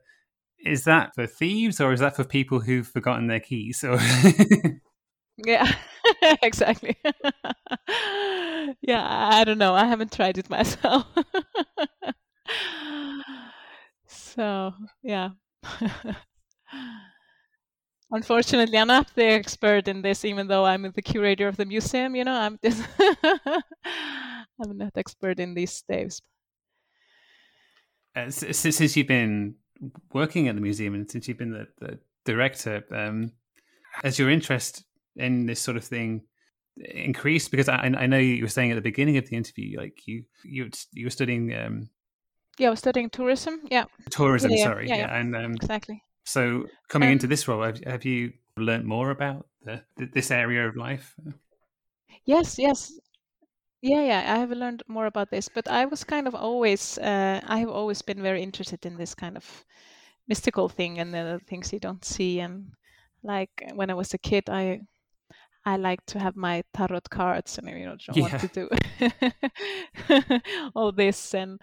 is 0.65 0.85
that 0.85 1.13
for 1.13 1.27
thieves 1.27 1.81
or 1.81 1.91
is 1.91 1.99
that 1.99 2.15
for 2.15 2.23
people 2.23 2.61
who've 2.61 2.87
forgotten 2.87 3.27
their 3.27 3.41
keys? 3.41 3.83
Or 3.83 3.99
yeah, 5.45 5.75
exactly. 6.41 6.95
yeah, 8.81 9.29
I 9.31 9.43
don't 9.43 9.57
know. 9.57 9.73
I 9.73 9.85
haven't 9.85 10.13
tried 10.13 10.37
it 10.37 10.49
myself. 10.49 11.05
So 14.35 14.73
yeah. 15.01 15.29
Unfortunately, 18.11 18.77
I'm 18.77 18.87
not 18.87 19.13
the 19.15 19.25
expert 19.25 19.87
in 19.87 20.03
this, 20.03 20.23
even 20.23 20.47
though 20.47 20.65
I'm 20.65 20.83
the 20.91 21.01
curator 21.01 21.47
of 21.47 21.57
the 21.57 21.65
museum. 21.65 22.15
You 22.15 22.23
know, 22.25 22.35
I'm 22.35 22.59
just 22.63 22.83
I'm 23.85 24.77
not 24.77 24.91
expert 24.95 25.39
in 25.39 25.55
these 25.55 25.83
things. 25.87 26.21
Uh, 28.15 28.29
since 28.29 28.95
you've 28.95 29.07
been 29.07 29.55
working 30.13 30.47
at 30.47 30.53
the 30.53 30.61
museum 30.61 30.93
and 30.93 31.09
since 31.09 31.27
you've 31.27 31.39
been 31.39 31.51
the, 31.51 31.67
the 31.79 31.99
director, 32.25 32.83
um, 32.91 33.31
has 34.03 34.19
your 34.19 34.29
interest 34.29 34.83
in 35.15 35.47
this 35.47 35.59
sort 35.59 35.77
of 35.77 35.83
thing 35.83 36.21
increased? 36.77 37.49
Because 37.49 37.67
I, 37.67 37.91
I 37.97 38.05
know 38.05 38.19
you 38.19 38.43
were 38.43 38.49
saying 38.49 38.71
at 38.71 38.75
the 38.75 38.81
beginning 38.81 39.17
of 39.17 39.27
the 39.27 39.35
interview, 39.35 39.79
like 39.79 40.05
you 40.05 40.23
you 40.43 40.69
you 40.91 41.07
were 41.07 41.11
studying. 41.11 41.53
Um, 41.55 41.89
yeah, 42.57 42.67
I 42.67 42.69
was 42.69 42.79
studying 42.79 43.09
tourism. 43.09 43.61
Yeah, 43.69 43.85
tourism. 44.09 44.51
Yeah, 44.51 44.63
sorry. 44.63 44.87
Yeah, 44.87 44.97
yeah. 44.97 45.19
and 45.19 45.35
um, 45.35 45.53
exactly. 45.53 46.03
So 46.25 46.65
coming 46.87 47.09
um, 47.09 47.13
into 47.13 47.27
this 47.27 47.47
role, 47.47 47.63
have, 47.63 47.83
have 47.83 48.05
you 48.05 48.33
learned 48.57 48.85
more 48.85 49.09
about 49.09 49.47
the, 49.63 49.81
this 49.97 50.31
area 50.31 50.67
of 50.67 50.75
life? 50.75 51.15
Yes, 52.25 52.57
yes. 52.57 52.93
Yeah, 53.81 54.01
yeah, 54.01 54.33
I 54.33 54.39
have 54.39 54.51
learned 54.51 54.83
more 54.87 55.07
about 55.07 55.29
this, 55.29 55.49
but 55.49 55.67
I 55.67 55.85
was 55.85 56.05
kind 56.05 56.25
of 56.25 56.35
always, 56.35 56.97
uh, 56.99 57.41
I 57.45 57.59
have 57.59 57.69
always 57.69 58.01
been 58.01 58.21
very 58.21 58.41
interested 58.41 58.85
in 58.85 58.95
this 58.95 59.13
kind 59.13 59.35
of 59.35 59.65
mystical 60.25 60.69
thing 60.69 60.99
and 60.99 61.13
the 61.13 61.41
things 61.47 61.73
you 61.73 61.79
don't 61.79 62.05
see. 62.05 62.39
And 62.39 62.71
like 63.23 63.71
when 63.73 63.89
I 63.89 63.93
was 63.93 64.13
a 64.13 64.17
kid, 64.17 64.49
I 64.49 64.81
I 65.65 65.77
like 65.77 66.05
to 66.07 66.19
have 66.19 66.35
my 66.35 66.63
tarot 66.73 67.01
cards 67.09 67.57
and 67.57 67.69
you 67.69 67.85
know 67.85 67.95
don't 68.05 68.17
yeah. 68.17 68.23
want 68.23 68.39
to 68.41 68.67
do 70.29 70.41
all 70.75 70.91
this 70.91 71.33
and 71.33 71.59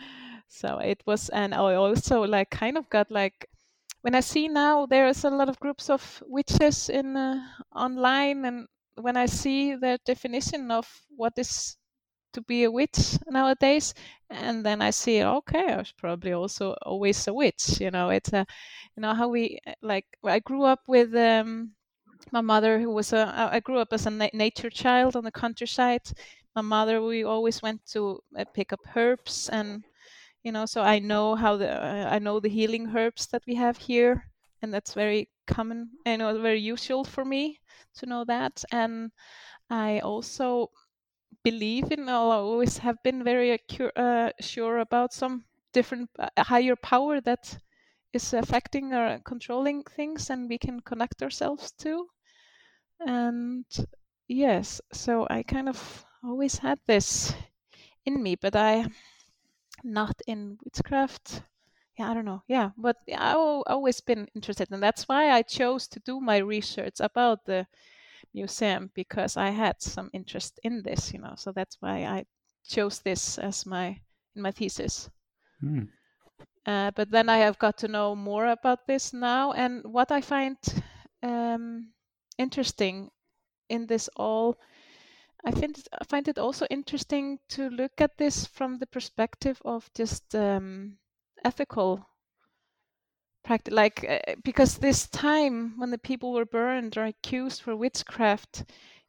so 0.51 0.79
it 0.79 1.03
was 1.07 1.31
and 1.31 1.55
I 1.55 1.75
also 1.77 2.23
like 2.25 2.51
kind 2.51 2.77
of 2.79 2.91
got 2.91 3.11
like 3.11 3.47
when 4.03 4.15
I 4.15 4.21
see 4.21 4.49
now 4.49 4.87
there's 4.87 5.25
a 5.25 5.31
lot 5.31 5.49
of 5.49 5.61
groups 5.61 5.91
of 5.91 6.23
witches 6.27 6.89
in 6.91 7.17
uh, 7.17 7.41
online 7.75 8.45
and 8.45 8.69
when 8.97 9.17
I 9.17 9.27
see 9.27 9.77
their 9.77 9.99
definition 10.07 10.71
of 10.71 10.87
what 11.17 11.35
is 11.39 11.77
to 12.33 12.43
be 12.43 12.65
a 12.65 12.71
witch 12.71 13.19
nowadays 13.29 13.95
and 14.31 14.65
then 14.65 14.83
i 14.83 14.91
see 14.91 15.23
okay 15.23 15.73
i 15.73 15.77
was 15.77 15.93
probably 15.93 16.33
also 16.33 16.75
always 16.83 17.27
a 17.27 17.35
witch 17.35 17.81
you 17.81 17.91
know 17.91 18.11
it's 18.11 18.33
a 18.33 18.47
you 18.97 19.01
know 19.03 19.15
how 19.15 19.29
we 19.29 19.59
eh, 19.67 19.75
like 19.83 20.07
i 20.25 20.39
grew 20.39 20.65
up 20.65 20.81
with 20.87 21.15
um, 21.17 21.73
my 22.33 22.41
mother 22.41 22.79
who 22.81 22.91
was 22.91 23.13
a 23.13 23.51
i 23.53 23.61
grew 23.61 23.79
up 23.79 23.93
as 23.93 24.07
a 24.07 24.11
na- 24.11 24.29
nature 24.35 24.71
child 24.71 25.17
on 25.17 25.25
the 25.25 25.33
countryside. 25.33 26.03
My 26.57 26.63
mother 26.63 27.03
we 27.03 27.25
always 27.25 27.63
went 27.63 27.87
to 27.93 28.21
uh, 28.37 28.45
pick 28.55 28.73
up 28.73 28.81
herbs 28.97 29.49
and 29.49 29.85
you 30.43 30.53
know 30.53 30.67
so 30.67 30.83
i 30.83 30.99
know 30.99 31.35
how 31.35 31.57
the 31.57 31.71
i 32.11 32.19
know 32.19 32.41
the 32.41 32.49
healing 32.49 32.95
herbs 32.97 33.27
that 33.29 33.43
we 33.47 33.55
have 33.55 33.77
here 33.79 34.25
and 34.63 34.73
that's 34.73 34.95
very 34.95 35.29
common 35.47 35.91
you 36.07 36.17
know 36.19 36.39
very 36.41 36.61
usual 36.61 37.05
for 37.05 37.25
me 37.25 37.59
to 37.95 38.07
know 38.07 38.25
that. 38.25 38.63
And 38.73 39.11
i 39.71 40.01
also 40.01 40.71
believe 41.45 41.93
in 41.93 42.09
or 42.09 42.33
always 42.35 42.79
have 42.79 43.03
been 43.03 43.25
very 43.25 43.59
uh, 43.97 44.31
sure 44.41 44.79
about 44.79 45.13
some 45.13 45.45
different 45.73 46.11
uh, 46.19 46.29
higher 46.39 46.77
power 46.77 47.21
that 47.21 47.59
is 48.13 48.33
affecting 48.35 48.93
or 48.95 49.21
controlling 49.25 49.83
things 49.85 50.31
and 50.31 50.49
we 50.49 50.59
can 50.59 50.81
connect 50.81 51.23
ourselves 51.23 51.73
to. 51.73 52.09
And 53.01 53.65
yes 54.29 54.81
so 54.93 55.27
i 55.29 55.43
kind 55.43 55.69
of 55.69 56.05
always 56.23 56.59
had 56.59 56.79
this 56.87 57.35
in 58.07 58.23
me 58.23 58.37
but 58.37 58.57
i 58.57 58.87
not 59.85 60.15
in 60.27 60.59
witchcraft 60.65 61.43
yeah 61.99 62.11
i 62.11 62.15
don't 62.15 62.25
know 62.25 62.43
yeah 62.49 62.71
but 62.77 62.97
i've 63.17 63.37
always 63.67 64.01
been 64.01 64.29
interested 64.35 64.69
and 64.71 64.83
that's 64.83 65.09
why 65.09 65.31
i 65.31 65.43
chose 65.43 65.89
to 65.89 66.01
do 66.01 66.21
my 66.21 66.39
research 66.39 66.97
about 67.01 67.45
the 67.47 67.67
museum 68.35 68.91
because 68.95 69.37
I 69.37 69.51
had 69.51 69.81
some 69.81 70.11
interest 70.13 70.61
in 70.63 70.83
this, 70.83 71.13
you 71.13 71.21
know. 71.21 71.35
So 71.37 71.53
that's 71.53 71.77
why 71.81 72.05
I 72.05 72.25
chose 72.67 73.01
this 73.01 73.39
as 73.39 73.67
my 73.67 74.01
in 74.37 74.43
my 74.43 74.51
thesis. 74.51 75.11
Mm. 75.63 75.89
Uh, 76.67 76.91
but 76.95 77.11
then 77.11 77.29
I 77.29 77.39
have 77.39 77.59
got 77.59 77.79
to 77.79 77.89
know 77.89 78.15
more 78.15 78.47
about 78.47 78.87
this 78.87 79.13
now, 79.13 79.53
and 79.53 79.83
what 79.85 80.13
I 80.13 80.21
find 80.21 80.57
um, 81.23 81.93
interesting 82.39 83.11
in 83.69 83.87
this 83.87 84.09
all, 84.17 84.59
I 85.45 85.51
find 85.53 85.89
I 86.01 86.05
find 86.05 86.29
it 86.29 86.39
also 86.39 86.67
interesting 86.71 87.39
to 87.51 87.71
look 87.71 88.01
at 88.01 88.19
this 88.19 88.47
from 88.47 88.79
the 88.79 88.87
perspective 88.87 89.61
of 89.65 89.91
just 89.95 90.35
um, 90.35 90.99
ethical 91.45 92.07
practice 93.43 93.73
like 93.75 94.05
uh, 94.09 94.35
because 94.45 94.79
this 94.79 95.09
time 95.09 95.75
when 95.79 95.91
the 95.91 95.99
people 95.99 96.33
were 96.33 96.45
burned 96.45 96.97
or 96.97 97.05
accused 97.05 97.63
for 97.63 97.75
witchcraft 97.75 98.65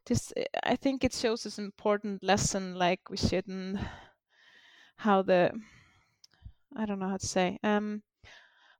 this 0.05 0.31
uh, 0.37 0.43
i 0.63 0.75
think 0.75 1.03
it 1.03 1.13
shows 1.13 1.45
an 1.57 1.65
important 1.65 2.23
lesson 2.23 2.75
like 2.75 3.09
we 3.09 3.17
shouldn't 3.17 3.77
how 4.97 5.21
the 5.21 5.51
i 6.77 6.85
don't 6.85 6.99
know 6.99 7.09
how 7.09 7.17
to 7.17 7.27
say 7.27 7.59
um 7.63 8.01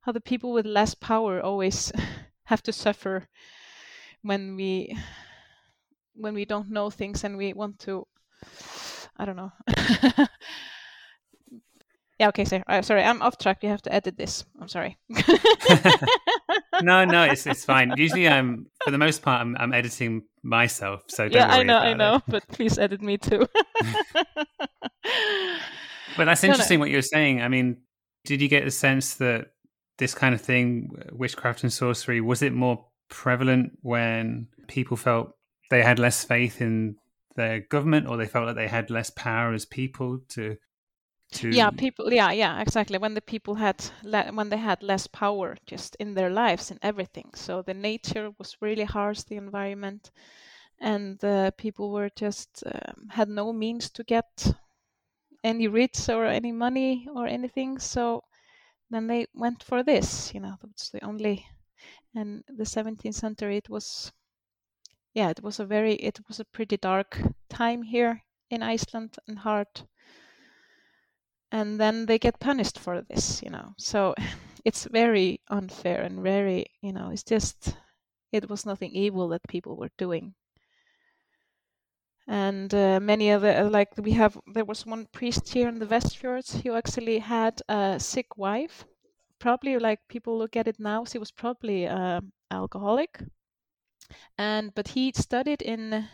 how 0.02 0.12
the 0.12 0.22
people 0.22 0.52
with 0.54 0.66
less 0.66 0.95
power 0.95 1.41
always 1.41 1.91
have 2.45 2.64
to 2.64 2.72
suffer 2.72 3.28
when 4.22 4.56
we 4.56 4.95
when 6.16 6.34
we 6.34 6.45
don't 6.45 6.70
know 6.70 6.89
things 6.89 7.24
and 7.24 7.38
we 7.38 7.53
want 7.53 7.80
to 7.80 8.05
i 9.18 9.26
don't 9.26 9.36
know 9.36 9.51
Yeah, 12.22 12.28
okay, 12.28 12.45
sorry. 12.45 12.64
Uh, 12.68 12.84
sorry, 12.84 13.03
I'm 13.03 13.20
off 13.24 13.39
track. 13.39 13.64
You 13.64 13.70
have 13.70 13.82
to 13.82 13.91
edit 13.91 14.16
this. 14.16 14.45
I'm 14.62 14.68
sorry. 14.68 14.95
no, 16.84 17.03
no, 17.03 17.24
it's 17.24 17.47
it's 17.47 17.66
fine. 17.66 17.95
Usually, 17.97 18.30
I'm 18.30 18.68
for 18.84 18.91
the 18.91 18.99
most 18.99 19.24
part, 19.24 19.41
I'm, 19.41 19.57
I'm 19.57 19.74
editing 19.74 20.22
myself. 20.43 21.01
So 21.07 21.24
yeah, 21.24 21.47
I 21.47 21.64
know, 21.64 21.78
I 21.78 21.95
know, 21.95 22.18
it. 22.18 22.24
but 22.28 22.47
please 22.49 22.78
edit 22.78 23.01
me 23.01 23.18
too. 23.18 23.47
but 26.16 26.26
that's 26.26 26.43
interesting 26.43 26.76
no, 26.76 26.78
no. 26.78 26.80
what 26.82 26.91
you're 26.91 27.01
saying. 27.01 27.41
I 27.41 27.47
mean, 27.47 27.78
did 28.26 28.39
you 28.39 28.47
get 28.47 28.66
the 28.66 28.72
sense 28.72 29.16
that 29.16 29.47
this 29.97 30.14
kind 30.14 30.36
of 30.36 30.41
thing, 30.41 30.91
witchcraft 31.12 31.64
and 31.64 31.74
sorcery, 31.74 32.22
was 32.22 32.43
it 32.43 32.53
more 32.53 32.86
prevalent 33.09 33.80
when 33.82 34.47
people 34.68 34.95
felt 34.95 35.34
they 35.72 35.82
had 35.82 35.97
less 35.97 36.24
faith 36.24 36.61
in 36.61 36.97
their 37.36 37.61
government 37.61 38.05
or 38.07 38.17
they 38.17 38.28
felt 38.28 38.45
like 38.45 38.55
they 38.55 38.67
had 38.67 38.91
less 38.91 39.09
power 39.09 39.53
as 39.53 39.65
people 39.65 40.19
to 40.28 40.57
to 41.32 41.49
yeah 41.49 41.69
people 41.69 42.11
yeah 42.13 42.32
yeah 42.32 42.61
exactly. 42.61 42.97
When 42.97 43.13
the 43.13 43.22
people 43.22 43.55
had 43.55 43.84
le- 44.03 44.34
when 44.34 44.49
they 44.49 44.57
had 44.57 44.84
less 44.84 45.07
power 45.07 45.55
just 45.65 45.95
in 45.95 46.13
their 46.13 46.30
lives 46.30 46.72
and 46.72 46.80
everything. 46.84 47.32
So 47.36 47.61
the 47.61 47.74
nature 47.74 48.32
was 48.38 48.57
really 48.61 48.84
harsh 48.84 49.22
the 49.24 49.38
environment 49.38 50.11
and 50.80 51.24
uh, 51.24 51.51
people 51.51 51.91
were 51.91 52.09
just 52.19 52.63
um, 52.65 53.07
had 53.09 53.30
no 53.30 53.53
means 53.53 53.89
to 53.91 54.03
get 54.03 54.53
any 55.41 55.69
rich 55.69 56.09
or 56.09 56.26
any 56.26 56.51
money 56.51 57.07
or 57.15 57.28
anything. 57.28 57.80
So 57.80 58.24
then 58.89 59.07
they 59.07 59.26
went 59.34 59.63
for 59.63 59.84
this 59.84 60.34
you 60.34 60.41
know 60.41 60.55
that's 60.61 60.89
the 60.89 61.01
only 61.05 61.45
and 62.13 62.43
the 62.49 62.65
17th 62.65 63.15
century 63.15 63.55
it 63.55 63.69
was 63.69 64.11
yeah 65.14 65.30
it 65.30 65.43
was 65.43 65.59
a 65.59 65.66
very 65.66 65.93
it 65.93 66.20
was 66.28 66.39
a 66.39 66.45
pretty 66.45 66.78
dark 66.78 67.20
time 67.49 67.84
here 67.84 68.24
in 68.49 68.62
iceland 68.62 69.16
and 69.28 69.39
hard. 69.39 69.68
And 71.53 71.80
then 71.80 72.05
they 72.05 72.18
get 72.18 72.39
punished 72.39 72.80
for 72.80 73.01
this 73.01 73.41
you 73.43 73.49
know. 73.49 73.74
So 73.78 74.16
it's 74.66 74.86
very 74.86 75.41
unfair 75.49 76.01
and 76.01 76.22
very 76.22 76.68
you 76.82 76.93
know 76.93 77.09
it's 77.09 77.24
just 77.24 77.76
it 78.32 78.49
was 78.49 78.66
nothing 78.66 78.91
evil 78.91 79.28
that 79.30 79.47
people 79.47 79.76
were 79.76 79.91
doing. 79.97 80.34
And 82.28 82.74
uh, 82.74 82.99
many 83.01 83.32
of 83.32 83.41
the 83.41 83.70
like 83.70 83.89
we 83.97 84.12
have 84.12 84.38
there 84.53 84.66
was 84.66 84.86
one 84.86 85.07
priest 85.12 85.49
here 85.49 85.68
in 85.68 85.80
the 85.80 85.88
westfjords 85.88 86.62
who 86.62 86.74
actually 86.76 87.20
had 87.20 87.62
a 87.68 87.99
sick 87.99 88.38
wife. 88.38 88.86
Probably 89.39 89.78
like 89.80 89.99
people 90.07 90.38
look 90.38 90.55
at 90.55 90.68
it 90.68 90.80
now 90.80 91.03
he 91.03 91.18
was 91.18 91.32
probably 91.32 91.88
uh, 91.88 92.22
alcoholic 92.51 93.20
and 94.38 94.74
but 94.76 94.88
he 94.88 95.12
studied 95.16 95.62
in 95.62 96.07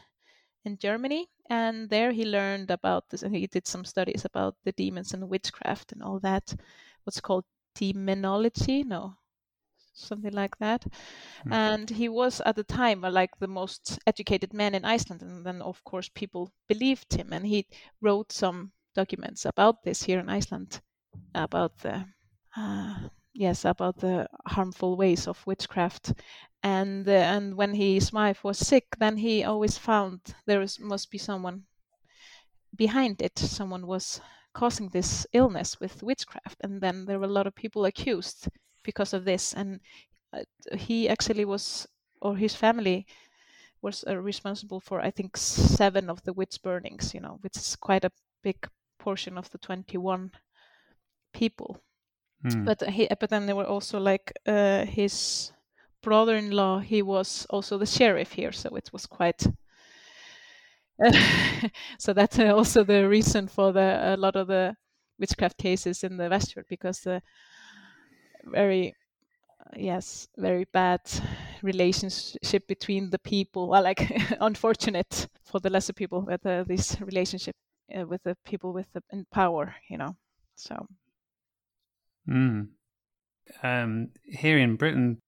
in 0.66 0.78
Germany, 0.78 1.30
and 1.50 1.90
there 1.90 2.12
he 2.12 2.26
learned 2.26 2.72
about 2.72 3.10
this, 3.10 3.24
and 3.24 3.36
he 3.36 3.48
did 3.48 3.68
some 3.68 3.86
studies 3.86 4.26
about 4.26 4.56
the 4.64 4.72
demons 4.74 5.14
and 5.14 5.30
witchcraft 5.30 5.92
and 5.92 6.04
all 6.04 6.20
that. 6.20 6.56
What's 7.04 7.22
called 7.22 7.46
demonology? 7.76 8.84
No, 8.84 9.16
something 9.94 10.34
like 10.34 10.58
that. 10.58 10.86
Mm. 11.46 11.54
And 11.54 11.90
he 11.90 12.10
was 12.10 12.42
at 12.42 12.56
the 12.56 12.64
time 12.64 13.04
uh, 13.04 13.12
like 13.12 13.32
the 13.40 13.48
most 13.48 14.00
educated 14.06 14.54
man 14.54 14.76
in 14.76 14.86
Iceland, 14.86 15.22
and 15.22 15.46
then 15.46 15.62
of 15.62 15.84
course 15.84 16.10
people 16.14 16.52
believed 16.68 17.14
him, 17.14 17.34
and 17.34 17.46
he 17.46 17.66
wrote 18.02 18.32
some 18.32 18.72
documents 18.96 19.46
about 19.46 19.84
this 19.84 20.04
here 20.04 20.20
in 20.20 20.30
Iceland, 20.30 20.82
about 21.34 21.78
the 21.78 22.06
uh, 22.56 23.10
yes 23.38 23.66
about 23.66 23.98
the 24.00 24.28
harmful 24.48 24.98
ways 24.98 25.28
of 25.28 25.46
witchcraft, 25.48 26.14
and 26.64 27.08
uh, 27.08 27.12
and 27.12 27.56
when 27.56 27.74
his 27.76 28.12
wife 28.12 28.44
was 28.44 28.58
sick, 28.60 28.86
then 29.00 29.18
he 29.18 29.44
always 29.44 29.78
found 29.78 30.36
there 30.46 30.60
was, 30.60 30.80
must 30.80 31.12
be 31.12 31.18
someone 31.18 31.66
behind 32.76 33.22
it. 33.22 33.38
Someone 33.40 33.88
was 33.88 34.22
causing 34.54 34.90
this 34.90 35.28
illness 35.34 35.80
with 35.80 36.04
witchcraft, 36.04 36.58
and 36.62 36.82
then 36.82 37.06
there 37.06 37.20
were 37.20 37.26
a 37.26 37.38
lot 37.40 37.48
of 37.48 37.56
people 37.56 37.86
accused 37.86 38.48
because 38.84 39.14
of 39.14 39.26
this, 39.26 39.54
and 39.54 39.80
uh, 40.34 40.44
he 40.78 41.10
actually 41.10 41.46
was 41.46 41.88
or 42.22 42.36
his 42.36 42.56
family 42.56 43.06
was 43.82 44.04
uh, 44.08 44.18
responsible 44.18 44.80
for 44.80 45.02
I 45.02 45.12
think 45.12 45.38
seven 45.38 46.10
of 46.10 46.24
the 46.24 46.34
witch 46.34 46.62
burnings, 46.64 47.14
you 47.14 47.22
know, 47.22 47.40
which 47.42 47.58
is 47.58 47.76
quite 47.76 48.06
a 48.06 48.12
big 48.44 48.68
portion 49.00 49.38
of 49.38 49.50
the 49.52 49.60
21 49.60 50.32
people. 51.34 51.82
Mm. 52.46 52.66
But 52.66 52.82
he, 52.90 53.08
but 53.20 53.30
then 53.30 53.46
there 53.46 53.56
were 53.56 53.66
also 53.66 54.00
like 54.00 54.32
uh, 54.46 54.86
his 54.86 55.52
brother-in-law. 56.02 56.80
He 56.80 57.02
was 57.02 57.48
also 57.50 57.78
the 57.78 57.86
sheriff 57.86 58.34
here, 58.34 58.52
so 58.52 58.76
it 58.76 58.90
was 58.94 59.06
quite. 59.06 59.46
so 62.00 62.14
that's 62.14 62.40
uh, 62.40 62.56
also 62.56 62.84
the 62.84 63.08
reason 63.08 63.48
for 63.48 63.72
the 63.72 64.16
a 64.16 64.18
lot 64.18 64.36
of 64.36 64.48
the 64.48 64.76
witchcraft 65.20 65.58
cases 65.58 66.04
in 66.04 66.18
the 66.18 66.30
Westfjord 66.30 66.66
because 66.70 67.02
the 67.02 67.22
very 68.46 68.96
yes 69.76 70.28
very 70.38 70.66
bad 70.74 71.02
relationship 71.62 72.68
between 72.68 73.10
the 73.10 73.20
people 73.20 73.68
well, 73.68 73.84
like 73.84 74.12
unfortunate 74.40 75.28
for 75.44 75.60
the 75.60 75.70
lesser 75.70 75.94
people 75.94 76.22
with 76.22 76.46
uh, 76.46 76.64
this 76.64 77.00
relationship 77.02 77.56
uh, 77.96 78.06
with 78.06 78.24
the 78.24 78.36
people 78.46 78.74
with 78.74 78.88
the, 78.94 79.02
in 79.12 79.26
power 79.32 79.76
you 79.90 79.98
know 79.98 80.16
so 80.56 80.88
mm. 82.28 82.68
um, 83.64 84.10
here 84.26 84.58
in 84.58 84.76
britain 84.76 85.20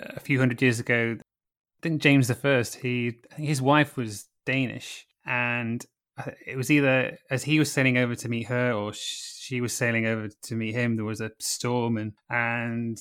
a 0.00 0.20
few 0.20 0.38
hundred 0.38 0.60
years 0.60 0.80
ago 0.80 1.16
i 1.18 1.80
think 1.82 2.00
james 2.00 2.32
first 2.34 2.76
he 2.76 3.12
his 3.36 3.60
wife 3.60 3.96
was 3.96 4.28
danish 4.46 5.06
and 5.26 5.84
uh, 6.18 6.30
it 6.46 6.56
was 6.56 6.70
either 6.70 7.16
as 7.30 7.44
he 7.44 7.58
was 7.58 7.70
sailing 7.70 7.96
over 7.96 8.14
to 8.14 8.28
meet 8.28 8.46
her 8.46 8.72
or 8.72 8.92
she 8.94 9.60
was 9.60 9.72
sailing 9.72 10.06
over 10.06 10.28
to 10.42 10.54
meet 10.54 10.74
him 10.74 10.96
there 10.96 11.04
was 11.04 11.20
a 11.20 11.30
storm 11.38 11.96
and 11.96 12.12
and 12.28 12.98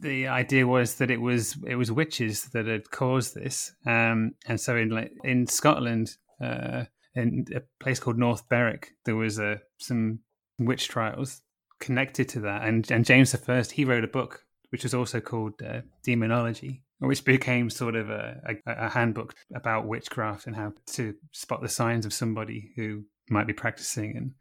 the 0.00 0.28
idea 0.28 0.66
was 0.66 0.96
that 0.96 1.10
it 1.10 1.20
was 1.20 1.56
it 1.66 1.76
was 1.76 1.90
witches 1.90 2.44
that 2.52 2.66
had 2.66 2.90
caused 2.90 3.34
this, 3.34 3.72
um, 3.86 4.32
and 4.46 4.60
so 4.60 4.76
in 4.76 5.08
in 5.24 5.46
Scotland, 5.46 6.16
uh, 6.42 6.84
in 7.14 7.46
a 7.54 7.62
place 7.80 7.98
called 7.98 8.18
North 8.18 8.48
Berwick, 8.48 8.90
there 9.04 9.16
was 9.16 9.40
uh, 9.40 9.56
some 9.78 10.20
witch 10.58 10.88
trials 10.88 11.42
connected 11.80 12.28
to 12.30 12.40
that, 12.40 12.66
and 12.66 12.90
and 12.90 13.04
James 13.04 13.32
the 13.32 13.38
First 13.38 13.72
he 13.72 13.84
wrote 13.84 14.04
a 14.04 14.08
book 14.08 14.44
which 14.70 14.82
was 14.82 14.94
also 14.94 15.20
called 15.20 15.54
uh, 15.62 15.80
Demonology, 16.02 16.82
which 16.98 17.24
became 17.24 17.70
sort 17.70 17.94
of 17.94 18.10
a, 18.10 18.40
a, 18.66 18.86
a 18.86 18.88
handbook 18.88 19.34
about 19.54 19.86
witchcraft 19.86 20.46
and 20.46 20.56
how 20.56 20.72
to 20.86 21.14
spot 21.32 21.62
the 21.62 21.68
signs 21.68 22.04
of 22.04 22.12
somebody 22.12 22.72
who 22.76 23.04
might 23.30 23.46
be 23.46 23.52
practicing, 23.52 24.16
and 24.16 24.32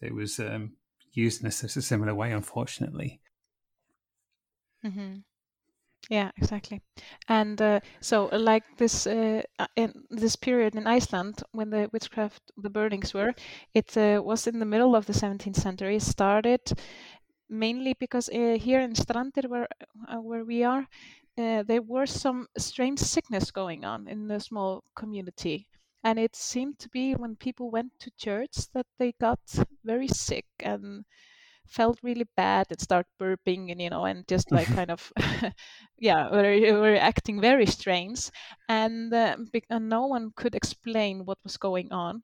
it 0.00 0.14
was 0.14 0.38
um, 0.38 0.72
used 1.12 1.40
in 1.40 1.46
a, 1.46 1.50
a 1.50 1.52
similar 1.52 2.14
way, 2.14 2.32
unfortunately. 2.32 3.20
Mm-hmm. 4.84 5.18
Yeah, 6.08 6.30
exactly. 6.38 6.80
And 7.28 7.60
uh, 7.60 7.80
so, 8.00 8.30
uh, 8.32 8.38
like 8.38 8.64
this, 8.78 9.06
uh, 9.06 9.42
uh, 9.58 9.66
in 9.76 9.92
this 10.10 10.36
period 10.36 10.74
in 10.74 10.86
Iceland, 10.86 11.42
when 11.52 11.68
the 11.68 11.90
witchcraft, 11.92 12.50
the 12.56 12.70
burnings 12.70 13.12
were, 13.12 13.34
it 13.74 13.94
uh, 13.96 14.22
was 14.24 14.46
in 14.46 14.58
the 14.58 14.64
middle 14.64 14.96
of 14.96 15.04
the 15.04 15.12
17th 15.12 15.58
century. 15.60 15.96
It 15.96 16.02
started 16.02 16.60
mainly 17.50 17.94
because 17.94 18.28
uh, 18.30 18.58
here 18.60 18.80
in 18.80 18.94
Strandir, 18.94 19.48
where 19.48 19.68
where 20.22 20.44
we 20.44 20.64
are, 20.64 20.86
there 21.36 21.82
were 21.82 22.06
some 22.06 22.48
strange 22.58 23.00
sickness 23.00 23.50
going 23.50 23.84
on 23.84 24.08
in 24.08 24.28
the 24.28 24.40
small 24.40 24.84
community, 24.96 25.68
and 26.04 26.18
it 26.18 26.36
seemed 26.36 26.78
to 26.80 26.88
be 26.90 27.14
when 27.14 27.36
people 27.36 27.70
went 27.70 27.92
to 28.00 28.10
church 28.18 28.56
that 28.74 28.86
they 28.98 29.12
got 29.20 29.40
very 29.84 30.08
sick 30.08 30.46
and 30.60 31.04
felt 31.68 31.98
really 32.02 32.26
bad 32.36 32.66
and 32.70 32.80
start 32.80 33.06
burping 33.20 33.70
and 33.70 33.80
you 33.80 33.90
know 33.90 34.04
and 34.04 34.26
just 34.28 34.50
like 34.50 34.66
kind 34.74 34.90
of 34.90 35.12
yeah 35.98 36.30
were, 36.30 36.80
were 36.80 36.96
acting 36.96 37.40
very 37.40 37.66
strange. 37.66 38.30
And, 38.68 39.12
uh, 39.12 39.36
and 39.70 39.88
no 39.88 40.06
one 40.06 40.32
could 40.36 40.54
explain 40.54 41.24
what 41.24 41.38
was 41.42 41.56
going 41.56 41.92
on. 41.92 42.22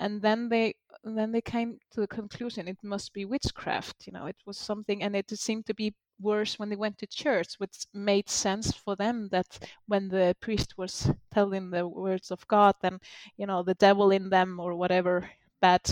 And 0.00 0.20
then 0.22 0.48
they 0.48 0.74
then 1.04 1.32
they 1.32 1.40
came 1.40 1.78
to 1.92 2.00
the 2.00 2.06
conclusion 2.06 2.68
it 2.68 2.78
must 2.82 3.12
be 3.12 3.24
witchcraft 3.24 4.06
you 4.06 4.12
know 4.12 4.26
it 4.26 4.36
was 4.46 4.58
something 4.58 5.02
and 5.02 5.16
it 5.16 5.30
seemed 5.30 5.66
to 5.66 5.74
be 5.74 5.94
worse 6.20 6.58
when 6.58 6.68
they 6.68 6.76
went 6.76 6.96
to 6.98 7.06
church 7.06 7.54
which 7.58 7.86
made 7.92 8.28
sense 8.28 8.72
for 8.72 8.94
them 8.94 9.28
that 9.30 9.46
when 9.86 10.08
the 10.08 10.36
priest 10.40 10.78
was 10.78 11.10
telling 11.32 11.70
the 11.70 11.86
words 11.88 12.30
of 12.30 12.46
god 12.46 12.74
then 12.82 13.00
you 13.36 13.46
know 13.46 13.62
the 13.62 13.74
devil 13.74 14.10
in 14.12 14.30
them 14.30 14.60
or 14.60 14.74
whatever 14.76 15.28
bad 15.60 15.82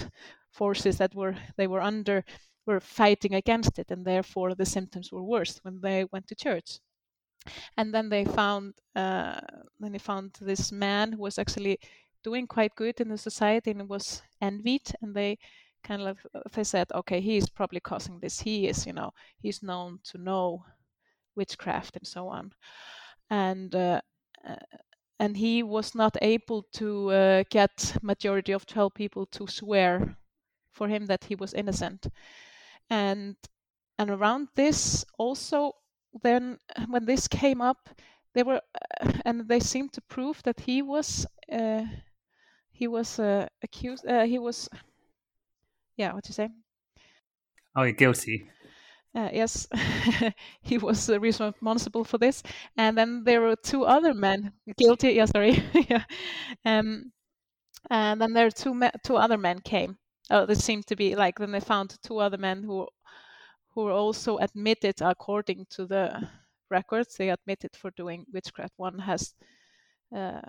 forces 0.53 0.99
that 0.99 1.15
were 1.15 1.37
they 1.57 1.67
were 1.67 1.81
under 1.81 2.25
were 2.67 2.81
fighting 2.81 3.35
against 3.35 3.79
it, 3.79 3.91
and 3.91 4.05
therefore 4.05 4.55
the 4.55 4.67
symptoms 4.67 5.13
were 5.13 5.23
worse 5.23 5.59
when 5.63 5.81
they 5.81 6.05
went 6.13 6.27
to 6.29 6.35
church. 6.35 6.79
And 7.77 7.95
then 7.95 8.09
they 8.09 8.25
found, 8.25 8.75
uh, 8.95 9.41
then 9.79 9.93
they 9.93 9.99
found 9.99 10.37
this 10.41 10.71
man 10.71 11.13
who 11.13 11.23
was 11.23 11.39
actually 11.39 11.79
doing 12.23 12.47
quite 12.47 12.75
good 12.75 13.01
in 13.01 13.09
the 13.09 13.19
society 13.19 13.71
and 13.71 13.89
was 13.89 14.23
envied, 14.41 14.93
and 15.01 15.15
they 15.15 15.39
kind 15.83 16.03
of 16.03 16.19
they 16.53 16.65
said, 16.65 16.89
okay, 16.95 17.21
he 17.21 17.37
is 17.39 17.49
probably 17.49 17.81
causing 17.81 18.21
this. 18.21 18.41
He 18.41 18.69
is, 18.69 18.87
you 18.87 18.93
know, 18.93 19.13
he's 19.39 19.63
known 19.63 20.01
to 20.05 20.19
know 20.19 20.65
witchcraft 21.37 21.97
and 21.97 22.07
so 22.07 22.29
on, 22.29 22.53
and. 23.31 23.75
Uh, 23.75 24.01
uh, 24.49 24.57
and 25.21 25.37
he 25.37 25.63
was 25.63 25.95
not 25.95 26.17
able 26.23 26.63
to 26.73 27.11
uh, 27.11 27.45
get 27.51 27.95
majority 28.03 28.53
of 28.53 28.65
12 28.65 28.95
people 28.95 29.27
to 29.27 29.47
swear 29.47 30.17
for 30.73 30.89
him 30.89 31.05
that 31.07 31.25
he 31.25 31.35
was 31.35 31.53
innocent 31.53 32.07
and 32.91 33.37
and 33.99 34.11
around 34.11 34.49
this 34.55 35.05
also 35.19 35.73
then 36.23 36.59
when 36.89 37.05
this 37.07 37.29
came 37.29 37.61
up 37.61 37.89
they 38.35 38.43
were 38.43 38.61
uh, 39.01 39.13
and 39.25 39.49
they 39.49 39.61
seemed 39.61 39.93
to 39.93 40.01
prove 40.03 40.43
that 40.43 40.61
he 40.61 40.83
was 40.83 41.27
uh, 41.53 41.85
he 42.71 42.87
was 42.89 43.19
uh, 43.19 43.47
accused 43.63 44.07
uh, 44.07 44.25
he 44.25 44.39
was 44.39 44.69
yeah 45.97 46.13
what 46.13 46.27
you 46.29 46.35
say? 46.35 46.49
Oh 47.77 47.91
guilty. 47.93 48.51
Uh, 49.15 49.29
yes. 49.33 49.67
He 50.63 50.79
was 50.79 51.11
uh, 51.11 51.19
responsible 51.19 52.05
for 52.05 52.19
this. 52.19 52.43
And 52.77 52.97
then 52.97 53.25
there 53.25 53.41
were 53.41 53.57
two 53.57 53.85
other 53.85 54.15
men. 54.15 54.53
Guilty 54.79 55.13
yeah 55.13 55.27
sorry. 55.27 55.63
Yeah. 55.89 56.05
Um 56.65 57.13
and 57.91 58.21
then 58.21 58.35
there 58.35 58.51
two 58.51 58.75
me- 58.75 58.99
two 59.05 59.17
other 59.17 59.39
men 59.39 59.61
came 59.61 59.99
oh, 60.31 60.47
there 60.47 60.57
seemed 60.57 60.87
to 60.87 60.97
be 60.97 61.15
like 61.15 61.39
then 61.39 61.53
they 61.53 61.61
found 61.61 61.97
two 62.03 62.19
other 62.19 62.39
men 62.39 62.63
who 62.63 62.89
who 63.75 63.85
were 63.85 63.93
also 63.93 64.39
admitted 64.39 65.01
according 65.01 65.67
to 65.71 65.87
the 65.87 66.29
records. 66.71 67.17
They 67.17 67.31
admitted 67.31 67.77
for 67.77 67.91
doing 67.93 68.27
witchcraft. 68.33 68.73
One 68.77 68.99
has 68.99 69.35
uh, 70.15 70.41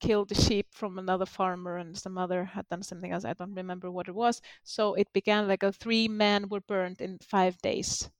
killed 0.00 0.30
a 0.32 0.34
sheep 0.34 0.66
from 0.72 0.98
another 0.98 1.26
farmer 1.26 1.78
and 1.78 1.96
some 1.96 2.18
other 2.18 2.44
had 2.44 2.68
done 2.68 2.82
something 2.82 3.12
else. 3.12 3.24
I 3.24 3.32
don't 3.32 3.54
remember 3.54 3.90
what 3.90 4.08
it 4.08 4.14
was. 4.14 4.42
So 4.62 4.94
it 4.94 5.12
began 5.12 5.48
like 5.48 5.62
a 5.62 5.72
three 5.72 6.08
men 6.08 6.48
were 6.48 6.60
burned 6.60 7.00
in 7.00 7.18
five 7.18 7.56
days 7.62 8.10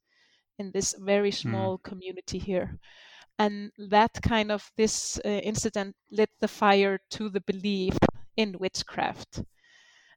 in 0.58 0.70
this 0.72 0.94
very 0.98 1.30
hmm. 1.30 1.48
small 1.48 1.78
mm. 1.78 1.82
community 1.82 2.38
here. 2.38 2.78
And 3.38 3.70
that 3.90 4.12
kind 4.22 4.50
of 4.50 4.70
this 4.78 5.20
uh, 5.22 5.28
incident 5.28 5.94
lit 6.10 6.30
the 6.40 6.48
fire 6.48 6.98
to 7.10 7.28
the 7.28 7.42
belief 7.42 7.98
in 8.38 8.56
witchcraft 8.58 9.42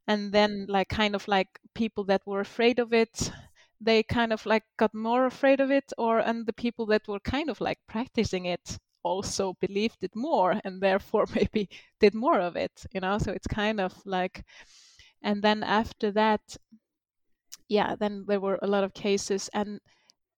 and 0.10 0.34
then 0.34 0.66
like 0.70 0.90
kind 0.90 1.16
of 1.16 1.28
like 1.30 1.48
people 1.76 2.04
that 2.06 2.24
were 2.28 2.42
afraid 2.42 2.80
of 2.80 2.94
it 2.94 3.32
they 3.82 4.04
kind 4.04 4.34
of 4.34 4.46
like 4.46 4.64
got 4.78 4.94
more 4.94 5.26
afraid 5.28 5.62
of 5.62 5.72
it 5.72 5.94
or 5.98 6.20
and 6.20 6.46
the 6.48 6.54
people 6.54 6.86
that 6.88 7.08
were 7.08 7.22
kind 7.22 7.50
of 7.50 7.62
like 7.62 7.80
practicing 7.88 8.46
it 8.46 8.78
also 9.04 9.56
believed 9.62 10.04
it 10.04 10.16
more 10.16 10.60
and 10.66 10.82
therefore 10.82 11.26
maybe 11.36 11.70
did 12.02 12.16
more 12.16 12.42
of 12.42 12.58
it 12.58 12.86
you 12.94 13.00
know? 13.02 13.18
So 13.20 13.32
it's 13.32 13.48
kind 13.48 13.80
of 13.80 13.94
like 14.06 14.44
and 15.24 15.42
then 15.44 15.64
after 15.64 16.12
that 16.14 16.58
yeah 17.70 17.96
then 17.96 18.26
there 18.28 18.40
were 18.40 18.60
a 18.62 18.68
lot 18.68 18.84
of 18.84 18.94
cases 18.94 19.50
and 19.54 19.80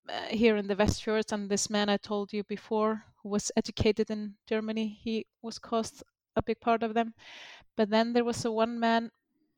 uh, 0.10 0.28
here 0.30 0.58
in 0.58 0.68
the 0.68 0.76
Westfjords 0.76 1.32
and 1.34 1.50
this 1.50 1.70
man 1.70 1.90
I 1.90 1.98
told 1.98 2.34
you 2.34 2.44
before 2.46 3.06
who 3.24 3.30
was 3.30 3.52
educated 3.58 4.12
in 4.12 4.36
Germany 4.48 5.00
he 5.04 5.26
was 5.44 5.60
caused 5.60 6.04
a 6.36 6.44
big 6.44 6.60
part 6.62 6.84
of 6.84 6.94
them. 6.96 7.14
But 7.78 7.90
then 7.90 8.14
there 8.14 8.26
was 8.26 8.46
a 8.46 8.52
one 8.52 8.80
man 8.80 9.12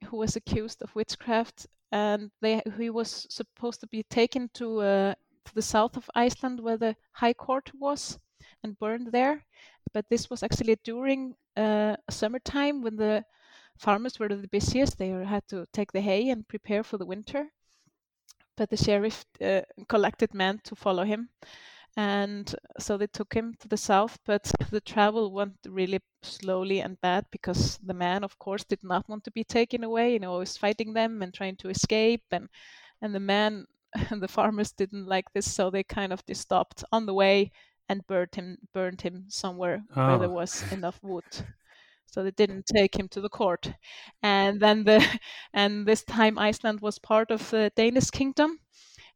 who 0.04 0.18
was 0.18 0.36
accused 0.36 0.82
of 0.82 0.96
witchcraft, 0.96 1.68
and 1.92 2.32
they, 2.42 2.62
he 2.78 2.90
was 2.90 3.28
supposed 3.30 3.80
to 3.82 3.88
be 3.88 4.04
taken 4.04 4.50
to, 4.54 4.82
uh, 4.82 5.14
to 5.46 5.56
the 5.56 5.62
south 5.62 5.98
of 5.98 6.10
Iceland 6.16 6.60
where 6.60 6.78
the 6.78 6.96
High 7.12 7.34
Court 7.34 7.72
was 7.80 8.20
and 8.64 8.80
burned 8.80 9.12
there. 9.12 9.46
But 9.94 10.10
this 10.10 10.30
was 10.30 10.44
actually 10.44 10.78
during 10.84 11.36
uh, 11.56 11.96
summertime 12.10 12.82
when 12.82 12.96
the 12.96 13.24
farmers 13.78 14.20
were 14.20 14.30
the 14.30 14.48
busiest. 14.48 14.98
They 14.98 15.10
had 15.10 15.48
to 15.50 15.68
take 15.74 15.92
the 15.92 16.02
hay 16.02 16.30
and 16.30 16.48
prepare 16.48 16.84
for 16.84 16.98
the 16.98 17.06
winter. 17.06 17.48
But 18.56 18.70
the 18.70 18.78
sheriff 18.78 19.26
uh, 19.42 19.62
collected 19.88 20.34
men 20.34 20.62
to 20.64 20.76
follow 20.76 21.04
him, 21.04 21.30
and 21.96 22.56
so 22.80 22.98
they 22.98 23.08
took 23.08 23.34
him 23.34 23.56
to 23.60 23.68
the 23.68 23.78
south. 23.78 24.18
But 24.26 24.52
the 24.72 24.82
travel 24.82 25.32
went 25.32 25.56
really 25.68 26.00
slowly 26.22 26.80
and 26.80 27.00
bad 27.02 27.26
because 27.32 27.78
the 27.84 27.94
man, 27.94 28.24
of 28.24 28.38
course, 28.40 28.64
did 28.64 28.84
not 28.84 29.08
want 29.08 29.24
to 29.26 29.32
be 29.32 29.44
taken 29.44 29.84
away. 29.84 30.14
You 30.14 30.20
know, 30.20 30.38
was 30.38 30.58
fighting 30.58 30.94
them 30.94 31.22
and 31.22 31.34
trying 31.34 31.58
to 31.58 31.70
escape, 31.70 32.24
and 32.32 32.50
and 33.02 33.14
the 33.14 33.20
man 33.20 33.66
and 34.10 34.22
the 34.24 34.28
farmers 34.28 34.72
didn't 34.72 35.06
like 35.06 35.32
this, 35.34 35.52
so 35.52 35.70
they 35.70 35.84
kind 35.84 36.14
of 36.14 36.26
just 36.26 36.42
stopped 36.42 36.84
on 36.92 37.06
the 37.06 37.14
way 37.14 37.52
and 37.90 38.06
burned 38.08 38.36
him 38.36 38.58
burned 38.74 39.02
him 39.02 39.26
somewhere 39.28 39.84
oh. 39.96 40.08
where 40.08 40.20
there 40.20 40.30
oh. 40.30 40.34
was 40.34 40.64
enough 40.72 41.00
wood 41.02 41.24
so 42.08 42.24
they 42.24 42.32
didn't 42.32 42.66
take 42.66 42.96
him 42.96 43.08
to 43.08 43.22
the 43.22 43.30
court 43.30 43.74
and 44.22 44.60
then 44.60 44.84
the 44.84 45.06
and 45.54 45.86
this 45.86 46.04
time 46.04 46.38
iceland 46.40 46.80
was 46.82 47.00
part 47.00 47.32
of 47.32 47.50
the 47.50 47.72
danish 47.76 48.10
kingdom 48.10 48.60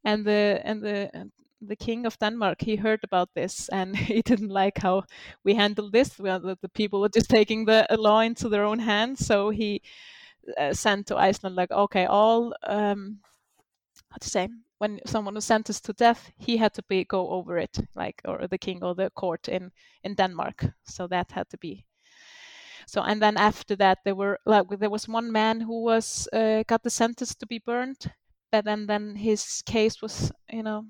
and 0.03 0.25
the 0.25 0.61
and 0.63 0.81
the 0.81 1.09
the 1.61 1.75
king 1.75 2.05
of 2.05 2.19
denmark 2.19 2.61
he 2.61 2.75
heard 2.75 2.99
about 3.03 3.29
this 3.33 3.69
and 3.69 3.95
he 4.09 4.21
didn't 4.21 4.49
like 4.49 4.77
how 4.79 5.03
we 5.43 5.55
handled 5.55 5.91
this 5.91 6.09
the, 6.09 6.57
the 6.61 6.69
people 6.69 7.01
were 7.01 7.09
just 7.09 7.29
taking 7.29 7.65
the 7.65 7.85
law 7.97 8.19
into 8.19 8.49
their 8.49 8.63
own 8.63 8.79
hands 8.79 9.25
so 9.25 9.49
he 9.49 9.81
uh, 10.57 10.73
sent 10.73 11.07
to 11.07 11.17
iceland 11.17 11.55
like 11.55 11.71
okay 11.71 12.05
all 12.05 12.53
um 12.63 13.19
how 14.09 14.17
to 14.19 14.29
say 14.29 14.47
when 14.77 14.99
someone 15.05 15.33
was 15.35 15.45
sentenced 15.45 15.85
to 15.85 15.93
death, 15.93 16.31
he 16.37 16.57
had 16.57 16.73
to 16.75 16.83
be 16.83 17.03
go 17.03 17.29
over 17.29 17.57
it, 17.57 17.79
like 17.95 18.21
or 18.25 18.47
the 18.47 18.57
king 18.57 18.83
or 18.83 18.93
the 18.95 19.09
court 19.09 19.47
in 19.47 19.71
in 20.03 20.13
Denmark. 20.15 20.65
So 20.83 21.07
that 21.07 21.31
had 21.31 21.49
to 21.49 21.57
be. 21.57 21.85
So 22.87 23.01
and 23.01 23.21
then 23.21 23.37
after 23.37 23.75
that, 23.77 23.99
there 24.05 24.15
were 24.15 24.39
like 24.45 24.67
there 24.79 24.89
was 24.89 25.07
one 25.07 25.31
man 25.31 25.61
who 25.61 25.83
was 25.83 26.27
uh, 26.31 26.63
got 26.67 26.83
the 26.83 26.89
sentence 26.89 27.35
to 27.35 27.45
be 27.47 27.59
burned, 27.59 28.13
but 28.51 28.65
then 28.65 28.87
then 28.87 29.15
his 29.15 29.61
case 29.65 30.01
was 30.01 30.31
you 30.49 30.63
know 30.63 30.85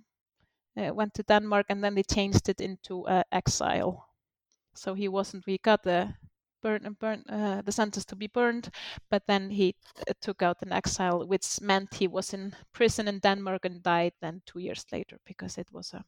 uh, 0.77 0.93
went 0.93 1.13
to 1.15 1.23
Denmark 1.23 1.67
and 1.69 1.83
then 1.83 1.95
they 1.95 2.03
changed 2.03 2.49
it 2.49 2.61
into 2.61 3.05
uh, 3.07 3.23
exile. 3.31 4.07
So 4.75 4.93
he 4.93 5.07
wasn't. 5.07 5.45
We 5.47 5.57
got 5.57 5.83
the 5.83 6.13
burn, 6.61 6.95
burn 6.99 7.23
uh, 7.29 7.61
the 7.65 7.71
sentence 7.71 8.05
to 8.05 8.15
be 8.15 8.27
burned, 8.27 8.69
but 9.09 9.23
then 9.27 9.49
he 9.49 9.75
uh, 10.07 10.13
took 10.21 10.41
out 10.41 10.61
an 10.61 10.71
exile, 10.71 11.25
which 11.27 11.61
meant 11.61 11.93
he 11.93 12.07
was 12.07 12.33
in 12.33 12.53
prison 12.73 13.07
in 13.07 13.19
Denmark 13.19 13.65
and 13.65 13.83
died 13.83 14.13
then 14.21 14.41
two 14.45 14.59
years 14.59 14.85
later 14.91 15.17
because 15.25 15.57
it 15.57 15.67
was 15.71 15.93
a, 15.93 16.03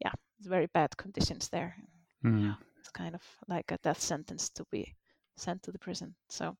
yeah, 0.00 0.12
it's 0.38 0.48
very 0.48 0.66
bad 0.66 0.96
conditions 0.96 1.48
there. 1.48 1.76
Mm. 2.24 2.42
Yeah, 2.42 2.54
it's 2.78 2.90
kind 2.90 3.14
of 3.14 3.22
like 3.48 3.72
a 3.72 3.78
death 3.82 4.00
sentence 4.00 4.50
to 4.50 4.64
be 4.70 4.94
sent 5.36 5.62
to 5.62 5.72
the 5.72 5.78
prison. 5.78 6.14
So, 6.28 6.56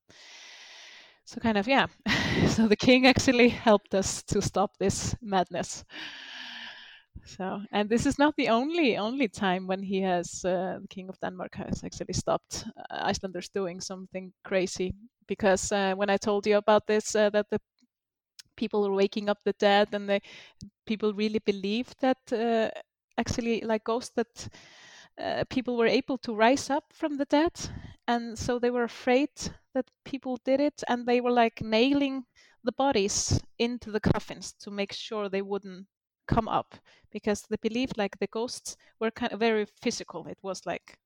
so 1.25 1.41
kind 1.41 1.59
of 1.59 1.67
yeah. 1.67 1.87
so 2.49 2.69
the 2.69 2.77
king 2.77 3.07
actually 3.07 3.49
helped 3.49 3.95
us 3.95 4.23
to 4.25 4.41
stop 4.41 4.79
this 4.79 5.15
madness. 5.21 5.85
So, 7.25 7.63
and 7.73 7.89
this 7.89 8.07
is 8.07 8.19
not 8.19 8.35
the 8.37 8.49
only 8.49 8.97
only 8.97 9.29
time 9.29 9.67
when 9.67 9.83
he 9.83 10.03
has 10.03 10.45
uh, 10.45 10.79
the 10.81 10.89
king 10.89 11.09
of 11.09 11.19
Denmark 11.21 11.55
has 11.55 11.83
actually 11.85 12.13
stopped 12.13 12.67
uh, 12.77 13.11
Icelanders 13.11 13.49
doing 13.49 13.81
something 13.81 14.33
crazy. 14.45 14.95
Because 15.27 15.73
uh, 15.73 15.95
when 15.97 16.11
I 16.11 16.19
told 16.19 16.47
you 16.47 16.59
about 16.59 16.87
this, 16.87 17.15
uh, 17.17 17.31
that 17.31 17.47
the 17.51 17.61
people 18.57 18.83
were 18.83 18.95
waking 18.95 19.29
up 19.29 19.39
the 19.45 19.55
dead, 19.59 19.95
and 19.95 20.09
the 20.09 20.21
people 20.87 21.15
really 21.15 21.41
believed 21.41 21.95
that 22.01 22.19
uh, 22.33 22.71
actually, 23.17 23.63
like 23.63 23.85
ghosts, 23.85 24.13
that 24.17 24.49
uh, 25.19 25.45
people 25.49 25.77
were 25.77 25.87
able 25.87 26.19
to 26.19 26.35
rise 26.35 26.71
up 26.71 26.85
from 26.93 27.17
the 27.17 27.27
dead, 27.27 27.53
and 28.07 28.39
so 28.39 28.59
they 28.59 28.71
were 28.71 28.85
afraid 28.85 29.31
that 29.75 29.91
people 30.05 30.39
did 30.45 30.61
it, 30.61 30.83
and 30.89 31.07
they 31.07 31.21
were 31.21 31.33
like 31.33 31.63
nailing 31.63 32.25
the 32.65 32.73
bodies 32.73 33.41
into 33.59 33.91
the 33.91 34.01
coffins 34.01 34.53
to 34.53 34.71
make 34.71 34.93
sure 34.93 35.29
they 35.29 35.43
wouldn't 35.43 35.87
come 36.27 36.49
up 36.49 36.75
because 37.11 37.43
they 37.49 37.57
believed 37.63 37.97
like 37.97 38.19
the 38.19 38.27
ghosts 38.27 38.77
were 39.01 39.11
kind 39.11 39.33
of 39.33 39.41
very 39.41 39.67
physical. 39.83 40.27
It 40.27 40.39
was 40.43 40.67
like 40.67 40.99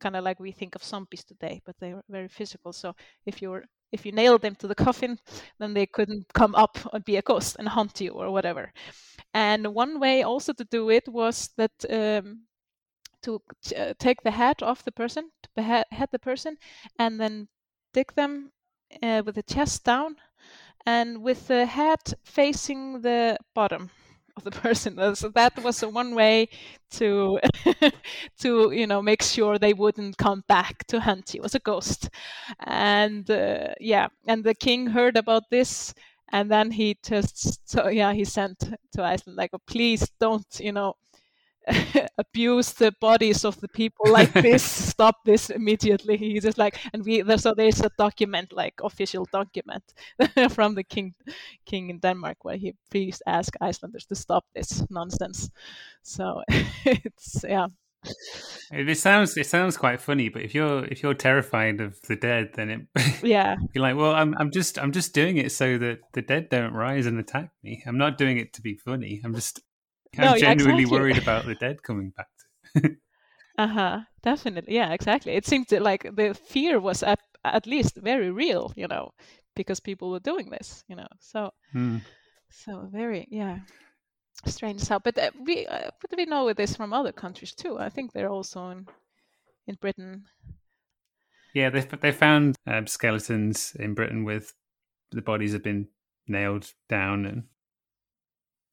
kind 0.00 0.16
of 0.16 0.24
like 0.24 0.40
we 0.40 0.52
think 0.52 0.74
of 0.74 0.84
zombies 0.84 1.24
today, 1.24 1.62
but 1.64 1.76
they 1.80 1.94
were 1.94 2.02
very 2.08 2.28
physical. 2.28 2.72
So 2.72 2.94
if 3.24 3.40
you 3.42 3.50
were 3.50 3.64
if 3.92 4.04
you 4.04 4.12
nailed 4.12 4.42
them 4.42 4.56
to 4.56 4.66
the 4.66 4.74
coffin, 4.74 5.18
then 5.58 5.72
they 5.72 5.86
couldn't 5.86 6.26
come 6.34 6.54
up 6.54 6.78
and 6.92 7.04
be 7.04 7.16
a 7.16 7.22
ghost 7.22 7.56
and 7.58 7.68
haunt 7.68 8.00
you 8.00 8.10
or 8.10 8.30
whatever. 8.30 8.72
And 9.32 9.74
one 9.74 10.00
way 10.00 10.22
also 10.22 10.52
to 10.54 10.64
do 10.64 10.90
it 10.90 11.08
was 11.08 11.50
that 11.56 11.72
um, 11.88 12.42
to 13.22 13.40
uh, 13.76 13.94
take 13.98 14.22
the 14.22 14.30
head 14.30 14.62
off 14.62 14.84
the 14.84 14.92
person, 14.92 15.30
to 15.42 15.48
behead 15.56 16.08
the 16.12 16.18
person, 16.18 16.56
and 16.98 17.20
then 17.20 17.48
dig 17.92 18.12
them 18.14 18.52
uh, 19.02 19.22
with 19.24 19.36
the 19.36 19.42
chest 19.42 19.84
down 19.84 20.16
and 20.86 21.22
with 21.22 21.48
the 21.48 21.66
head 21.66 22.00
facing 22.24 23.00
the 23.00 23.36
bottom 23.54 23.90
of 24.36 24.44
the 24.44 24.50
person. 24.62 25.16
So 25.16 25.28
that 25.30 25.62
was 25.62 25.80
one 25.82 26.14
way 26.14 26.48
to 26.92 27.38
to 28.40 28.70
you 28.72 28.86
know 28.86 29.02
make 29.02 29.22
sure 29.22 29.58
they 29.58 29.72
wouldn't 29.74 30.18
come 30.18 30.44
back 30.48 30.86
to 30.88 31.00
hunt 31.00 31.34
you 31.34 31.42
as 31.44 31.54
a 31.54 31.60
ghost. 31.60 32.08
And 32.60 33.28
uh, 33.30 33.74
yeah, 33.80 34.08
and 34.26 34.44
the 34.44 34.54
king 34.54 34.86
heard 34.88 35.16
about 35.16 35.50
this, 35.50 35.94
and 36.32 36.50
then 36.50 36.70
he 36.70 36.98
just 37.04 37.68
so 37.68 37.88
yeah 37.88 38.12
he 38.12 38.24
sent 38.24 38.58
to 38.92 39.02
Iceland 39.02 39.36
like, 39.36 39.50
oh, 39.54 39.60
please 39.66 40.10
don't 40.20 40.46
you 40.60 40.72
know 40.72 40.94
abuse 42.18 42.72
the 42.74 42.92
bodies 43.00 43.44
of 43.44 43.60
the 43.60 43.68
people 43.68 44.10
like 44.10 44.32
this 44.42 44.62
stop 44.62 45.16
this 45.24 45.50
immediately 45.50 46.16
he's 46.16 46.42
just 46.44 46.58
like 46.58 46.78
and 46.92 47.04
we 47.04 47.22
there, 47.22 47.38
so 47.38 47.54
there's 47.54 47.80
a 47.80 47.90
document 47.98 48.52
like 48.52 48.74
official 48.82 49.26
document 49.32 49.82
from 50.50 50.74
the 50.74 50.84
king 50.84 51.14
king 51.64 51.90
in 51.90 51.98
denmark 51.98 52.38
where 52.42 52.56
he 52.56 52.74
please 52.90 53.20
ask 53.26 53.54
icelanders 53.60 54.06
to 54.06 54.14
stop 54.14 54.44
this 54.54 54.84
nonsense 54.90 55.50
so 56.02 56.42
it's 56.84 57.44
yeah 57.48 57.66
it 58.70 58.98
sounds 58.98 59.36
it 59.36 59.46
sounds 59.46 59.76
quite 59.76 60.00
funny, 60.00 60.28
but 60.28 60.42
if 60.42 60.54
you're 60.54 60.84
if 60.84 61.02
you're 61.02 61.14
terrified 61.14 61.80
of 61.80 62.00
the 62.02 62.16
dead, 62.16 62.50
then 62.54 62.70
it 62.70 63.22
yeah 63.22 63.56
you're 63.74 63.82
like, 63.82 63.96
well, 63.96 64.12
I'm 64.12 64.34
I'm 64.38 64.50
just 64.50 64.78
I'm 64.78 64.92
just 64.92 65.14
doing 65.14 65.36
it 65.36 65.52
so 65.52 65.78
that 65.78 66.00
the 66.12 66.22
dead 66.22 66.48
don't 66.48 66.72
rise 66.72 67.06
and 67.06 67.18
attack 67.18 67.50
me. 67.62 67.82
I'm 67.86 67.98
not 67.98 68.18
doing 68.18 68.38
it 68.38 68.52
to 68.54 68.62
be 68.62 68.76
funny. 68.76 69.20
I'm 69.24 69.34
just 69.34 69.60
I'm 70.18 70.24
no, 70.24 70.36
genuinely 70.38 70.82
exactly. 70.82 70.98
worried 70.98 71.18
about 71.18 71.46
the 71.46 71.54
dead 71.54 71.82
coming 71.82 72.12
back. 72.16 72.28
uh 73.58 73.66
huh. 73.66 74.00
Definitely. 74.22 74.74
Yeah. 74.74 74.92
Exactly. 74.92 75.32
It 75.32 75.46
seemed 75.46 75.70
like 75.72 76.02
the 76.14 76.34
fear 76.34 76.80
was 76.80 77.02
at 77.02 77.20
at 77.44 77.66
least 77.66 77.96
very 77.96 78.30
real. 78.30 78.72
You 78.76 78.88
know, 78.88 79.12
because 79.54 79.80
people 79.80 80.10
were 80.10 80.20
doing 80.20 80.50
this. 80.50 80.84
You 80.88 80.96
know. 80.96 81.08
So. 81.20 81.50
Hmm. 81.72 81.98
So 82.50 82.88
very 82.92 83.26
yeah. 83.30 83.58
Strange 84.44 84.86
how, 84.86 84.98
but 84.98 85.18
uh, 85.18 85.30
we 85.44 85.66
uh, 85.66 85.90
but 86.00 86.16
we 86.16 86.26
know 86.26 86.52
this 86.52 86.76
from 86.76 86.92
other 86.92 87.12
countries 87.12 87.54
too. 87.54 87.78
I 87.78 87.88
think 87.88 88.12
they're 88.12 88.30
also 88.30 88.68
in 88.68 88.86
in 89.66 89.76
Britain. 89.80 90.24
Yeah, 91.54 91.70
they 91.70 91.80
they 91.80 92.12
found 92.12 92.56
um, 92.66 92.86
skeletons 92.86 93.74
in 93.78 93.94
Britain 93.94 94.24
with 94.24 94.52
the 95.10 95.22
bodies 95.22 95.52
have 95.52 95.62
been 95.62 95.88
nailed 96.28 96.70
down, 96.88 97.24
and 97.24 97.44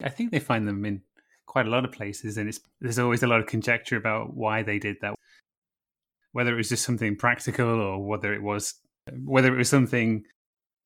I 0.02 0.10
think 0.10 0.30
they 0.30 0.38
find 0.38 0.68
them 0.68 0.84
in 0.84 1.02
quite 1.46 1.66
a 1.66 1.70
lot 1.70 1.84
of 1.84 1.92
places, 1.92 2.36
and 2.36 2.48
it's 2.48 2.60
there's 2.80 2.98
always 2.98 3.22
a 3.22 3.26
lot 3.26 3.40
of 3.40 3.46
conjecture 3.46 3.96
about 3.96 4.34
why 4.34 4.62
they 4.62 4.78
did 4.78 4.96
that, 5.00 5.14
whether 6.32 6.52
it 6.52 6.56
was 6.56 6.68
just 6.68 6.84
something 6.84 7.16
practical 7.16 7.80
or 7.80 8.04
whether 8.04 8.32
it 8.32 8.42
was 8.42 8.74
whether 9.24 9.54
it 9.54 9.58
was 9.58 9.68
something 9.68 10.24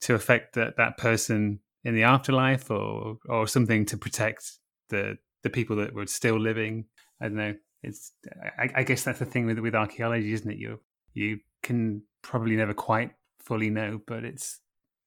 to 0.01 0.15
affect 0.15 0.55
that 0.55 0.77
that 0.77 0.97
person 0.97 1.61
in 1.85 1.95
the 1.95 2.03
afterlife 2.03 2.71
or 2.71 3.19
or 3.29 3.47
something 3.47 3.85
to 3.87 3.97
protect 3.97 4.59
the 4.91 5.17
the 5.43 5.51
people 5.51 5.77
that 5.77 5.95
were 5.95 6.07
still 6.07 6.39
living. 6.39 6.87
I 7.21 7.27
don't 7.27 7.37
know. 7.37 7.55
It's 7.83 8.13
I, 8.59 8.71
I 8.77 8.83
guess 8.83 9.05
that's 9.05 9.21
the 9.21 9.25
thing 9.25 9.47
with 9.47 9.59
with 9.59 9.75
archaeology, 9.75 10.33
isn't 10.33 10.51
it? 10.51 10.59
You 10.59 10.81
you 11.15 11.41
can 11.63 12.03
probably 12.23 12.57
never 12.57 12.75
quite 12.75 13.13
fully 13.41 13.71
know, 13.71 14.01
but 14.07 14.25
it's 14.25 14.61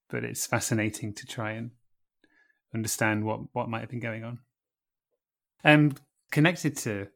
but 0.10 0.24
it's 0.24 0.46
fascinating 0.46 1.14
to 1.14 1.26
try 1.26 1.52
and 1.52 1.72
understand 2.74 3.26
what 3.26 3.42
what 3.54 3.70
might 3.70 3.82
have 3.82 3.90
been 3.90 4.00
going 4.00 4.24
on. 4.24 4.40
Um, 5.64 5.94
connected 6.32 6.78
to 6.78 7.08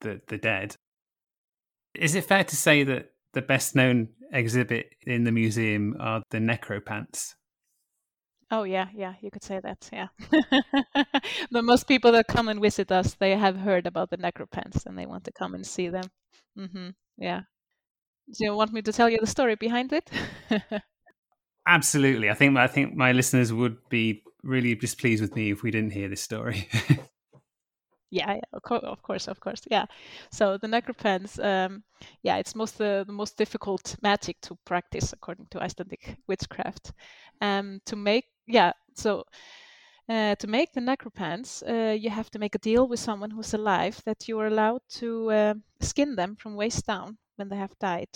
the 0.00 0.20
the 0.28 0.38
dead, 0.38 0.76
is 1.94 2.14
it 2.14 2.24
fair 2.24 2.44
to 2.44 2.56
say 2.56 2.84
that 2.84 3.12
the 3.32 3.42
best 3.42 3.74
known 3.74 4.08
exhibit 4.32 4.90
in 5.06 5.24
the 5.24 5.32
museum 5.32 5.96
are 5.98 6.22
the 6.30 6.38
necropants? 6.38 7.34
Oh 8.50 8.62
yeah, 8.62 8.86
yeah, 8.94 9.14
you 9.20 9.30
could 9.30 9.42
say 9.42 9.60
that. 9.60 9.88
Yeah, 9.92 10.08
but 11.50 11.64
most 11.64 11.88
people 11.88 12.12
that 12.12 12.28
come 12.28 12.48
and 12.48 12.60
visit 12.60 12.92
us, 12.92 13.14
they 13.14 13.36
have 13.36 13.56
heard 13.56 13.86
about 13.86 14.10
the 14.10 14.18
necropants 14.18 14.86
and 14.86 14.96
they 14.96 15.06
want 15.06 15.24
to 15.24 15.32
come 15.32 15.54
and 15.54 15.66
see 15.66 15.88
them. 15.88 16.04
Mm-hmm. 16.56 16.90
Yeah. 17.18 17.40
Do 18.28 18.44
you 18.44 18.54
want 18.54 18.72
me 18.72 18.82
to 18.82 18.92
tell 18.92 19.08
you 19.08 19.18
the 19.20 19.26
story 19.26 19.54
behind 19.54 19.92
it? 19.92 20.10
Absolutely. 21.66 22.30
I 22.30 22.34
think 22.34 22.56
I 22.56 22.66
think 22.66 22.94
my 22.94 23.12
listeners 23.12 23.52
would 23.52 23.76
be 23.88 24.22
really 24.42 24.74
displeased 24.74 25.22
with 25.22 25.34
me 25.34 25.50
if 25.50 25.62
we 25.62 25.70
didn't 25.70 25.92
hear 25.92 26.08
this 26.08 26.22
story. 26.22 26.68
Yeah, 28.10 28.34
yeah, 28.34 28.40
of 28.52 28.62
course, 28.62 28.84
of 28.84 29.02
course, 29.02 29.28
of 29.28 29.40
course. 29.40 29.62
Yeah. 29.68 29.86
So 30.30 30.58
the 30.58 30.68
necropants, 30.68 31.42
um, 31.44 31.82
yeah, 32.22 32.36
it's 32.36 32.54
most 32.54 32.78
the, 32.78 33.04
the 33.06 33.12
most 33.12 33.36
difficult 33.36 33.96
magic 34.00 34.40
to 34.42 34.56
practice 34.64 35.12
according 35.12 35.46
to 35.50 35.60
Icelandic 35.60 36.16
witchcraft. 36.28 36.92
Um, 37.40 37.80
to 37.86 37.96
make, 37.96 38.26
yeah, 38.46 38.72
so 38.94 39.24
uh, 40.08 40.36
to 40.36 40.46
make 40.46 40.72
the 40.72 40.80
necropants, 40.80 41.62
uh, 41.68 41.92
you 41.92 42.10
have 42.10 42.30
to 42.30 42.38
make 42.38 42.54
a 42.54 42.60
deal 42.60 42.86
with 42.86 43.00
someone 43.00 43.30
who's 43.30 43.54
alive 43.54 44.00
that 44.04 44.28
you 44.28 44.38
are 44.38 44.46
allowed 44.46 44.82
to 44.88 45.30
uh, 45.30 45.54
skin 45.80 46.14
them 46.14 46.36
from 46.36 46.54
waist 46.54 46.86
down 46.86 47.18
when 47.36 47.48
they 47.48 47.56
have 47.56 47.76
died. 47.80 48.10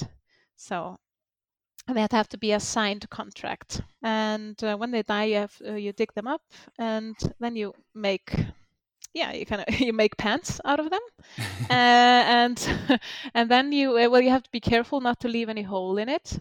So 0.54 0.98
that 1.88 2.12
have 2.12 2.28
to 2.28 2.38
be 2.38 2.52
a 2.52 2.60
signed 2.60 3.10
contract. 3.10 3.82
And 4.04 4.62
uh, 4.62 4.76
when 4.76 4.92
they 4.92 5.02
die, 5.02 5.24
you, 5.24 5.36
have, 5.36 5.56
uh, 5.66 5.74
you 5.74 5.92
dig 5.92 6.14
them 6.14 6.28
up, 6.28 6.42
and 6.78 7.16
then 7.40 7.56
you 7.56 7.74
make 7.92 8.32
yeah 9.14 9.32
you 9.32 9.44
kind 9.46 9.64
of 9.66 9.80
you 9.86 9.92
make 9.92 10.16
pants 10.16 10.60
out 10.64 10.80
of 10.80 10.90
them 10.90 11.00
uh, 11.70 12.22
and 12.38 12.68
and 13.34 13.50
then 13.50 13.72
you 13.72 13.92
well 13.92 14.20
you 14.20 14.30
have 14.30 14.42
to 14.42 14.50
be 14.50 14.60
careful 14.60 15.00
not 15.00 15.20
to 15.20 15.28
leave 15.28 15.48
any 15.48 15.62
hole 15.62 15.98
in 15.98 16.08
it 16.08 16.38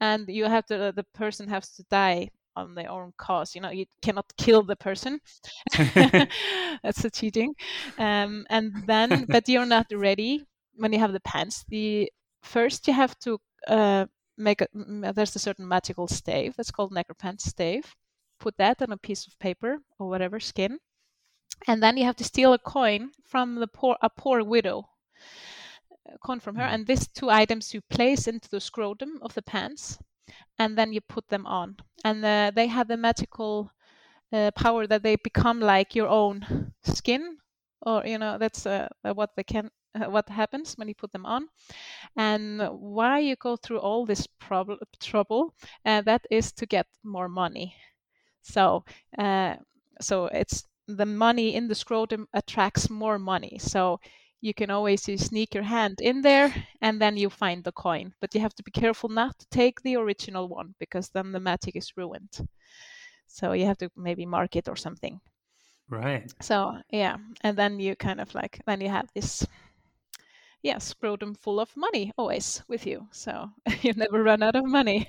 and 0.00 0.28
you 0.28 0.44
have 0.44 0.66
to 0.66 0.92
the 0.94 1.04
person 1.14 1.48
has 1.48 1.70
to 1.70 1.82
die 1.90 2.30
on 2.56 2.74
their 2.74 2.90
own 2.90 3.12
cause. 3.16 3.54
You 3.54 3.60
know, 3.60 3.70
you 3.70 3.86
cannot 4.02 4.32
kill 4.36 4.62
the 4.62 4.76
person. 4.76 5.20
That's 5.76 7.04
a 7.04 7.10
cheating. 7.10 7.54
Um, 7.98 8.46
and 8.50 8.72
then, 8.86 9.26
but 9.28 9.48
you're 9.48 9.66
not 9.66 9.86
ready 9.92 10.44
when 10.76 10.92
you 10.92 10.98
have 10.98 11.12
the 11.12 11.20
pants. 11.20 11.64
The 11.68 12.10
first 12.42 12.86
you 12.86 12.94
have 12.94 13.18
to 13.20 13.38
uh, 13.68 14.06
make 14.36 14.60
a. 14.60 14.68
There's 14.72 15.36
a 15.36 15.40
certain 15.40 15.66
magical 15.66 16.06
stave 16.08 16.54
that's 16.56 16.70
called 16.70 16.92
necropant 16.92 17.40
stave. 17.40 17.94
Put 18.40 18.56
that 18.58 18.82
on 18.82 18.92
a 18.92 18.96
piece 18.98 19.26
of 19.26 19.38
paper 19.38 19.78
or 19.98 20.08
whatever 20.08 20.40
skin, 20.40 20.78
and 21.66 21.82
then 21.82 21.96
you 21.96 22.04
have 22.04 22.16
to 22.16 22.24
steal 22.24 22.52
a 22.52 22.58
coin 22.58 23.10
from 23.24 23.56
the 23.56 23.66
poor 23.66 23.96
a 24.02 24.10
poor 24.10 24.42
widow 24.42 24.88
coin 26.22 26.40
from 26.40 26.56
her, 26.56 26.64
mm. 26.64 26.74
and 26.74 26.86
these 26.86 27.06
two 27.08 27.30
items 27.30 27.74
you 27.74 27.80
place 27.80 28.26
into 28.26 28.48
the 28.50 28.60
scrotum 28.60 29.18
of 29.22 29.34
the 29.34 29.42
pants 29.42 29.98
and 30.58 30.76
then 30.76 30.92
you 30.92 31.00
put 31.00 31.28
them 31.28 31.46
on. 31.46 31.76
And 32.04 32.24
uh, 32.24 32.52
they 32.54 32.66
have 32.68 32.88
the 32.88 32.96
magical 32.96 33.70
uh, 34.32 34.50
power 34.52 34.86
that 34.86 35.02
they 35.02 35.16
become 35.16 35.60
like 35.60 35.94
your 35.94 36.08
own 36.08 36.72
skin 36.82 37.38
or 37.82 38.04
you 38.06 38.18
know 38.18 38.38
that's 38.38 38.66
uh, 38.66 38.88
what 39.02 39.30
they 39.36 39.44
can 39.44 39.70
uh, 39.94 40.10
what 40.10 40.28
happens 40.28 40.74
when 40.74 40.88
you 40.88 40.94
put 40.94 41.12
them 41.12 41.26
on. 41.26 41.48
And 42.16 42.60
why 42.72 43.20
you 43.20 43.36
go 43.36 43.56
through 43.56 43.78
all 43.78 44.06
this 44.06 44.26
prob- 44.26 44.78
trouble 45.00 45.54
uh, 45.84 46.02
that 46.02 46.26
is 46.30 46.52
to 46.52 46.66
get 46.66 46.86
more 47.02 47.28
money. 47.28 47.74
So 48.42 48.84
uh, 49.18 49.56
so 50.00 50.26
it's 50.26 50.64
the 50.86 51.06
money 51.06 51.54
in 51.54 51.68
the 51.68 51.74
scrotum 51.74 52.28
attracts 52.34 52.90
more 52.90 53.18
money 53.18 53.58
so 53.58 53.98
you 54.44 54.52
can 54.52 54.70
always 54.70 55.02
sneak 55.02 55.54
your 55.54 55.62
hand 55.62 56.00
in 56.02 56.20
there 56.20 56.54
and 56.82 57.00
then 57.00 57.16
you 57.16 57.30
find 57.30 57.64
the 57.64 57.72
coin. 57.72 58.12
But 58.20 58.34
you 58.34 58.42
have 58.42 58.54
to 58.56 58.62
be 58.62 58.70
careful 58.70 59.08
not 59.08 59.38
to 59.38 59.46
take 59.48 59.80
the 59.80 59.96
original 59.96 60.48
one 60.48 60.74
because 60.78 61.08
then 61.08 61.32
the 61.32 61.40
magic 61.40 61.76
is 61.76 61.96
ruined. 61.96 62.46
So 63.26 63.52
you 63.52 63.64
have 63.64 63.78
to 63.78 63.90
maybe 63.96 64.26
mark 64.26 64.54
it 64.54 64.68
or 64.68 64.76
something. 64.76 65.18
Right. 65.88 66.30
So 66.42 66.76
yeah, 66.90 67.16
and 67.40 67.56
then 67.56 67.80
you 67.80 67.96
kind 67.96 68.20
of 68.20 68.34
like 68.34 68.60
then 68.66 68.82
you 68.82 68.90
have 68.90 69.08
this 69.14 69.46
yeah 70.62 70.78
scrotum 70.78 71.34
full 71.34 71.60
of 71.60 71.76
money 71.76 72.10
always 72.16 72.62
with 72.68 72.86
you 72.86 73.06
so 73.12 73.50
you 73.82 73.92
never 73.96 74.22
run 74.22 74.42
out 74.42 74.56
of 74.56 74.64
money 74.64 75.06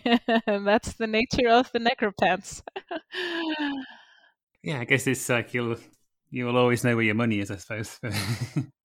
and 0.47 0.67
that's 0.67 0.93
the 0.93 1.07
nature 1.07 1.47
of 1.47 1.71
the 1.71 1.79
necropants 1.79 2.61
yeah 4.65 4.79
i 4.79 4.85
guess 4.85 5.07
it's 5.07 5.29
like 5.29 5.53
you'll 5.53 5.77
you'll 6.31 6.57
always 6.57 6.83
know 6.83 6.95
where 6.95 7.05
your 7.05 7.15
money 7.15 7.39
is 7.39 7.51
i 7.51 7.55
suppose. 7.55 7.99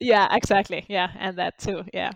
Yeah 0.00 0.28
exactly. 0.34 0.84
Yeah 0.88 1.10
and 1.18 1.38
that 1.38 1.58
too 1.58 1.84
yeah. 1.92 2.12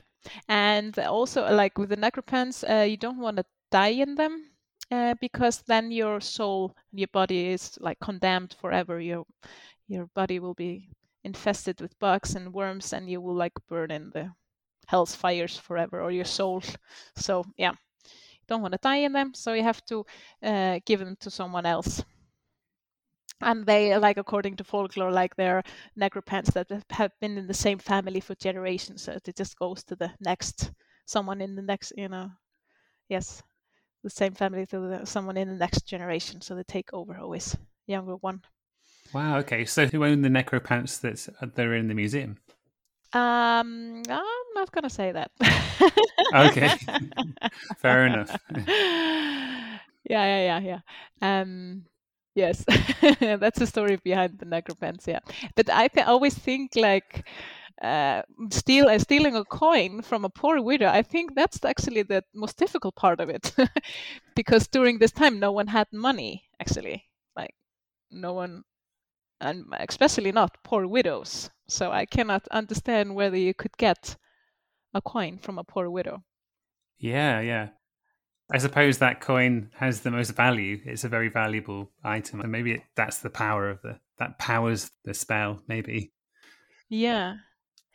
And 0.48 0.98
also 0.98 1.42
like 1.50 1.78
with 1.78 1.90
the 1.90 1.96
necropants 1.96 2.64
uh, 2.68 2.84
you 2.84 2.96
don't 2.96 3.18
want 3.18 3.36
to 3.38 3.44
die 3.70 4.00
in 4.02 4.14
them 4.14 4.50
uh, 4.90 5.14
because 5.20 5.62
then 5.66 5.90
your 5.90 6.20
soul 6.20 6.74
your 6.92 7.08
body 7.12 7.48
is 7.48 7.78
like 7.80 7.98
condemned 8.00 8.54
forever. 8.60 9.00
Your 9.00 9.24
your 9.86 10.06
body 10.14 10.38
will 10.38 10.54
be 10.54 10.90
infested 11.24 11.80
with 11.80 11.98
bugs 11.98 12.34
and 12.34 12.52
worms 12.52 12.92
and 12.92 13.08
you 13.08 13.20
will 13.20 13.34
like 13.34 13.54
burn 13.68 13.90
in 13.90 14.10
the 14.10 14.30
hell's 14.86 15.14
fires 15.14 15.56
forever 15.56 16.00
or 16.02 16.10
your 16.10 16.24
soul. 16.24 16.62
So 17.16 17.44
yeah 17.56 17.72
don't 18.48 18.62
want 18.62 18.72
to 18.72 18.78
die 18.82 18.96
in 19.04 19.12
them 19.12 19.34
so 19.34 19.52
you 19.52 19.62
have 19.62 19.84
to 19.84 20.06
uh, 20.42 20.80
give 20.86 21.00
them 21.00 21.14
to 21.20 21.30
someone 21.30 21.66
else 21.66 22.02
and 23.40 23.66
they 23.66 23.96
like 23.98 24.16
according 24.16 24.56
to 24.56 24.64
folklore 24.64 25.10
like 25.10 25.34
they're 25.36 25.62
necropants 25.98 26.52
that 26.52 26.66
have 26.90 27.12
been 27.20 27.38
in 27.38 27.46
the 27.46 27.54
same 27.54 27.78
family 27.78 28.20
for 28.20 28.34
generations 28.36 29.02
so 29.02 29.12
it 29.12 29.36
just 29.36 29.58
goes 29.58 29.84
to 29.84 29.94
the 29.96 30.10
next 30.20 30.72
someone 31.06 31.40
in 31.40 31.54
the 31.54 31.62
next 31.62 31.92
you 31.96 32.08
know 32.08 32.30
yes 33.08 33.42
the 34.04 34.10
same 34.10 34.32
family 34.32 34.64
to 34.66 34.78
the, 34.78 35.04
someone 35.04 35.36
in 35.36 35.48
the 35.48 35.54
next 35.54 35.86
generation 35.86 36.40
so 36.40 36.54
they 36.54 36.62
take 36.64 36.92
over 36.92 37.16
always 37.18 37.56
younger 37.86 38.16
one. 38.16 38.40
Wow 39.12 39.38
okay 39.38 39.64
so 39.64 39.86
who 39.86 40.04
own 40.04 40.22
the 40.22 40.28
necropants 40.28 41.00
that's 41.00 41.28
uh, 41.28 41.46
they're 41.54 41.74
in 41.74 41.88
the 41.88 41.94
museum? 41.94 42.38
Um 43.12 44.02
i'm 44.08 44.48
not 44.54 44.70
gonna 44.72 44.90
say 44.90 45.12
that. 45.12 45.30
Okay 46.34 46.68
fair 47.78 48.06
enough. 48.06 48.36
Yeah 50.08 50.24
yeah 50.24 50.60
yeah 50.60 50.80
yeah. 51.20 51.40
Um 51.40 51.84
Yes, 52.38 52.64
that's 53.44 53.58
the 53.58 53.66
story 53.66 53.96
behind 53.96 54.38
the 54.38 54.46
necropants. 54.46 55.06
Yeah, 55.06 55.20
but 55.56 55.68
I 55.70 55.88
always 56.06 56.34
think 56.34 56.76
like 56.76 57.26
uh, 57.82 58.22
steal 58.50 58.88
uh, 58.88 58.98
stealing 58.98 59.36
a 59.36 59.44
coin 59.44 60.02
from 60.02 60.24
a 60.24 60.30
poor 60.30 60.60
widow. 60.62 60.88
I 60.88 61.02
think 61.02 61.34
that's 61.34 61.64
actually 61.64 62.02
the 62.04 62.22
most 62.34 62.56
difficult 62.56 62.94
part 62.94 63.20
of 63.20 63.28
it, 63.30 63.54
because 64.36 64.68
during 64.68 64.98
this 64.98 65.12
time 65.12 65.38
no 65.40 65.52
one 65.52 65.68
had 65.68 65.88
money. 65.92 66.44
Actually, 66.60 67.04
like 67.36 67.54
no 68.10 68.32
one, 68.34 68.64
and 69.40 69.64
especially 69.88 70.32
not 70.32 70.62
poor 70.64 70.86
widows. 70.86 71.50
So 71.68 71.90
I 71.92 72.06
cannot 72.06 72.48
understand 72.50 73.14
whether 73.14 73.38
you 73.38 73.54
could 73.54 73.76
get 73.78 74.16
a 74.94 75.02
coin 75.02 75.38
from 75.38 75.58
a 75.58 75.64
poor 75.64 75.90
widow. 75.90 76.22
Yeah, 76.98 77.40
yeah. 77.40 77.68
I 78.50 78.58
suppose 78.58 78.98
that 78.98 79.20
coin 79.20 79.70
has 79.74 80.00
the 80.00 80.10
most 80.10 80.34
value. 80.34 80.80
It's 80.84 81.04
a 81.04 81.08
very 81.08 81.28
valuable 81.28 81.90
item, 82.02 82.40
and 82.40 82.50
maybe 82.50 82.72
it, 82.72 82.82
that's 82.94 83.18
the 83.18 83.30
power 83.30 83.68
of 83.68 83.82
the 83.82 84.00
that 84.18 84.38
powers 84.38 84.90
the 85.04 85.14
spell. 85.14 85.62
Maybe. 85.68 86.12
Yeah, 86.88 87.36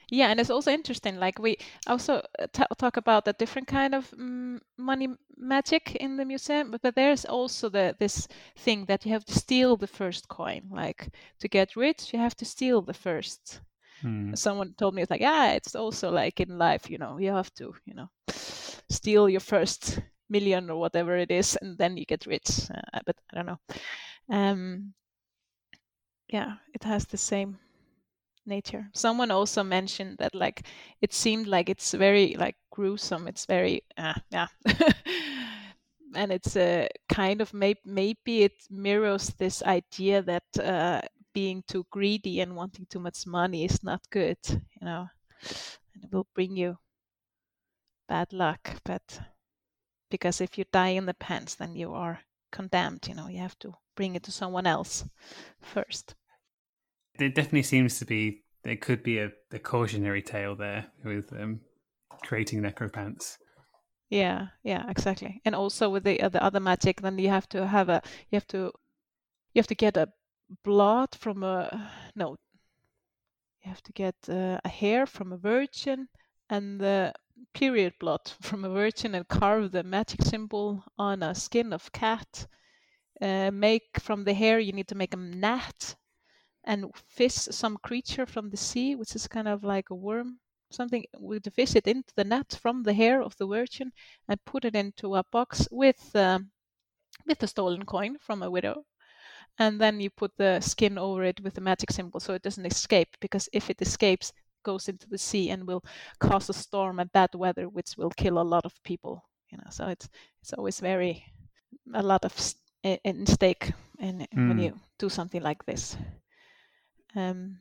yeah, 0.09 0.29
and 0.29 0.39
it's 0.39 0.51
also 0.51 0.71
interesting. 0.71 1.17
Like 1.17 1.39
we 1.39 1.57
also 1.87 2.21
uh, 2.37 2.47
t- 2.53 2.63
talk 2.77 2.97
about 2.97 3.25
the 3.25 3.33
different 3.33 3.67
kind 3.67 3.95
of 3.95 4.11
mm, 4.11 4.59
money 4.77 5.07
magic 5.37 5.95
in 5.95 6.17
the 6.17 6.25
museum, 6.25 6.69
but, 6.69 6.83
but 6.83 6.95
there's 6.95 7.25
also 7.25 7.67
the 7.69 7.95
this 7.99 8.27
thing 8.57 8.85
that 8.85 9.05
you 9.05 9.11
have 9.11 9.25
to 9.25 9.33
steal 9.33 9.75
the 9.75 9.87
first 9.87 10.27
coin. 10.27 10.69
Like 10.69 11.09
to 11.39 11.47
get 11.47 11.75
rich, 11.75 12.13
you 12.13 12.19
have 12.19 12.35
to 12.37 12.45
steal 12.45 12.81
the 12.83 12.93
first. 12.93 13.61
Hmm. 14.01 14.35
Someone 14.35 14.75
told 14.77 14.93
me 14.93 15.01
it's 15.01 15.11
like, 15.11 15.21
yeah, 15.21 15.53
it's 15.53 15.75
also 15.75 16.11
like 16.11 16.39
in 16.39 16.59
life, 16.59 16.89
you 16.89 16.99
know, 16.99 17.17
you 17.17 17.31
have 17.31 17.53
to, 17.55 17.73
you 17.85 17.95
know, 17.95 18.09
steal 18.89 19.29
your 19.29 19.39
first 19.39 19.99
million 20.33 20.69
or 20.69 20.77
whatever 20.79 21.15
it 21.17 21.31
is, 21.31 21.57
and 21.61 21.77
then 21.77 21.97
you 21.97 22.05
get 22.05 22.25
rich. 22.25 22.49
Uh, 22.69 22.99
but 23.05 23.15
I 23.31 23.35
don't 23.35 23.45
know. 23.45 23.59
Um, 24.29 24.93
yeah, 26.27 26.55
it 26.73 26.83
has 26.83 27.05
the 27.05 27.17
same 27.17 27.59
nature. 28.45 28.89
Someone 28.93 29.31
also 29.31 29.63
mentioned 29.63 30.17
that 30.19 30.35
like 30.35 30.67
it 31.01 31.13
seemed 31.13 31.47
like 31.47 31.69
it's 31.69 31.93
very 31.93 32.35
like 32.37 32.55
gruesome. 32.71 33.27
It's 33.27 33.45
very 33.45 33.83
uh, 33.97 34.19
yeah. 34.31 34.47
and 36.15 36.31
it's 36.31 36.55
a 36.55 36.85
uh, 36.85 36.87
kind 37.09 37.41
of 37.41 37.53
maybe 37.53 37.79
maybe 37.85 38.43
it 38.43 38.63
mirrors 38.69 39.33
this 39.37 39.63
idea 39.63 40.21
that 40.21 40.43
uh, 40.59 41.01
being 41.33 41.63
too 41.67 41.85
greedy 41.91 42.41
and 42.41 42.55
wanting 42.55 42.85
too 42.89 42.99
much 42.99 43.25
money 43.25 43.65
is 43.65 43.83
not 43.83 44.01
good 44.11 44.37
you 44.47 44.85
know 44.85 45.07
and 45.93 46.03
it 46.03 46.13
will 46.13 46.27
bring 46.35 46.55
you 46.55 46.77
bad 48.07 48.31
luck 48.33 48.75
but 48.83 49.19
because 50.13 50.41
if 50.41 50.59
you 50.59 50.65
die 50.71 50.89
in 50.99 51.07
the 51.07 51.13
pants 51.15 51.55
then 51.55 51.75
you 51.75 51.91
are 51.91 52.19
condemned 52.51 53.07
you 53.07 53.15
know 53.15 53.27
you 53.27 53.39
have 53.39 53.57
to 53.57 53.73
bring 53.95 54.13
it 54.15 54.21
to 54.21 54.31
someone 54.31 54.67
else 54.67 55.03
first. 55.61 56.13
It 57.19 57.33
definitely 57.33 57.63
seems 57.63 57.97
to 57.97 58.05
be 58.05 58.43
there 58.63 58.77
could 58.77 59.01
be 59.01 59.17
a, 59.17 59.31
a 59.51 59.57
cautionary 59.57 60.21
tale 60.21 60.55
there 60.55 60.85
with 61.03 61.33
um, 61.33 61.61
creating 62.21 62.61
necropants. 62.61 63.37
Yeah 64.11 64.49
yeah 64.63 64.87
exactly. 64.87 65.41
And 65.45 65.55
also 65.55 65.89
with 65.89 66.03
the, 66.03 66.21
uh, 66.21 66.29
the 66.29 66.43
other 66.43 66.59
magic 66.59 67.01
then 67.01 67.17
you 67.17 67.29
have 67.29 67.49
to 67.49 67.65
have 67.65 67.89
a 67.89 68.03
you 68.29 68.35
have 68.35 68.47
to 68.49 68.71
you 69.53 69.59
have 69.59 69.73
to 69.73 69.75
get 69.75 69.97
a 69.97 70.09
blood 70.63 71.15
from 71.15 71.41
a 71.43 71.89
no. 72.15 72.35
You 73.63 73.69
have 73.69 73.81
to 73.83 73.93
get 73.93 74.15
uh, 74.29 74.59
a 74.63 74.69
hair 74.69 75.07
from 75.07 75.33
a 75.33 75.37
virgin 75.37 76.07
and 76.53 76.79
the 76.79 77.11
period 77.55 77.93
blood 77.99 78.21
from 78.39 78.63
a 78.63 78.69
virgin 78.69 79.15
and 79.15 79.27
carve 79.27 79.71
the 79.71 79.81
magic 79.81 80.21
symbol 80.21 80.83
on 80.99 81.23
a 81.23 81.33
skin 81.33 81.73
of 81.73 81.91
cat. 81.91 82.45
Uh, 83.19 83.49
make 83.51 83.99
from 83.99 84.23
the 84.23 84.35
hair, 84.35 84.59
you 84.59 84.71
need 84.71 84.87
to 84.87 84.93
make 85.01 85.15
a 85.15 85.17
net 85.17 85.95
and 86.63 86.95
fish 86.95 87.33
some 87.33 87.75
creature 87.77 88.27
from 88.27 88.51
the 88.51 88.57
sea, 88.57 88.93
which 88.93 89.15
is 89.15 89.27
kind 89.27 89.47
of 89.47 89.63
like 89.63 89.89
a 89.89 89.95
worm, 89.95 90.39
something 90.69 91.03
would 91.17 91.51
fish 91.55 91.75
it 91.75 91.87
into 91.87 92.13
the 92.15 92.23
net 92.23 92.55
from 92.61 92.83
the 92.83 92.93
hair 92.93 93.23
of 93.23 93.35
the 93.37 93.47
virgin 93.47 93.91
and 94.27 94.45
put 94.45 94.63
it 94.63 94.75
into 94.75 95.15
a 95.15 95.23
box 95.31 95.67
with 95.71 96.15
um, 96.15 96.51
with 97.25 97.41
a 97.41 97.47
stolen 97.47 97.83
coin 97.83 98.15
from 98.19 98.43
a 98.43 98.51
widow. 98.51 98.85
And 99.57 99.81
then 99.81 99.99
you 99.99 100.11
put 100.11 100.37
the 100.37 100.61
skin 100.61 100.99
over 100.99 101.23
it 101.23 101.41
with 101.41 101.55
the 101.55 101.61
magic 101.61 101.91
symbol 101.91 102.19
so 102.19 102.33
it 102.35 102.43
doesn't 102.43 102.65
escape 102.65 103.17
because 103.19 103.49
if 103.53 103.71
it 103.71 103.81
escapes, 103.81 104.33
goes 104.63 104.89
into 104.89 105.07
the 105.09 105.17
sea 105.17 105.49
and 105.49 105.67
will 105.67 105.83
cause 106.19 106.49
a 106.49 106.53
storm 106.53 106.99
and 106.99 107.11
bad 107.11 107.29
weather, 107.35 107.69
which 107.69 107.95
will 107.97 108.11
kill 108.11 108.39
a 108.39 108.49
lot 108.53 108.65
of 108.65 108.83
people. 108.83 109.23
You 109.51 109.57
know, 109.57 109.69
so 109.69 109.87
it's 109.87 110.09
it's 110.41 110.53
always 110.53 110.79
very 110.79 111.23
a 111.93 112.01
lot 112.01 112.25
of 112.25 112.33
in 112.83 113.25
stake 113.25 113.71
in, 113.99 114.27
mm. 114.35 114.47
when 114.47 114.59
you 114.59 114.79
do 114.99 115.09
something 115.09 115.41
like 115.41 115.65
this. 115.65 115.95
Um, 117.15 117.59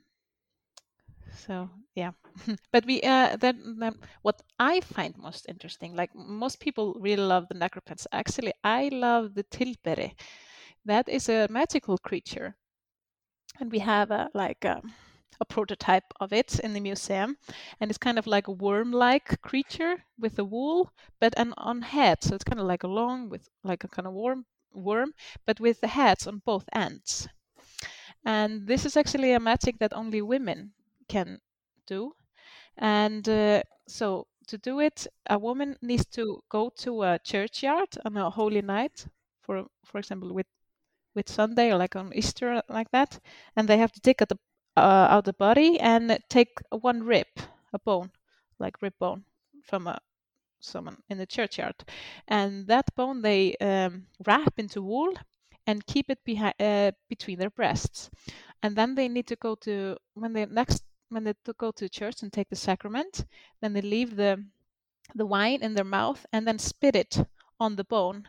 so 1.46 1.70
yeah, 1.94 2.12
but 2.72 2.86
we 2.86 3.00
uh, 3.02 3.36
then, 3.36 3.76
then 3.78 3.94
what 4.22 4.42
I 4.58 4.80
find 4.80 5.16
most 5.16 5.46
interesting, 5.48 5.94
like 5.94 6.10
most 6.14 6.60
people 6.60 6.96
really 7.00 7.22
love 7.22 7.46
the 7.48 7.54
necropants. 7.54 8.06
Actually, 8.12 8.52
I 8.64 8.88
love 8.92 9.34
the 9.34 9.44
tilberi. 9.44 10.12
That 10.84 11.08
is 11.08 11.28
a 11.28 11.46
magical 11.48 11.98
creature, 11.98 12.56
and 13.60 13.70
we 13.70 13.78
have 13.78 14.10
a 14.10 14.28
like. 14.34 14.64
A, 14.64 14.78
um, 14.78 14.92
a 15.42 15.44
prototype 15.54 16.14
of 16.20 16.32
it 16.32 16.60
in 16.60 16.72
the 16.72 16.80
museum 16.80 17.36
and 17.78 17.90
it's 17.90 17.98
kind 17.98 18.18
of 18.18 18.26
like 18.26 18.48
a 18.48 18.58
worm-like 18.66 19.42
creature 19.42 20.04
with 20.18 20.38
a 20.38 20.44
wool 20.44 20.92
but 21.20 21.34
an 21.36 21.52
on 21.58 21.82
head. 21.82 22.22
So 22.22 22.34
it's 22.34 22.44
kind 22.44 22.60
of 22.60 22.66
like 22.66 22.84
a 22.84 22.94
long 23.00 23.28
with 23.28 23.48
like 23.64 23.84
a 23.84 23.88
kind 23.88 24.06
of 24.06 24.14
worm 24.14 24.46
worm 24.72 25.12
but 25.46 25.60
with 25.60 25.80
the 25.80 25.88
heads 25.88 26.26
on 26.26 26.42
both 26.44 26.66
ends. 26.72 27.28
And 28.24 28.66
this 28.66 28.86
is 28.86 28.96
actually 28.96 29.32
a 29.32 29.40
magic 29.40 29.78
that 29.80 29.92
only 29.92 30.22
women 30.22 30.72
can 31.08 31.40
do. 31.86 32.14
And 32.78 33.28
uh, 33.28 33.62
so 33.88 34.26
to 34.46 34.58
do 34.58 34.80
it 34.80 35.06
a 35.28 35.38
woman 35.38 35.76
needs 35.82 36.06
to 36.06 36.42
go 36.48 36.70
to 36.76 37.02
a 37.02 37.18
churchyard 37.18 37.88
on 38.04 38.16
a 38.16 38.30
holy 38.30 38.62
night 38.62 39.06
for 39.40 39.66
for 39.84 39.98
example 39.98 40.32
with 40.34 40.46
with 41.14 41.28
Sunday 41.28 41.70
or 41.72 41.76
like 41.76 41.96
on 41.96 42.12
Easter 42.14 42.62
like 42.68 42.90
that 42.90 43.20
and 43.56 43.68
they 43.68 43.78
have 43.78 43.92
to 43.92 44.00
dig 44.00 44.22
at 44.22 44.28
the 44.28 44.38
uh, 44.76 45.06
out 45.10 45.24
the 45.24 45.32
body 45.32 45.78
and 45.80 46.18
take 46.28 46.58
one 46.70 47.02
rib, 47.02 47.26
a 47.72 47.78
bone, 47.78 48.10
like 48.58 48.82
rib 48.82 48.94
bone 48.98 49.24
from 49.62 49.86
a 49.86 49.98
someone 50.60 50.96
in 51.08 51.18
the 51.18 51.26
churchyard, 51.26 51.74
and 52.28 52.66
that 52.68 52.94
bone 52.94 53.22
they 53.22 53.56
um, 53.56 54.06
wrap 54.26 54.58
into 54.58 54.80
wool 54.80 55.12
and 55.66 55.86
keep 55.86 56.08
it 56.08 56.18
behind 56.24 56.54
uh, 56.60 56.92
between 57.08 57.38
their 57.38 57.50
breasts, 57.50 58.10
and 58.62 58.76
then 58.76 58.94
they 58.94 59.08
need 59.08 59.26
to 59.26 59.36
go 59.36 59.54
to 59.56 59.96
when 60.14 60.32
they 60.32 60.46
next 60.46 60.84
when 61.08 61.24
they 61.24 61.34
go 61.58 61.70
to 61.72 61.88
church 61.88 62.22
and 62.22 62.32
take 62.32 62.48
the 62.48 62.56
sacrament, 62.56 63.24
then 63.60 63.72
they 63.72 63.82
leave 63.82 64.16
the 64.16 64.44
the 65.14 65.26
wine 65.26 65.62
in 65.62 65.74
their 65.74 65.84
mouth 65.84 66.24
and 66.32 66.46
then 66.46 66.58
spit 66.58 66.96
it 66.96 67.18
on 67.60 67.76
the 67.76 67.84
bone, 67.84 68.28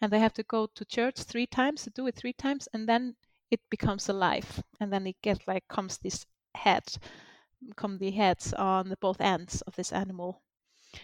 and 0.00 0.10
they 0.10 0.18
have 0.18 0.34
to 0.34 0.42
go 0.42 0.66
to 0.66 0.84
church 0.84 1.16
three 1.22 1.46
times 1.46 1.84
to 1.84 1.90
do 1.90 2.06
it 2.06 2.16
three 2.16 2.32
times, 2.32 2.68
and 2.72 2.88
then 2.88 3.14
it 3.54 3.60
becomes 3.70 4.08
alive 4.10 4.62
and 4.80 4.92
then 4.92 5.06
it 5.06 5.16
gets 5.22 5.46
like 5.48 5.66
comes 5.68 5.98
this 5.98 6.26
head 6.56 6.84
come 7.76 7.98
the 7.98 8.10
heads 8.10 8.52
on 8.54 8.88
the 8.88 8.96
both 8.96 9.20
ends 9.20 9.62
of 9.62 9.76
this 9.76 9.92
animal. 9.92 10.42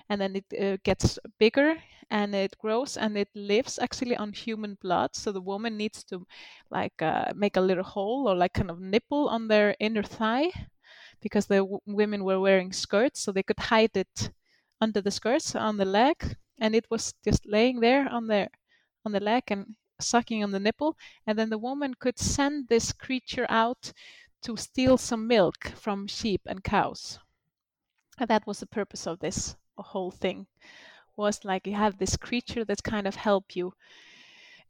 And 0.08 0.20
then 0.20 0.36
it 0.36 0.46
uh, 0.60 0.78
gets 0.84 1.18
bigger 1.38 1.76
and 2.10 2.34
it 2.34 2.56
grows 2.58 2.96
and 2.96 3.16
it 3.16 3.28
lives 3.34 3.78
actually 3.78 4.16
on 4.16 4.32
human 4.32 4.76
blood. 4.82 5.16
So 5.16 5.32
the 5.32 5.40
woman 5.42 5.76
needs 5.76 6.04
to 6.04 6.26
like 6.70 7.00
uh, 7.02 7.32
make 7.34 7.56
a 7.56 7.60
little 7.62 7.84
hole 7.84 8.28
or 8.28 8.36
like 8.36 8.54
kind 8.54 8.70
of 8.70 8.80
nipple 8.80 9.28
on 9.28 9.48
their 9.48 9.76
inner 9.80 10.02
thigh 10.02 10.50
because 11.20 11.46
the 11.46 11.58
w- 11.58 11.80
women 11.86 12.24
were 12.24 12.40
wearing 12.40 12.72
skirts 12.72 13.20
so 13.20 13.32
they 13.32 13.42
could 13.42 13.58
hide 13.58 13.96
it 13.96 14.30
under 14.80 15.00
the 15.00 15.10
skirts 15.10 15.54
on 15.56 15.76
the 15.76 15.84
leg. 15.84 16.36
And 16.60 16.74
it 16.74 16.86
was 16.90 17.14
just 17.24 17.46
laying 17.46 17.80
there 17.80 18.08
on 18.08 18.26
their 18.28 18.50
on 19.04 19.12
the 19.12 19.20
leg 19.20 19.44
and 19.48 19.76
sucking 20.00 20.42
on 20.42 20.50
the 20.50 20.60
nipple, 20.60 20.96
and 21.26 21.38
then 21.38 21.50
the 21.50 21.58
woman 21.58 21.94
could 21.94 22.18
send 22.18 22.68
this 22.68 22.92
creature 22.92 23.46
out 23.48 23.92
to 24.42 24.56
steal 24.56 24.96
some 24.96 25.26
milk 25.26 25.68
from 25.76 26.06
sheep 26.06 26.40
and 26.46 26.64
cows. 26.64 27.18
And 28.18 28.28
that 28.28 28.46
was 28.46 28.60
the 28.60 28.66
purpose 28.66 29.06
of 29.06 29.18
this 29.18 29.56
whole 29.76 30.10
thing. 30.10 30.46
Was 31.16 31.44
like 31.44 31.66
you 31.66 31.74
have 31.74 31.98
this 31.98 32.16
creature 32.16 32.64
that 32.64 32.82
kind 32.82 33.06
of 33.06 33.14
help 33.14 33.54
you, 33.54 33.74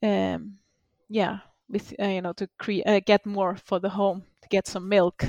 um, 0.03 0.59
yeah, 1.09 1.39
with 1.69 1.95
uh, 2.01 2.07
you 2.07 2.23
know 2.23 2.33
to 2.33 2.49
uh, 2.87 3.01
get 3.07 3.25
more 3.25 3.57
for 3.57 3.79
the 3.79 3.91
home 3.91 4.25
to 4.43 4.49
get 4.49 4.67
some 4.67 4.89
milk, 4.89 5.25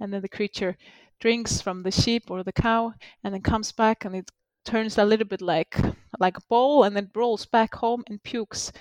and 0.00 0.12
then 0.12 0.20
the 0.20 0.28
creature 0.28 0.76
drinks 1.18 1.62
from 1.62 1.82
the 1.82 1.90
sheep 1.90 2.30
or 2.30 2.42
the 2.42 2.52
cow, 2.52 2.92
and 3.22 3.32
then 3.32 3.40
comes 3.40 3.72
back 3.72 4.04
and 4.04 4.14
it 4.16 4.30
turns 4.64 4.98
a 4.98 5.04
little 5.04 5.26
bit 5.26 5.40
like 5.40 5.78
like 6.18 6.36
a 6.36 6.46
bowl 6.48 6.84
and 6.84 6.96
then 6.96 7.10
rolls 7.14 7.46
back 7.46 7.74
home 7.74 8.02
and 8.08 8.22
pukes 8.22 8.72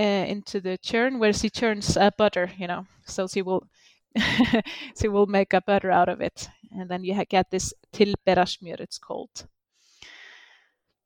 into 0.00 0.60
the 0.60 0.78
churn 0.78 1.18
where 1.18 1.32
she 1.32 1.50
churns 1.50 1.96
uh, 1.96 2.10
butter, 2.16 2.50
you 2.56 2.66
know, 2.66 2.86
so 3.04 3.26
she 3.26 3.42
will 3.42 3.66
she 5.00 5.08
will 5.08 5.26
make 5.26 5.52
a 5.52 5.60
butter 5.60 5.90
out 5.90 6.08
of 6.08 6.20
it, 6.20 6.48
and 6.70 6.90
then 6.90 7.04
you 7.04 7.24
get 7.24 7.50
this 7.50 7.74
tilberasmjör, 7.92 8.80
it's 8.80 8.98
called. 8.98 9.46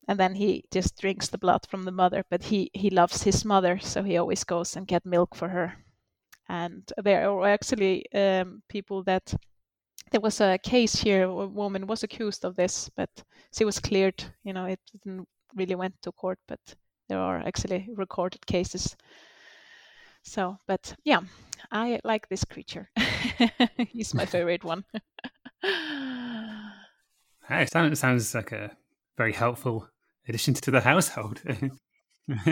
And 0.09 0.19
then 0.19 0.35
he 0.35 0.65
just 0.73 1.01
drinks 1.01 1.29
the 1.29 1.39
blood 1.39 1.67
from 1.69 1.85
the 1.85 1.93
mother, 1.93 2.25
but 2.31 2.45
he 2.45 2.71
he 2.75 2.91
loves 2.91 3.23
his 3.23 3.45
mother, 3.45 3.79
so 3.79 4.03
he 4.03 4.19
always 4.19 4.45
goes 4.45 4.77
and 4.77 4.87
get 4.87 5.05
milk 5.07 5.35
for 5.35 5.49
her. 5.49 5.85
And 6.49 6.93
there 7.05 7.31
are 7.31 7.49
actually 7.49 8.05
um, 8.13 8.63
people 8.69 9.05
that 9.05 9.35
there 10.11 10.21
was 10.21 10.41
a 10.41 10.59
case 10.59 10.95
here 10.95 11.25
a 11.25 11.47
woman 11.47 11.87
was 11.87 12.03
accused 12.03 12.45
of 12.45 12.57
this 12.57 12.91
but 12.97 13.11
she 13.53 13.65
was 13.65 13.79
cleared 13.79 14.25
you 14.45 14.53
know 14.53 14.65
it 14.65 14.81
didn't 14.93 15.27
really 15.55 15.75
went 15.75 15.95
to 16.03 16.13
court 16.13 16.39
but 16.49 16.61
there 17.11 17.19
are 17.19 17.43
actually 17.45 17.89
recorded 17.97 18.47
cases. 18.47 18.97
So, 20.23 20.59
but 20.69 20.95
yeah, 21.05 21.21
I 21.73 21.99
like 22.05 22.29
this 22.29 22.45
creature. 22.45 22.89
He's 23.89 24.15
my 24.15 24.27
favorite 24.27 24.63
one. 24.63 24.85
hey, 27.49 27.67
sounds 27.67 27.99
sounds 27.99 28.33
like 28.33 28.53
a 28.53 28.71
very 29.17 29.33
helpful 29.33 29.89
addition 30.29 30.55
to 30.55 30.71
the 30.71 30.81
household. 30.81 31.43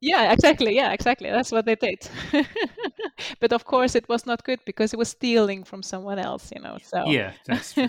yeah, 0.00 0.32
exactly. 0.32 0.76
Yeah, 0.76 0.92
exactly. 0.92 1.30
That's 1.30 1.50
what 1.50 1.64
they 1.64 1.76
did. 1.76 2.06
but 3.40 3.54
of 3.54 3.64
course, 3.64 3.94
it 3.94 4.06
was 4.06 4.26
not 4.26 4.44
good 4.44 4.60
because 4.66 4.92
it 4.92 4.98
was 4.98 5.08
stealing 5.08 5.64
from 5.64 5.82
someone 5.82 6.18
else, 6.18 6.52
you 6.54 6.60
know. 6.60 6.76
So 6.82 7.06
yeah, 7.06 7.32
that's 7.46 7.72
true. 7.72 7.88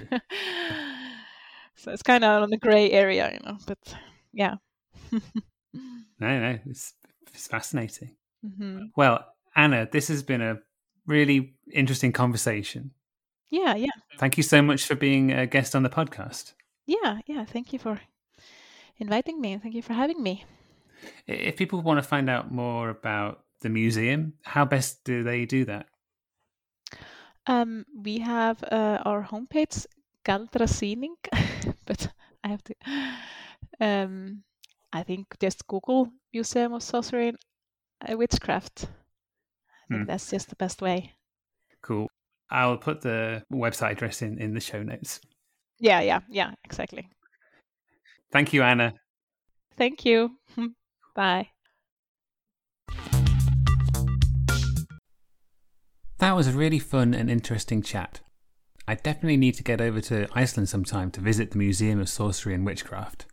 so 1.76 1.92
it's 1.92 2.04
kind 2.04 2.24
of 2.24 2.44
on 2.44 2.52
the 2.52 2.58
gray 2.58 2.90
area, 2.92 3.34
you 3.34 3.46
know. 3.46 3.58
But 3.68 3.80
yeah. 4.32 4.56
No, 6.20 6.40
no, 6.40 6.60
it's, 6.66 6.94
it's 7.34 7.48
fascinating. 7.48 8.16
Mm-hmm. 8.46 8.86
Well, 8.96 9.26
Anna, 9.56 9.88
this 9.92 10.08
has 10.08 10.24
been 10.24 10.42
a 10.42 10.60
really 11.06 11.56
interesting 11.72 12.12
conversation. 12.12 12.92
Yeah, 13.50 13.76
yeah. 13.76 13.92
Thank 14.18 14.38
you 14.38 14.44
so 14.44 14.62
much 14.62 14.86
for 14.86 14.96
being 14.96 15.32
a 15.32 15.46
guest 15.46 15.76
on 15.76 15.84
the 15.84 15.90
podcast. 15.90 16.54
Yeah, 16.86 17.20
yeah. 17.28 17.46
Thank 17.46 17.74
you 17.74 17.80
for 17.80 18.00
inviting 18.98 19.40
me. 19.40 19.58
Thank 19.58 19.76
you 19.76 19.82
for 19.82 19.94
having 19.94 20.22
me. 20.22 20.46
If 21.28 21.58
people 21.58 21.82
want 21.82 21.98
to 22.00 22.08
find 22.08 22.30
out 22.30 22.52
more 22.52 22.90
about 22.90 23.44
the 23.62 23.70
museum, 23.70 24.34
how 24.42 24.66
best 24.66 25.04
do 25.04 25.24
they 25.24 25.46
do 25.46 25.66
that? 25.66 25.88
Um, 27.46 27.86
we 27.96 28.20
have 28.20 28.64
uh, 28.64 29.00
our 29.06 29.24
homepage, 29.24 29.86
Galdrasýning, 30.26 31.16
but 31.86 32.08
I 32.44 32.48
have 32.48 32.64
to. 32.64 32.76
Um, 33.80 34.44
I 34.94 35.02
think 35.02 35.26
just 35.40 35.66
Google 35.68 36.12
Museum 36.32 36.74
of 36.74 36.84
Sorcery 36.84 37.30
and 37.30 37.38
uh, 38.08 38.16
Witchcraft. 38.16 38.86
I 38.86 39.88
think 39.90 40.02
hmm. 40.02 40.06
that's 40.06 40.30
just 40.30 40.50
the 40.50 40.56
best 40.56 40.84
way. 40.84 41.14
Cool. 41.82 42.08
I'll 42.52 42.78
put 42.78 43.02
the 43.02 43.44
website 43.52 43.94
address 43.94 44.22
in, 44.22 44.38
in 44.38 44.54
the 44.54 44.60
show 44.60 44.84
notes. 44.84 45.20
Yeah, 45.80 46.02
yeah, 46.02 46.20
yeah, 46.30 46.52
exactly. 46.64 47.10
Thank 48.32 48.54
you, 48.54 48.62
Anna. 48.62 48.94
Thank 49.76 50.06
you. 50.06 50.38
Bye. 51.16 51.50
That 56.20 56.36
was 56.36 56.48
a 56.48 56.52
really 56.52 56.80
fun 56.80 57.16
and 57.16 57.32
interesting 57.32 57.82
chat. 57.82 58.22
I 58.88 58.96
definitely 58.96 59.38
need 59.38 59.56
to 59.56 59.64
get 59.64 59.82
over 59.82 60.02
to 60.02 60.28
Iceland 60.34 60.70
sometime 60.70 61.10
to 61.12 61.22
visit 61.22 61.52
the 61.52 61.58
Museum 61.58 62.00
of 62.00 62.10
Sorcery 62.10 62.54
and 62.54 62.66
Witchcraft. 62.66 63.26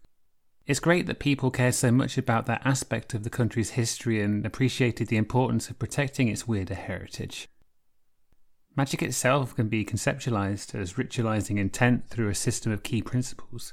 It's 0.71 0.79
great 0.79 1.07
that 1.07 1.19
people 1.19 1.51
care 1.51 1.73
so 1.73 1.91
much 1.91 2.17
about 2.17 2.47
that 2.47 2.65
aspect 2.65 3.13
of 3.13 3.25
the 3.25 3.29
country's 3.29 3.71
history 3.71 4.23
and 4.23 4.47
appreciated 4.47 5.09
the 5.09 5.17
importance 5.17 5.69
of 5.69 5.81
protecting 5.81 6.29
its 6.29 6.47
weirder 6.47 6.77
heritage. 6.77 7.49
Magic 8.77 9.03
itself 9.03 9.57
can 9.57 9.67
be 9.69 9.85
conceptualized 9.85 10.73
as 10.77 10.93
ritualizing 10.93 11.59
intent 11.59 12.09
through 12.09 12.29
a 12.29 12.37
system 12.37 12.71
of 12.71 12.85
key 12.85 13.03
principles. 13.03 13.73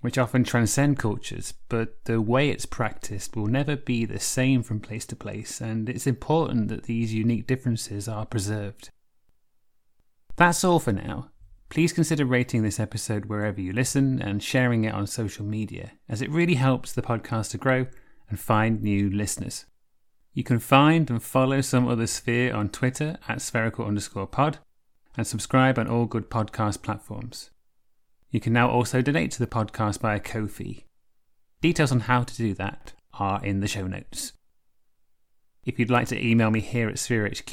which 0.00 0.18
often 0.18 0.42
transcend 0.42 0.98
cultures, 0.98 1.54
but 1.68 2.04
the 2.06 2.20
way 2.20 2.50
it's 2.50 2.66
practiced 2.66 3.36
will 3.36 3.46
never 3.46 3.76
be 3.76 4.04
the 4.04 4.20
same 4.20 4.62
from 4.64 4.80
place 4.80 5.06
to 5.06 5.16
place, 5.16 5.60
and 5.60 5.88
it's 5.88 6.06
important 6.06 6.68
that 6.68 6.84
these 6.84 7.14
unique 7.14 7.46
differences 7.46 8.08
are 8.08 8.26
preserved. 8.26 8.90
That's 10.36 10.64
all 10.64 10.80
for 10.80 10.92
now. 10.92 11.30
Please 11.68 11.92
consider 11.92 12.24
rating 12.24 12.62
this 12.62 12.80
episode 12.80 13.26
wherever 13.26 13.60
you 13.60 13.72
listen 13.72 14.22
and 14.22 14.42
sharing 14.42 14.84
it 14.84 14.94
on 14.94 15.06
social 15.06 15.44
media, 15.44 15.92
as 16.08 16.22
it 16.22 16.30
really 16.30 16.54
helps 16.54 16.92
the 16.92 17.02
podcast 17.02 17.50
to 17.50 17.58
grow 17.58 17.86
and 18.30 18.38
find 18.38 18.82
new 18.82 19.10
listeners. 19.10 19.66
You 20.32 20.44
can 20.44 20.58
find 20.58 21.10
and 21.10 21.22
follow 21.22 21.60
Some 21.60 21.88
Other 21.88 22.06
Sphere 22.06 22.54
on 22.54 22.68
Twitter 22.68 23.18
at 23.28 23.42
spherical 23.42 23.84
underscore 23.84 24.26
pod 24.26 24.58
and 25.16 25.26
subscribe 25.26 25.78
on 25.78 25.88
all 25.88 26.06
good 26.06 26.30
podcast 26.30 26.82
platforms. 26.82 27.50
You 28.30 28.40
can 28.40 28.52
now 28.52 28.70
also 28.70 29.02
donate 29.02 29.30
to 29.32 29.38
the 29.38 29.46
podcast 29.46 30.00
via 30.00 30.20
Ko-fi. 30.20 30.84
Details 31.60 31.92
on 31.92 32.00
how 32.00 32.22
to 32.22 32.36
do 32.36 32.54
that 32.54 32.92
are 33.14 33.44
in 33.44 33.60
the 33.60 33.68
show 33.68 33.86
notes. 33.86 34.32
If 35.64 35.78
you'd 35.78 35.90
like 35.90 36.08
to 36.08 36.24
email 36.24 36.50
me 36.50 36.60
here 36.60 36.88
at 36.88 36.98
Sphere 36.98 37.26
HQ, 37.28 37.50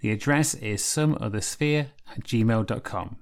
the 0.00 0.10
address 0.10 0.54
is 0.54 0.82
someothersphere 0.82 1.88
at 2.10 2.24
gmail.com. 2.24 3.16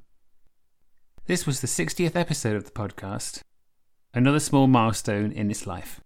This 1.31 1.47
was 1.47 1.61
the 1.61 1.69
60th 1.69 2.17
episode 2.17 2.57
of 2.57 2.65
the 2.65 2.73
podcast, 2.73 3.43
another 4.13 4.41
small 4.41 4.67
milestone 4.67 5.31
in 5.31 5.49
its 5.49 5.65
life. 5.65 6.01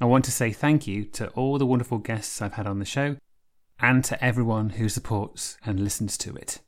I 0.00 0.06
want 0.06 0.24
to 0.24 0.32
say 0.32 0.50
thank 0.50 0.88
you 0.88 1.04
to 1.04 1.28
all 1.34 1.56
the 1.56 1.64
wonderful 1.64 1.98
guests 1.98 2.42
I've 2.42 2.54
had 2.54 2.66
on 2.66 2.80
the 2.80 2.84
show 2.84 3.14
and 3.78 4.02
to 4.02 4.20
everyone 4.24 4.70
who 4.70 4.88
supports 4.88 5.56
and 5.64 5.78
listens 5.78 6.18
to 6.18 6.34
it. 6.34 6.58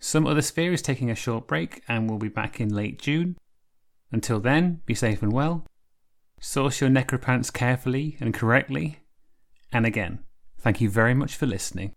Some 0.00 0.26
Other 0.26 0.42
Sphere 0.42 0.72
is 0.72 0.82
taking 0.82 1.08
a 1.08 1.14
short 1.14 1.46
break 1.46 1.80
and 1.86 2.10
will 2.10 2.18
be 2.18 2.26
back 2.26 2.60
in 2.60 2.74
late 2.74 2.98
June. 2.98 3.38
Until 4.10 4.40
then, 4.40 4.80
be 4.84 4.96
safe 4.96 5.22
and 5.22 5.32
well. 5.32 5.64
Source 6.40 6.80
your 6.80 6.90
necropants 6.90 7.52
carefully 7.52 8.16
and 8.18 8.34
correctly. 8.34 8.98
And 9.72 9.86
again, 9.86 10.24
thank 10.58 10.80
you 10.80 10.90
very 10.90 11.14
much 11.14 11.36
for 11.36 11.46
listening. 11.46 11.92